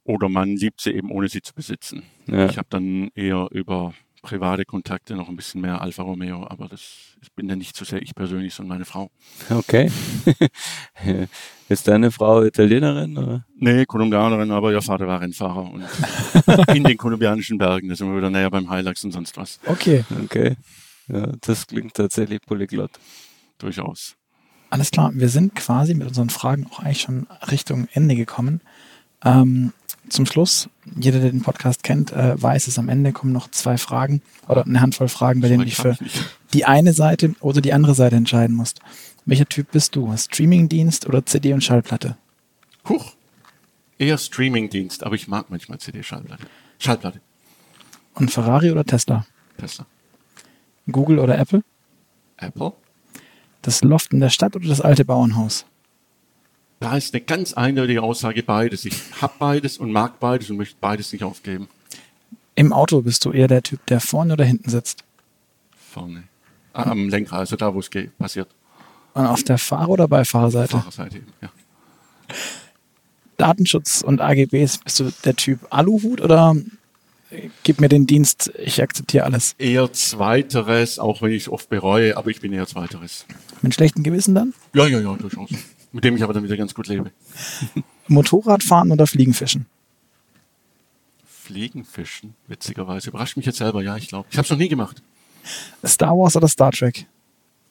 [0.04, 2.02] Oder man liebt sie eben, ohne sie zu besitzen.
[2.26, 2.46] Ja.
[2.46, 6.82] Ich habe dann eher über private Kontakte noch ein bisschen mehr Alfa Romeo, aber das
[7.34, 9.10] bin dann nicht so sehr ich persönlich, sondern meine Frau.
[9.50, 9.90] Okay.
[11.68, 13.18] Ist deine Frau Italienerin?
[13.18, 13.44] Oder?
[13.56, 15.84] Nee, Kolumbianerin, aber ihr Vater war Rennfahrer und
[16.74, 19.58] in den kolumbianischen Bergen, da sind wir wieder näher beim Hilux und sonst was.
[19.66, 20.56] Okay, Okay.
[21.08, 22.92] Ja, das klingt tatsächlich polyglott.
[23.58, 24.16] Durchaus.
[24.70, 25.10] alles klar.
[25.14, 28.60] Wir sind quasi mit unseren Fragen auch eigentlich schon Richtung Ende gekommen.
[29.24, 29.72] Ähm,
[30.08, 33.78] zum Schluss, jeder, der den Podcast kennt, äh, weiß es, am Ende kommen noch zwei
[33.78, 35.96] Fragen oder eine Handvoll Fragen, bei denen du dich für
[36.52, 38.80] die eine Seite oder die andere Seite entscheiden musst.
[39.24, 40.14] Welcher Typ bist du?
[40.16, 42.16] Streamingdienst oder CD und Schallplatte?
[42.88, 43.14] Huch.
[43.98, 46.46] Eher Streamingdienst, aber ich mag manchmal CD-Schallplatte.
[46.78, 47.20] Schallplatte.
[48.14, 49.26] Und Ferrari oder Tesla?
[49.56, 49.86] Tesla.
[50.90, 51.62] Google oder Apple?
[52.36, 52.72] Apple.
[53.62, 55.64] Das Loft in der Stadt oder das alte Bauernhaus?
[56.82, 58.84] Da ist eine ganz eindeutige Aussage beides.
[58.84, 61.68] Ich habe beides und mag beides und möchte beides nicht aufgeben.
[62.56, 65.04] Im Auto bist du eher der Typ, der vorne oder hinten sitzt?
[65.92, 66.24] Vorne.
[66.72, 67.88] Ah, am Lenkrad, also da, wo es
[68.18, 68.48] passiert.
[69.14, 70.76] Und auf der Fahrer- oder Beifahrerseite?
[70.76, 71.50] Fahrerseite eben, ja.
[73.36, 76.56] Datenschutz und AGBs, bist du der Typ Aluhut oder
[77.62, 79.54] gib mir den Dienst, ich akzeptiere alles?
[79.58, 83.24] Eher Zweiteres, auch wenn ich es oft bereue, aber ich bin eher Zweiteres.
[83.60, 84.52] Mit schlechtem Gewissen dann?
[84.74, 85.50] Ja, ja, ja, durchaus.
[85.92, 87.12] Mit dem ich aber dann wieder ganz gut lebe.
[88.08, 89.66] Motorradfahren oder Fliegenfischen?
[91.26, 93.10] Fliegenfischen, witzigerweise.
[93.10, 94.26] Überrascht mich jetzt selber, ja, ich glaube.
[94.30, 95.02] Ich habe es noch nie gemacht.
[95.84, 97.06] Star Wars oder Star Trek?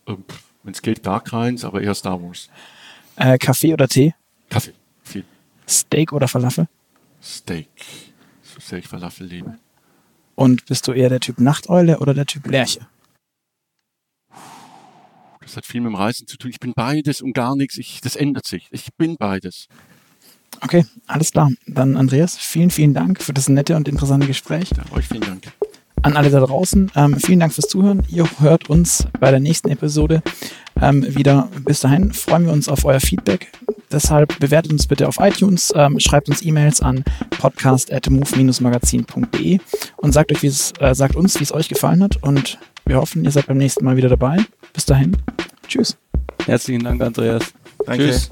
[0.08, 0.24] Ähm,
[0.64, 2.50] wenn es geht, gar keins, aber eher Star Wars.
[3.16, 4.14] Äh, Kaffee oder Tee?
[4.50, 4.74] Kaffee,
[5.04, 5.24] viel.
[5.68, 6.68] Steak oder Falafel?
[7.24, 7.70] Steak,
[8.44, 9.58] so sehr ich Falafel liebe.
[10.36, 12.88] Und bist du eher der Typ Nachteule oder der Typ Lerche?
[15.52, 16.50] Das hat viel mit dem Reisen zu tun.
[16.50, 17.78] Ich bin beides und gar nichts.
[17.78, 18.70] Ich, das ändert sich.
[18.72, 19.68] Ich bin beides.
[20.62, 21.52] Okay, alles klar.
[21.68, 24.70] Dann Andreas, vielen, vielen Dank für das nette und interessante Gespräch.
[24.70, 25.52] Ja, euch vielen Dank.
[26.04, 28.02] An alle da draußen, ähm, vielen Dank fürs Zuhören.
[28.08, 30.24] Ihr hört uns bei der nächsten Episode
[30.82, 31.48] ähm, wieder.
[31.66, 33.52] Bis dahin freuen wir uns auf euer Feedback.
[33.92, 37.04] Deshalb bewertet uns bitte auf iTunes, ähm, schreibt uns E-Mails an
[37.40, 39.60] podcast.move-magazin.de
[39.98, 42.18] und sagt, euch, wie es, äh, sagt uns, wie es euch gefallen hat.
[42.24, 44.38] Und wir hoffen, ihr seid beim nächsten Mal wieder dabei.
[44.74, 45.16] Bis dahin.
[45.68, 45.98] Tschüss.
[46.46, 47.54] Herzlichen Dank, Andreas.
[47.86, 48.08] Danke.
[48.08, 48.32] Tschüss.